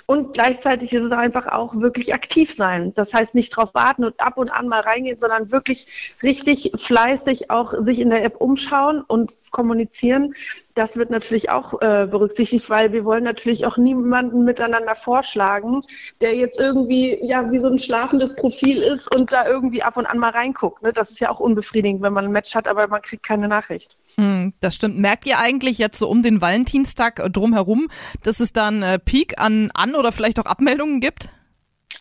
[0.05, 2.93] Und gleichzeitig ist es einfach auch wirklich aktiv sein.
[2.95, 7.49] Das heißt, nicht drauf warten und ab und an mal reingehen, sondern wirklich richtig fleißig
[7.51, 10.33] auch sich in der App umschauen und kommunizieren.
[10.75, 15.81] Das wird natürlich auch äh, berücksichtigt, weil wir wollen natürlich auch niemanden miteinander vorschlagen,
[16.21, 20.05] der jetzt irgendwie ja wie so ein schlafendes Profil ist und da irgendwie ab und
[20.05, 20.81] an mal reinguckt.
[20.83, 20.93] Ne?
[20.93, 23.97] Das ist ja auch unbefriedigend, wenn man ein Match hat, aber man kriegt keine Nachricht.
[24.15, 24.97] Hm, das stimmt.
[24.99, 27.89] Merkt ihr eigentlich jetzt so um den Valentinstag äh, drumherum,
[28.23, 31.29] dass es dann äh, Peak an An- oder vielleicht auch Abmeldungen gibt?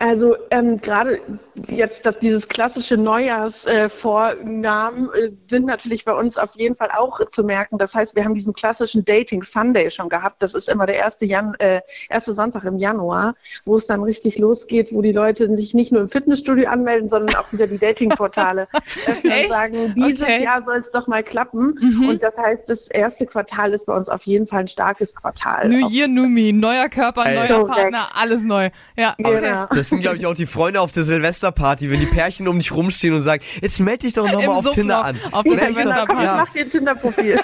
[0.01, 1.21] Also ähm, gerade
[1.67, 7.43] jetzt, dass dieses klassische Neujahrsvornamen äh, sind natürlich bei uns auf jeden Fall auch zu
[7.43, 7.79] merken.
[7.79, 10.41] Das heißt, wir haben diesen klassischen Dating Sunday schon gehabt.
[10.43, 13.35] Das ist immer der erste, Jan äh, erste Sonntag im Januar,
[13.65, 17.35] wo es dann richtig losgeht, wo die Leute sich nicht nur im Fitnessstudio anmelden, sondern
[17.35, 18.69] auch wieder die Datingportale
[19.07, 20.45] öffnen und sagen, dieses Okay.
[20.45, 21.79] Jahr soll es doch mal klappen.
[22.09, 25.69] Und das heißt, das erste Quartal ist bei uns auf jeden Fall ein starkes Quartal.
[25.69, 27.93] New Year, New Me, neuer Körper, neuer Korrekt.
[27.93, 28.71] Partner, alles neu.
[28.97, 29.67] Ja, Genau.
[29.75, 32.59] Das das sind, glaube ich, auch die Freunde auf der Silvesterparty, wenn die Pärchen um
[32.59, 35.17] dich rumstehen und sagen, jetzt melde dich doch nochmal auf Suff Tinder noch, an.
[35.33, 37.41] auf der Genau, komm, ich ja, mach dir ein Tinder-Profil.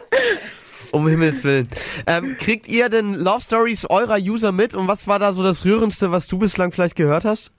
[0.92, 1.68] um Himmels Willen.
[2.06, 5.66] Ähm, kriegt ihr denn Love Stories eurer User mit und was war da so das
[5.66, 7.50] Rührendste, was du bislang vielleicht gehört hast?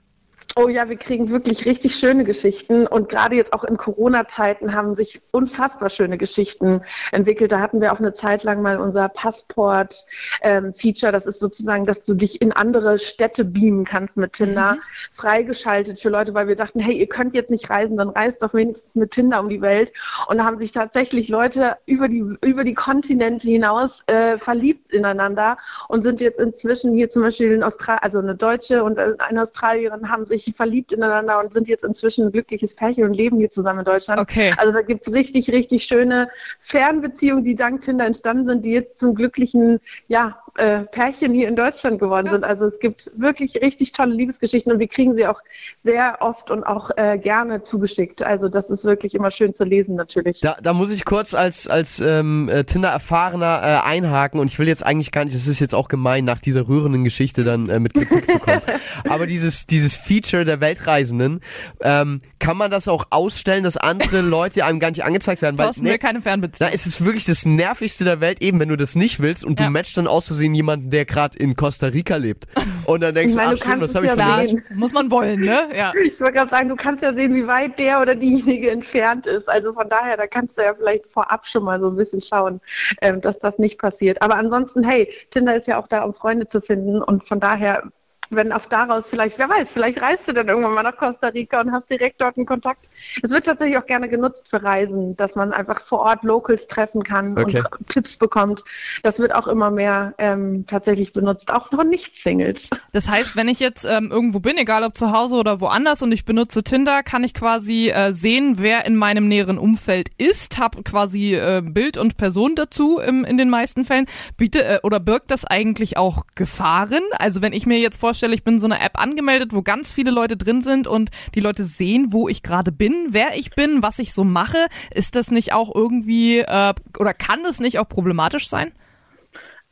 [0.56, 4.94] Oh ja, wir kriegen wirklich richtig schöne Geschichten und gerade jetzt auch in Corona-Zeiten haben
[4.94, 7.50] sich unfassbar schöne Geschichten entwickelt.
[7.50, 11.10] Da hatten wir auch eine Zeit lang mal unser Passport-Feature.
[11.10, 14.78] das ist sozusagen, dass du dich in andere Städte beamen kannst mit Tinder,
[15.10, 18.54] freigeschaltet für Leute, weil wir dachten, hey, ihr könnt jetzt nicht reisen, dann reist doch
[18.54, 19.92] wenigstens mit Tinder um die Welt.
[20.28, 25.58] Und da haben sich tatsächlich Leute über die, über die Kontinente hinaus äh, verliebt ineinander
[25.88, 30.10] und sind jetzt inzwischen hier zum Beispiel in Australien, also eine Deutsche und eine Australierin
[30.10, 33.80] haben sich verliebt ineinander und sind jetzt inzwischen ein glückliches Pärchen und leben hier zusammen
[33.80, 34.20] in Deutschland.
[34.20, 34.52] Okay.
[34.56, 36.28] Also da gibt's richtig, richtig schöne
[36.58, 41.56] Fernbeziehungen, die dank Tinder entstanden sind, die jetzt zum glücklichen ja, äh, Pärchen hier in
[41.56, 42.44] Deutschland geworden sind.
[42.44, 45.40] Also es gibt wirklich richtig tolle Liebesgeschichten und wir kriegen sie auch
[45.82, 48.22] sehr oft und auch äh, gerne zugeschickt.
[48.22, 50.40] Also das ist wirklich immer schön zu lesen natürlich.
[50.40, 54.68] Da, da muss ich kurz als, als ähm, äh, Tinder-Erfahrener äh, einhaken und ich will
[54.68, 57.80] jetzt eigentlich gar nicht, es ist jetzt auch gemein, nach dieser rührenden Geschichte dann äh,
[57.80, 58.62] mit Kritik zu kommen.
[59.08, 61.40] Aber dieses, dieses Feature der Weltreisenden,
[61.80, 65.58] ähm, kann man das auch ausstellen, dass andere Leute einem gar nicht angezeigt werden?
[65.58, 66.68] Weil, Thorsten will keine Fernbeziehung.
[66.70, 69.58] na, es ist wirklich das Nervigste der Welt, eben wenn du das nicht willst und
[69.58, 69.66] Ja.
[69.66, 72.46] du matchst dann auszusehen jemanden, der gerade in Costa Rica lebt.
[72.86, 74.62] Und dann denkst Ich meine, du, ach stimmt, das habe ich ja vergessen.
[74.68, 74.76] sehen.
[74.78, 75.60] Muss man wollen, ne?
[75.76, 75.92] Ja.
[76.04, 79.48] Ich wollte gerade sagen, du kannst ja sehen, wie weit der oder diejenige entfernt ist.
[79.48, 82.60] Also von daher, da kannst du ja vielleicht vorab schon mal so ein bisschen schauen,
[83.00, 84.20] ähm, dass das nicht passiert.
[84.22, 87.00] Aber ansonsten, hey, Tinder ist ja auch da, um Freunde zu finden.
[87.00, 87.84] Und von daher,
[88.30, 91.60] wenn auf daraus vielleicht, wer weiß, vielleicht reist du dann irgendwann mal nach Costa Rica
[91.60, 92.88] und hast direkt dort einen Kontakt.
[93.22, 97.02] Es wird tatsächlich auch gerne genutzt für Reisen, dass man einfach vor Ort Locals treffen
[97.02, 97.62] kann Okay.
[97.78, 98.62] und Tipps bekommt.
[99.02, 102.68] Das wird auch immer mehr ähm, tatsächlich benutzt, auch von Nicht-Singles.
[102.92, 106.12] Das heißt, wenn ich jetzt ähm, irgendwo bin, egal ob zu Hause oder woanders und
[106.12, 110.82] ich benutze Tinder, kann ich quasi äh, sehen, wer in meinem näheren Umfeld ist, habe
[110.82, 114.06] quasi äh, Bild und Person dazu im, in den meisten Fällen.
[114.36, 117.02] Biete äh, oder birgt das eigentlich auch Gefahren?
[117.18, 119.92] Also wenn ich mir jetzt vorstelle, ich bin in so einer App angemeldet, wo ganz
[119.92, 123.82] viele Leute drin sind und die Leute sehen, wo ich gerade bin, wer ich bin,
[123.82, 127.88] was ich so mache, ist das nicht auch irgendwie äh, oder kann das nicht auch
[127.88, 128.72] problematisch sein?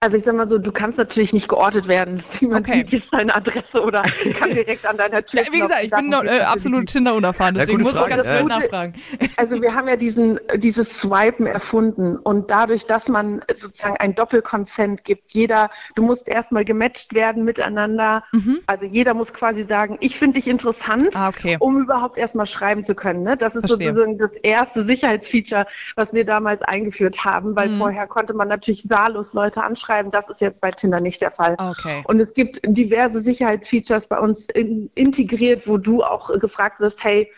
[0.02, 2.20] Also ich sag mal so, du kannst natürlich nicht geortet werden.
[2.40, 2.78] Niemand Okay.
[2.80, 4.02] sieht jetzt deine Adresse oder
[4.38, 5.42] kann direkt an deiner Tür.
[5.44, 8.08] Ja, wie gesagt, ich bin noch, äh, absolut Tinder unerfahren, Ja, deswegen gute muss ich
[8.10, 8.44] ganz blöd Ja.
[8.44, 8.94] nachfragen.
[9.36, 15.04] Also wir haben ja diesen, dieses Swipen erfunden und dadurch, dass man sozusagen ein Doppelkonsent
[15.04, 18.24] gibt, jeder, du musst erstmal gematcht werden miteinander.
[18.66, 21.10] Also jeder muss quasi sagen, ich finde dich interessant, Mhm.
[21.14, 21.56] Ah, okay.
[21.60, 23.22] um überhaupt erstmal schreiben zu können.
[23.22, 23.36] Ne?
[23.36, 23.90] Das ist Verstehe.
[23.94, 27.78] sozusagen das erste Sicherheitsfeature, was wir damals eingeführt haben, weil Mhm.
[27.78, 29.91] vorher konnte man natürlich wahllos Leute anschreiben.
[30.10, 31.56] Das ist jetzt bei Tinder nicht der Fall.
[31.59, 32.02] Okay.
[32.05, 37.31] Und es gibt diverse Sicherheitsfeatures bei uns in, integriert, wo du auch gefragt wirst, hey,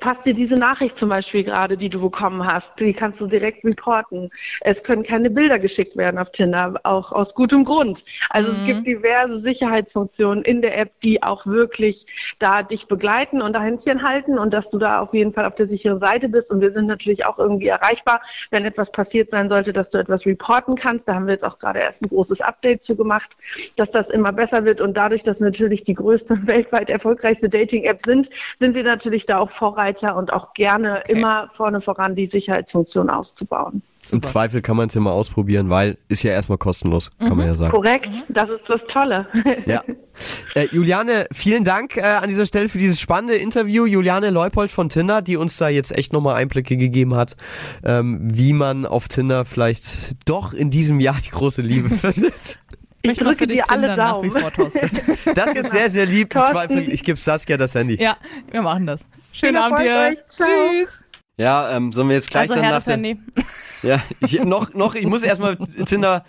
[0.00, 2.70] passt dir diese Nachricht zum Beispiel gerade, die du bekommen hast?
[2.80, 4.30] Die kannst du direkt reporten.
[4.62, 8.02] Es können keine Bilder geschickt werden auf Tinder, auch aus gutem Grund.
[8.30, 12.06] Also es gibt diverse Sicherheitsfunktionen in der App, die auch wirklich
[12.38, 15.54] da dich begleiten und da Händchen halten und dass du da auf jeden Fall auf
[15.54, 16.50] der sicheren Seite bist.
[16.50, 20.24] Und wir sind natürlich auch irgendwie erreichbar, wenn etwas passiert sein sollte, dass du etwas
[20.24, 21.06] reporten kannst.
[21.06, 23.36] Da haben wir jetzt auch gerade erst ein großes Update zu gemacht,
[23.76, 24.80] dass das immer besser wird.
[24.80, 29.26] Und dadurch, dass wir natürlich die größte und weltweit erfolgreichste Dating-App sind, sind wir natürlich
[29.26, 33.82] da auch Vorreiter und auch gerne immer vorne voran, die Sicherheitsfunktion auszubauen.
[34.10, 37.46] Im Zweifel kann man es ja mal ausprobieren, weil ist ja erstmal kostenlos, kann man
[37.46, 37.70] ja sagen.
[37.70, 39.26] Korrekt, das ist das Tolle.
[39.66, 39.82] Ja.
[40.54, 43.86] Äh, Juliane, vielen Dank äh, an dieser Stelle für dieses spannende Interview.
[43.86, 47.36] Juliane Leupold von Tinder, die uns da jetzt echt nochmal Einblicke gegeben hat,
[47.84, 52.58] ähm, wie man auf Tinder vielleicht doch in diesem Jahr die große Liebe findet.
[53.02, 54.50] Ich mal drücke dir alle nach wie Daumen.
[54.52, 54.70] vor.
[55.34, 56.34] Das ist sehr, sehr lieb.
[56.34, 56.52] Im Thorsten.
[56.52, 57.96] Zweifel, ich gebe Saskia das Handy.
[58.02, 58.16] Ja,
[58.50, 59.00] wir machen das.
[59.32, 60.16] Schönen Abend dir.
[60.28, 61.02] Tschüss.
[61.40, 63.18] Ja, ähm, sollen wir jetzt gleich Also dann nach das der, Handy.
[63.82, 66.26] Ja, ich, noch, noch, ich muss erstmal Tinder,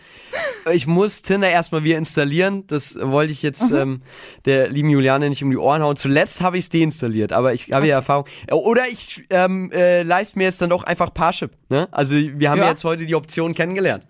[0.72, 2.66] ich muss Tinder erstmal wieder installieren.
[2.68, 4.04] Das wollte ich jetzt ähm,
[4.46, 5.98] der lieben Juliane nicht um die Ohren hauen.
[5.98, 8.26] Zuletzt habe ich es deinstalliert, aber ich habe ja Erfahrung.
[8.50, 11.52] Oder ich ähm, äh, leiste mir jetzt dann doch einfach Parship.
[11.68, 11.90] Ne?
[11.92, 12.64] Also wir haben ja.
[12.64, 12.70] Ja.
[12.70, 14.06] jetzt heute die Option kennengelernt.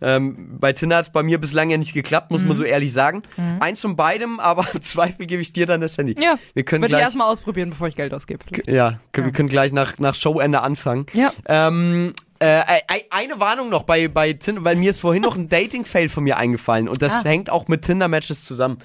[0.00, 2.48] Ähm, bei Tinder hat es bei mir bislang ja nicht geklappt, muss Mhm.
[2.48, 3.22] man so ehrlich sagen.
[3.60, 6.14] Eins von beidem, aber im Zweifel gebe ich dir dann das Handy.
[6.22, 8.40] Ja, wir können würde ich gleich, erstmal ausprobieren, bevor ich Geld ausgebe.
[8.66, 11.06] ja, wir können gleich nach, nach Showende anfangen.
[11.12, 11.30] Ja.
[11.46, 12.46] Ähm, äh,
[12.88, 16.24] ei- eine Warnung noch bei, bei Tinder, weil mir ist vorhin noch ein Dating-Fail von
[16.24, 17.28] mir eingefallen und das Ah.
[17.28, 18.78] hängt auch mit Tinder-Matches zusammen.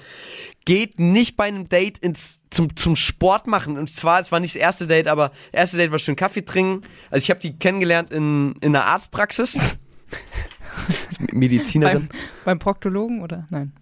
[0.64, 3.76] Geht nicht bei einem Date ins, zum, zum Sport machen.
[3.76, 6.44] Und zwar, es war nicht das erste Date, aber das erste Date war schön Kaffee
[6.44, 6.86] trinken.
[7.10, 9.58] Also ich habe die kennengelernt in, in einer Arztpraxis.
[11.30, 12.08] Medizinerin.
[12.08, 13.46] Beim, beim Proktologen oder?
[13.50, 13.72] Nein.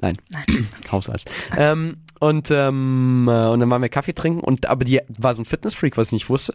[0.00, 0.16] Nein,
[0.92, 1.30] Hausarzt.
[1.56, 5.42] Ähm, und, ähm, äh, und dann waren wir Kaffee trinken und aber die war so
[5.42, 6.54] ein Fitnessfreak, was ich nicht wusste.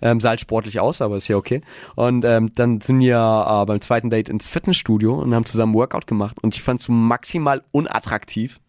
[0.00, 1.60] Ähm, sah halt sportlich aus, aber ist ja okay.
[1.96, 6.06] Und ähm, dann sind wir äh, beim zweiten Date ins Fitnessstudio und haben zusammen Workout
[6.06, 8.60] gemacht und ich fand es so maximal unattraktiv.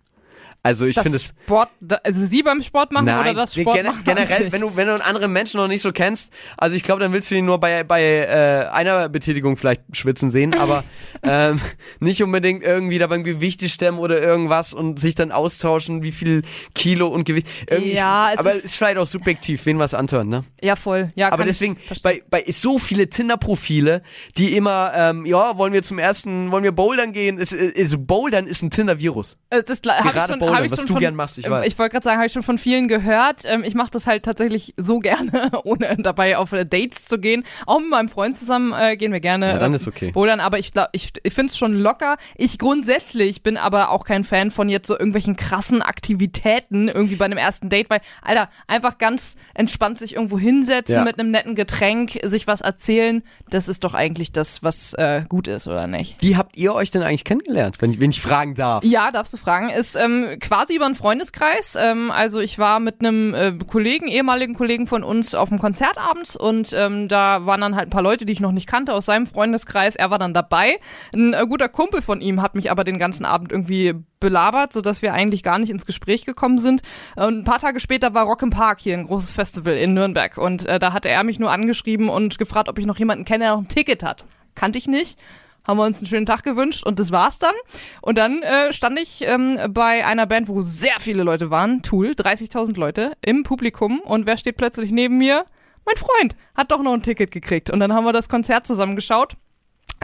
[0.66, 1.70] Also ich Das finde es Sport,
[2.04, 4.76] also sie beim Sport machen oder Nein, das nee, Sport gene- machen generell, wenn du,
[4.78, 7.36] wenn du einen anderen Menschen noch nicht so kennst, also ich glaube, dann willst du
[7.36, 10.86] ihn nur bei, bei äh, einer Betätigung vielleicht schwitzen sehen, aber
[11.22, 11.60] ähm,
[12.00, 16.44] nicht unbedingt irgendwie da beim Gewichte stemmen oder irgendwas und sich dann austauschen, wie viel
[16.74, 17.46] Kilo und Gewicht.
[17.70, 20.46] Irgendwie, Ja, es aber ist- es ist vielleicht auch subjektiv, wen was antören, ne?
[20.62, 21.12] Ja, voll.
[21.16, 24.02] Ja, Aber deswegen, bei, bei so viele Tinder-Profile,
[24.38, 27.38] die immer, ähm, ja, wollen wir zum ersten, wollen wir bouldern gehen?
[27.38, 29.38] Es, es, Bouldern ist ein Tinder-Virus.
[29.50, 31.68] Äh, Das ich Gerade schon, Ich was du von, gern machst, ich ähm, weiß.
[31.68, 33.44] Ich wollte gerade sagen, habe ich schon von vielen gehört.
[33.46, 37.44] Ähm, Ich mache das halt tatsächlich so gerne, ohne dabei auf äh, Dates zu gehen.
[37.66, 40.12] Auch mit meinem Freund zusammen äh, gehen wir gerne Ja, dann ähm, ist okay.
[40.12, 42.18] bouldern, aber ich, glaub, ich, ich finde es schon locker.
[42.38, 47.26] Ich grundsätzlich bin aber auch kein Fan von jetzt so irgendwelchen krassen Aktivitäten irgendwie bei
[47.26, 51.04] einem ersten Date, weil, Alter, einfach ganz entspannt sich irgendwo hinsetzen Ja.
[51.04, 55.48] mit einem netten Getränk, sich was erzählen, das ist doch eigentlich das, was äh, gut
[55.48, 56.18] ist, oder nicht?
[56.22, 58.84] Wie habt ihr euch denn eigentlich kennengelernt, wenn, wenn ich fragen darf?
[58.84, 59.70] Ja, darfst du fragen.
[59.70, 61.76] Ist ähm, quasi über einen Freundeskreis.
[61.80, 66.36] Ähm, also ich war mit einem äh, Kollegen, ehemaligen Kollegen von uns auf dem Konzertabend
[66.36, 69.06] und ähm, da waren dann halt ein paar Leute, die ich noch nicht kannte aus
[69.06, 69.96] seinem Freundeskreis.
[69.96, 70.80] Er war dann dabei.
[71.14, 75.02] Ein äh, guter Kumpel von ihm hat mich aber den ganzen Abend irgendwie belabert, sodass
[75.02, 76.82] wir eigentlich gar nicht ins Gespräch gekommen sind.
[77.16, 80.38] Und ein paar Tage später war Rock im Park hier, ein großes Festival in Nürnberg.
[80.38, 83.46] Und äh, da hatte er mich nur angeschrieben und gefragt, ob ich noch jemanden kenne,
[83.46, 84.26] der noch ein Ticket hat.
[84.56, 85.18] Kannte ich nicht
[85.66, 87.56] haben wir uns einen schönen Tag gewünscht und das war's dann.
[88.02, 92.12] Und dann äh, stand ich ähm, bei einer Band, wo sehr viele Leute waren, Tool,
[92.12, 95.46] 30.000 Leute im Publikum und wer steht plötzlich neben mir?
[95.86, 98.96] Mein Freund hat doch noch ein Ticket gekriegt und dann haben wir das Konzert zusammen
[98.96, 99.36] geschaut.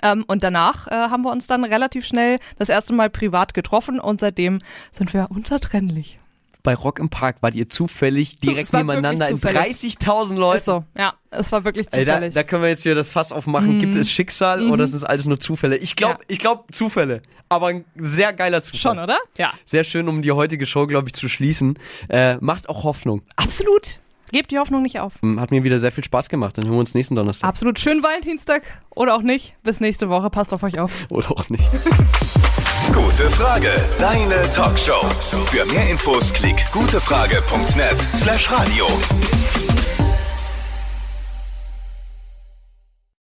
[0.02, 3.99] Ähm, und danach äh, haben wir uns dann relativ schnell das erste Mal privat getroffen
[3.99, 4.60] und seitdem
[4.91, 6.19] sind wir unzertrennlich.
[6.61, 10.57] Bei Rock im Park wart ihr zufällig direkt nebeneinander in wirklich 30.000 Leuten.
[10.57, 12.34] Ist so, ja, es war wirklich Ey, da, zufällig.
[12.34, 13.80] da können wir jetzt hier das Fass aufmachen.
[13.80, 15.77] Gibt es Schicksal oder sind es alles nur Zufälle?
[15.77, 16.26] Ich glaube, Ja.
[16.27, 17.22] ich glaube Zufälle.
[17.48, 18.80] Aber ein sehr geiler Zufall.
[18.95, 19.18] Schon, oder?
[19.38, 19.53] Ja.
[19.65, 21.80] Sehr schön, um die heutige Show, glaube ich, zu schließen.
[22.10, 23.22] Äh, macht auch Hoffnung.
[23.38, 23.99] Absolut.
[24.31, 25.14] Gebt die Hoffnung nicht auf.
[25.38, 26.57] Hat mir wieder sehr viel Spaß gemacht.
[26.57, 27.48] Dann hören wir uns nächsten Donnerstag.
[27.48, 27.80] Absolut.
[27.80, 28.61] Schönen Valentinstag
[28.91, 29.56] oder auch nicht.
[29.64, 30.30] Bis nächste Woche.
[30.30, 30.91] Passt auf euch auf.
[31.11, 31.64] Oder auch nicht.
[32.94, 35.07] Gute Frage, deine Talkshow.
[35.45, 38.88] Für mehr Infos klick gutefrage.net slash radio.